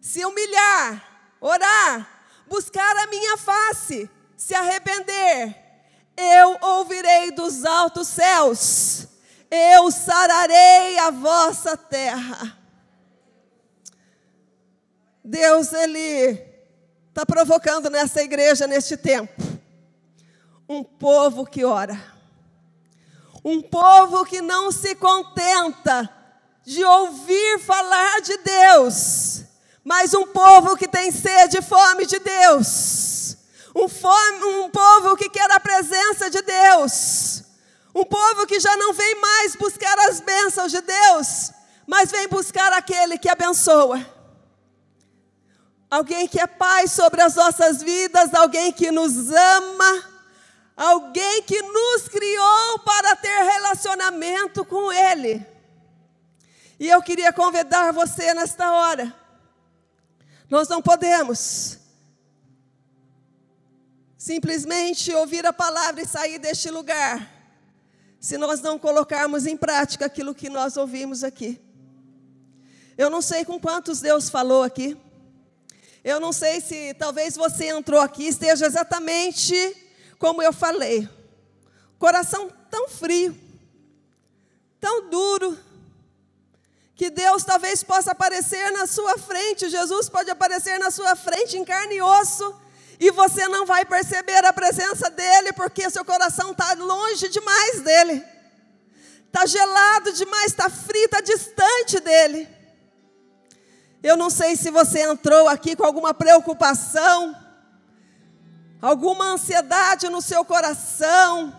se 0.00 0.24
humilhar, 0.24 1.36
orar, 1.40 2.20
buscar 2.48 2.96
a 2.96 3.06
minha 3.06 3.36
face, 3.36 4.10
se 4.36 4.56
arrepender, 4.56 5.56
eu 6.16 6.58
ouvirei 6.60 7.30
dos 7.30 7.64
altos 7.64 8.08
céus, 8.08 9.06
eu 9.48 9.88
sararei 9.92 10.98
a 10.98 11.12
vossa 11.12 11.76
terra. 11.76 12.58
Deus, 15.22 15.72
Ele 15.72 16.44
está 17.08 17.24
provocando 17.24 17.88
nessa 17.88 18.20
igreja 18.20 18.66
neste 18.66 18.96
tempo? 18.96 19.40
Um 20.68 20.82
povo 20.82 21.46
que 21.46 21.64
ora. 21.64 21.96
Um 23.44 23.62
povo 23.62 24.26
que 24.26 24.42
não 24.42 24.72
se 24.72 24.96
contenta 24.96 26.17
de 26.68 26.84
ouvir 26.84 27.60
falar 27.60 28.20
de 28.20 28.36
Deus, 28.36 29.40
mas 29.82 30.12
um 30.12 30.26
povo 30.26 30.76
que 30.76 30.86
tem 30.86 31.10
sede 31.10 31.56
e 31.56 31.62
fome 31.62 32.04
de 32.04 32.18
Deus. 32.18 33.38
Um, 33.74 33.88
fome, 33.88 34.44
um 34.44 34.68
povo 34.68 35.16
que 35.16 35.30
quer 35.30 35.50
a 35.50 35.58
presença 35.58 36.28
de 36.28 36.42
Deus. 36.42 37.42
Um 37.94 38.04
povo 38.04 38.46
que 38.46 38.60
já 38.60 38.76
não 38.76 38.92
vem 38.92 39.14
mais 39.14 39.56
buscar 39.56 39.98
as 40.10 40.20
bênçãos 40.20 40.70
de 40.70 40.82
Deus, 40.82 41.52
mas 41.86 42.10
vem 42.10 42.28
buscar 42.28 42.70
aquele 42.74 43.16
que 43.16 43.30
abençoa. 43.30 44.06
Alguém 45.90 46.28
que 46.28 46.38
é 46.38 46.46
Pai 46.46 46.86
sobre 46.86 47.22
as 47.22 47.34
nossas 47.34 47.82
vidas, 47.82 48.34
alguém 48.34 48.72
que 48.72 48.90
nos 48.90 49.32
ama, 49.32 50.04
alguém 50.76 51.42
que 51.44 51.62
nos 51.62 52.08
criou 52.08 52.78
para 52.80 53.16
ter 53.16 53.42
relacionamento 53.42 54.66
com 54.66 54.92
Ele. 54.92 55.57
E 56.78 56.88
eu 56.88 57.02
queria 57.02 57.32
convidar 57.32 57.92
você 57.92 58.32
nesta 58.34 58.72
hora. 58.72 59.14
Nós 60.48 60.68
não 60.68 60.80
podemos 60.80 61.78
simplesmente 64.16 65.12
ouvir 65.12 65.46
a 65.46 65.52
palavra 65.52 66.02
e 66.02 66.06
sair 66.06 66.38
deste 66.38 66.70
lugar, 66.70 67.28
se 68.20 68.36
nós 68.36 68.60
não 68.60 68.78
colocarmos 68.78 69.46
em 69.46 69.56
prática 69.56 70.06
aquilo 70.06 70.34
que 70.34 70.48
nós 70.48 70.76
ouvimos 70.76 71.22
aqui. 71.22 71.60
Eu 72.96 73.08
não 73.08 73.22
sei 73.22 73.44
com 73.44 73.60
quantos 73.60 74.00
Deus 74.00 74.28
falou 74.28 74.62
aqui. 74.62 74.96
Eu 76.02 76.18
não 76.18 76.32
sei 76.32 76.60
se 76.60 76.94
talvez 76.94 77.36
você 77.36 77.66
entrou 77.66 78.00
aqui 78.00 78.24
e 78.24 78.28
esteja 78.28 78.66
exatamente 78.66 79.54
como 80.18 80.42
eu 80.42 80.52
falei. 80.52 81.08
Coração 81.98 82.50
tão 82.70 82.88
frio, 82.88 83.36
tão 84.80 85.08
duro, 85.08 85.58
que 86.98 87.10
Deus 87.10 87.44
talvez 87.44 87.84
possa 87.84 88.10
aparecer 88.10 88.72
na 88.72 88.84
sua 88.84 89.16
frente, 89.16 89.68
Jesus 89.68 90.08
pode 90.08 90.28
aparecer 90.32 90.80
na 90.80 90.90
sua 90.90 91.14
frente 91.14 91.56
em 91.56 91.64
carne 91.64 91.94
e 91.94 92.02
osso, 92.02 92.52
e 92.98 93.12
você 93.12 93.46
não 93.46 93.64
vai 93.64 93.84
perceber 93.84 94.44
a 94.44 94.52
presença 94.52 95.08
dele, 95.08 95.52
porque 95.52 95.88
seu 95.90 96.04
coração 96.04 96.50
está 96.50 96.72
longe 96.72 97.28
demais 97.28 97.82
dele, 97.82 98.24
está 99.28 99.46
gelado 99.46 100.12
demais, 100.12 100.46
está 100.46 100.68
frio, 100.68 101.04
está 101.04 101.20
distante 101.20 102.00
dele. 102.00 102.48
Eu 104.02 104.16
não 104.16 104.28
sei 104.28 104.56
se 104.56 104.68
você 104.68 105.02
entrou 105.02 105.46
aqui 105.46 105.76
com 105.76 105.84
alguma 105.84 106.12
preocupação, 106.12 107.36
alguma 108.82 109.34
ansiedade 109.34 110.08
no 110.08 110.20
seu 110.20 110.44
coração, 110.44 111.56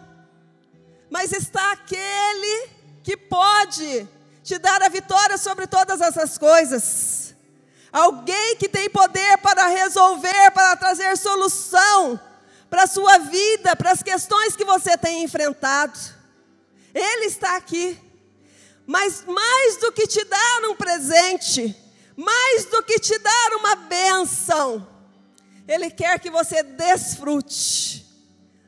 mas 1.10 1.32
está 1.32 1.72
aquele 1.72 2.68
que 3.02 3.16
pode 3.16 4.19
te 4.50 4.58
dar 4.58 4.82
a 4.82 4.90
vitória 4.90 5.38
sobre 5.38 5.68
todas 5.68 6.02
essas 6.02 6.36
coisas. 6.36 7.36
Alguém 7.92 8.56
que 8.56 8.68
tem 8.68 8.90
poder 8.90 9.38
para 9.38 9.68
resolver, 9.68 10.50
para 10.52 10.76
trazer 10.76 11.16
solução 11.16 12.20
para 12.68 12.84
a 12.84 12.88
sua 12.88 13.20
vida, 13.20 13.76
para 13.76 13.92
as 13.92 14.02
questões 14.02 14.56
que 14.56 14.66
você 14.66 14.98
tem 14.98 15.24
enfrentado. 15.24 16.00
Ele 16.96 17.26
está 17.26 17.58
aqui. 17.58 17.96
Mas 18.88 19.24
mais 19.24 19.78
do 19.78 19.92
que 19.92 20.08
te 20.08 20.24
dar 20.26 20.70
um 20.70 20.76
presente, 20.76 21.76
mais 22.18 22.66
do 22.66 22.82
que 22.82 23.00
te 23.00 23.20
dar 23.20 23.54
uma 23.54 23.76
bênção, 23.76 24.88
Ele 25.68 25.92
quer 25.92 26.20
que 26.20 26.32
você 26.32 26.64
desfrute 26.64 28.04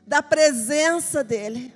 da 0.06 0.22
presença 0.22 1.24
dEle. 1.24 1.74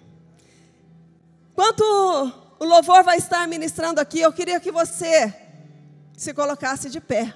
Enquanto 1.51 2.46
o 2.59 2.65
louvor 2.65 3.03
vai 3.03 3.19
estar 3.19 3.47
ministrando 3.47 4.01
aqui, 4.01 4.21
eu 4.21 4.33
queria 4.33 4.59
que 4.61 4.73
você 4.73 5.35
se 6.17 6.33
colocasse 6.33 6.89
de 6.89 7.01
pé. 7.01 7.35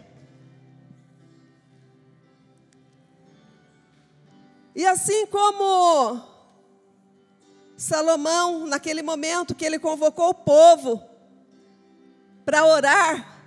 E 4.75 4.87
assim 4.87 5.27
como 5.27 6.23
Salomão, 7.77 8.67
naquele 8.67 9.03
momento 9.03 9.55
que 9.55 9.65
ele 9.65 9.79
convocou 9.79 10.31
o 10.31 10.35
povo 10.35 11.03
para 12.45 12.65
orar, 12.65 13.39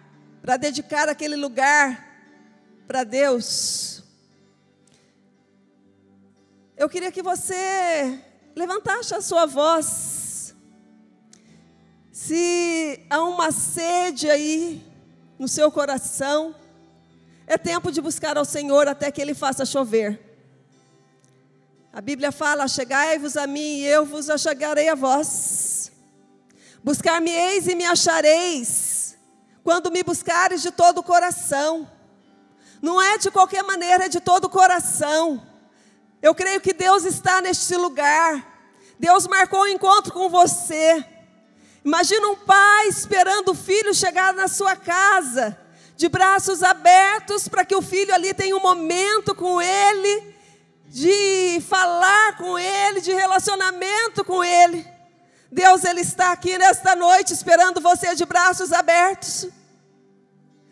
para 0.41 0.57
dedicar 0.57 1.09
aquele 1.09 1.35
lugar 1.35 2.07
para 2.87 3.03
Deus. 3.03 4.03
Eu 6.75 6.89
queria 6.89 7.11
que 7.11 7.21
você 7.21 8.19
levantasse 8.55 9.15
a 9.15 9.21
sua 9.21 9.45
voz. 9.45 10.22
Se 12.13 13.03
há 13.09 13.23
uma 13.23 13.51
sede 13.51 14.29
aí 14.29 14.85
no 15.39 15.47
seu 15.47 15.71
coração, 15.71 16.53
é 17.47 17.57
tempo 17.57 17.91
de 17.91 17.99
buscar 17.99 18.37
ao 18.37 18.45
Senhor 18.45 18.87
até 18.87 19.09
que 19.09 19.19
Ele 19.19 19.33
faça 19.33 19.65
chover. 19.65 20.21
A 21.91 21.99
Bíblia 21.99 22.31
fala: 22.31 22.67
Chegai-vos 22.67 23.35
a 23.35 23.47
mim 23.47 23.79
e 23.79 23.85
eu 23.85 24.05
vos 24.05 24.29
achegarei 24.29 24.89
a 24.89 24.93
vós. 24.93 25.91
Buscar-me-eis 26.83 27.65
e 27.65 27.73
me 27.73 27.83
achareis 27.83 29.17
quando 29.63 29.89
me 29.89 30.03
buscares 30.03 30.61
de 30.61 30.69
todo 30.69 30.99
o 30.99 31.03
coração. 31.03 31.89
Não 32.79 33.01
é 33.01 33.17
de 33.17 33.31
qualquer 33.31 33.63
maneira, 33.63 34.05
é 34.05 34.09
de 34.09 34.19
todo 34.19 34.45
o 34.45 34.49
coração. 34.51 35.41
Eu 36.21 36.35
creio 36.35 36.61
que 36.61 36.73
Deus 36.73 37.05
está 37.05 37.41
neste 37.41 37.75
lugar. 37.75 38.53
Deus 38.99 39.25
marcou 39.25 39.61
o 39.61 39.63
um 39.63 39.67
encontro 39.67 40.13
com 40.13 40.29
você. 40.29 41.12
Imagina 41.83 42.27
um 42.29 42.35
pai 42.35 42.87
esperando 42.87 43.49
o 43.49 43.55
filho 43.55 43.93
chegar 43.93 44.33
na 44.33 44.47
sua 44.47 44.75
casa, 44.75 45.57
de 45.97 46.07
braços 46.07 46.63
abertos, 46.63 47.47
para 47.47 47.65
que 47.65 47.75
o 47.75 47.81
filho 47.81 48.13
ali 48.13 48.33
tenha 48.33 48.55
um 48.55 48.61
momento 48.61 49.35
com 49.35 49.61
ele, 49.61 50.33
de 50.87 51.61
falar 51.67 52.37
com 52.37 52.57
ele, 52.57 53.01
de 53.01 53.11
relacionamento 53.11 54.23
com 54.23 54.43
ele. 54.43 54.87
Deus 55.51 55.83
ele 55.83 56.01
está 56.01 56.31
aqui 56.31 56.57
nesta 56.57 56.95
noite 56.95 57.33
esperando 57.33 57.81
você 57.81 58.15
de 58.15 58.25
braços 58.25 58.71
abertos. 58.71 59.47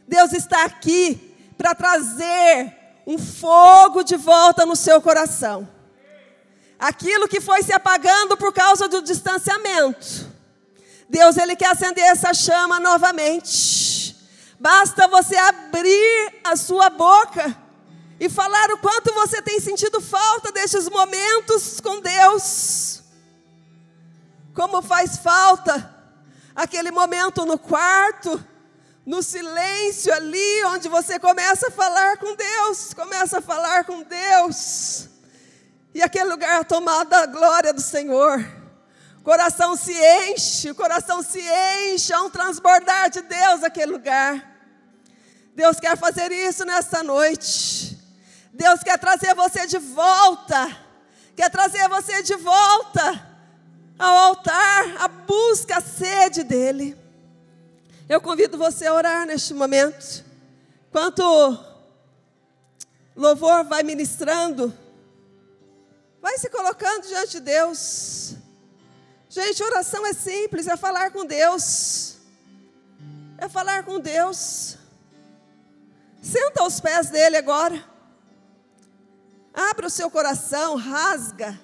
Deus 0.07 0.31
está 0.33 0.63
aqui 0.63 1.35
para 1.57 1.75
trazer 1.75 2.73
um 3.05 3.17
fogo 3.17 4.01
de 4.01 4.15
volta 4.15 4.65
no 4.65 4.75
seu 4.75 5.01
coração. 5.01 5.67
Aquilo 6.79 7.27
que 7.27 7.41
foi 7.41 7.61
se 7.61 7.73
apagando 7.73 8.35
por 8.37 8.53
causa 8.53 8.87
do 8.87 9.01
distanciamento. 9.01 10.30
Deus 11.11 11.35
ele 11.35 11.57
quer 11.57 11.71
acender 11.71 12.05
essa 12.05 12.33
chama 12.33 12.79
novamente. 12.79 14.15
Basta 14.57 15.09
você 15.09 15.35
abrir 15.35 16.39
a 16.41 16.55
sua 16.55 16.89
boca 16.89 17.57
e 18.17 18.29
falar 18.29 18.71
o 18.71 18.77
quanto 18.77 19.13
você 19.13 19.41
tem 19.41 19.59
sentido 19.59 19.99
falta 19.99 20.53
destes 20.53 20.87
momentos 20.87 21.81
com 21.81 21.99
Deus. 21.99 23.03
Como 24.53 24.81
faz 24.81 25.17
falta 25.17 25.93
aquele 26.55 26.91
momento 26.91 27.45
no 27.45 27.59
quarto, 27.59 28.41
no 29.05 29.21
silêncio 29.21 30.13
ali, 30.13 30.63
onde 30.67 30.87
você 30.87 31.19
começa 31.19 31.67
a 31.67 31.71
falar 31.71 32.15
com 32.19 32.35
Deus, 32.35 32.93
começa 32.93 33.39
a 33.39 33.41
falar 33.41 33.83
com 33.83 34.01
Deus. 34.03 35.09
E 35.93 36.01
aquele 36.01 36.29
lugar 36.29 36.63
tomado 36.63 37.09
da 37.09 37.25
glória 37.25 37.73
do 37.73 37.81
Senhor. 37.81 38.60
Coração 39.23 39.75
se 39.75 39.93
enche, 39.93 40.71
o 40.71 40.75
coração 40.75 41.21
se 41.21 41.39
enche, 41.39 42.11
há 42.11 42.21
um 42.23 42.29
transbordar 42.29 43.09
de 43.09 43.21
Deus 43.21 43.63
aquele 43.63 43.91
lugar. 43.91 44.51
Deus 45.53 45.79
quer 45.79 45.95
fazer 45.95 46.31
isso 46.31 46.65
nesta 46.65 47.03
noite. 47.03 47.99
Deus 48.51 48.81
quer 48.81 48.97
trazer 48.97 49.35
você 49.35 49.67
de 49.67 49.77
volta. 49.77 50.75
Quer 51.35 51.49
trazer 51.49 51.87
você 51.87 52.23
de 52.23 52.35
volta 52.35 53.27
ao 53.97 54.17
altar, 54.17 54.95
a 54.97 55.07
busca, 55.07 55.77
a 55.77 55.81
sede 55.81 56.43
dele. 56.43 56.97
Eu 58.09 58.19
convido 58.19 58.57
você 58.57 58.87
a 58.87 58.93
orar 58.93 59.27
neste 59.27 59.53
momento. 59.53 60.25
Enquanto 60.89 61.23
louvor 63.15 63.63
vai 63.65 63.83
ministrando, 63.83 64.75
vai 66.19 66.37
se 66.39 66.49
colocando 66.49 67.07
diante 67.07 67.33
de 67.33 67.39
Deus. 67.41 68.35
Gente, 69.31 69.63
oração 69.63 70.05
é 70.05 70.13
simples, 70.13 70.67
é 70.67 70.77
falar 70.77 71.09
com 71.09 71.25
Deus. 71.25 72.17
É 73.37 73.49
falar 73.49 73.83
com 73.83 73.99
Deus. 73.99 74.77
Senta 76.21 76.61
aos 76.61 76.79
pés 76.79 77.09
dele 77.09 77.37
agora. 77.37 77.83
Abra 79.53 79.87
o 79.87 79.89
seu 79.89 80.11
coração, 80.11 80.75
rasga 80.75 81.59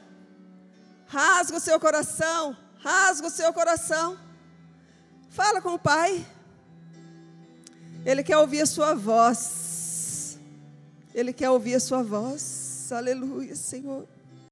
Rasga 1.07 1.57
o 1.57 1.61
seu 1.61 1.79
coração, 1.79 2.55
rasga 2.79 3.27
o 3.27 3.31
seu 3.31 3.53
coração. 3.53 4.19
Fala 5.29 5.61
com 5.61 5.73
o 5.75 5.79
Pai. 5.79 6.25
Ele 8.05 8.23
quer 8.23 8.37
ouvir 8.37 8.61
a 8.61 8.65
sua 8.65 8.93
voz. 8.93 10.37
Ele 11.13 11.31
quer 11.31 11.49
ouvir 11.49 11.75
a 11.75 11.79
sua 11.79 12.03
voz. 12.03 12.91
Aleluia, 12.91 13.55
Senhor. 13.55 14.05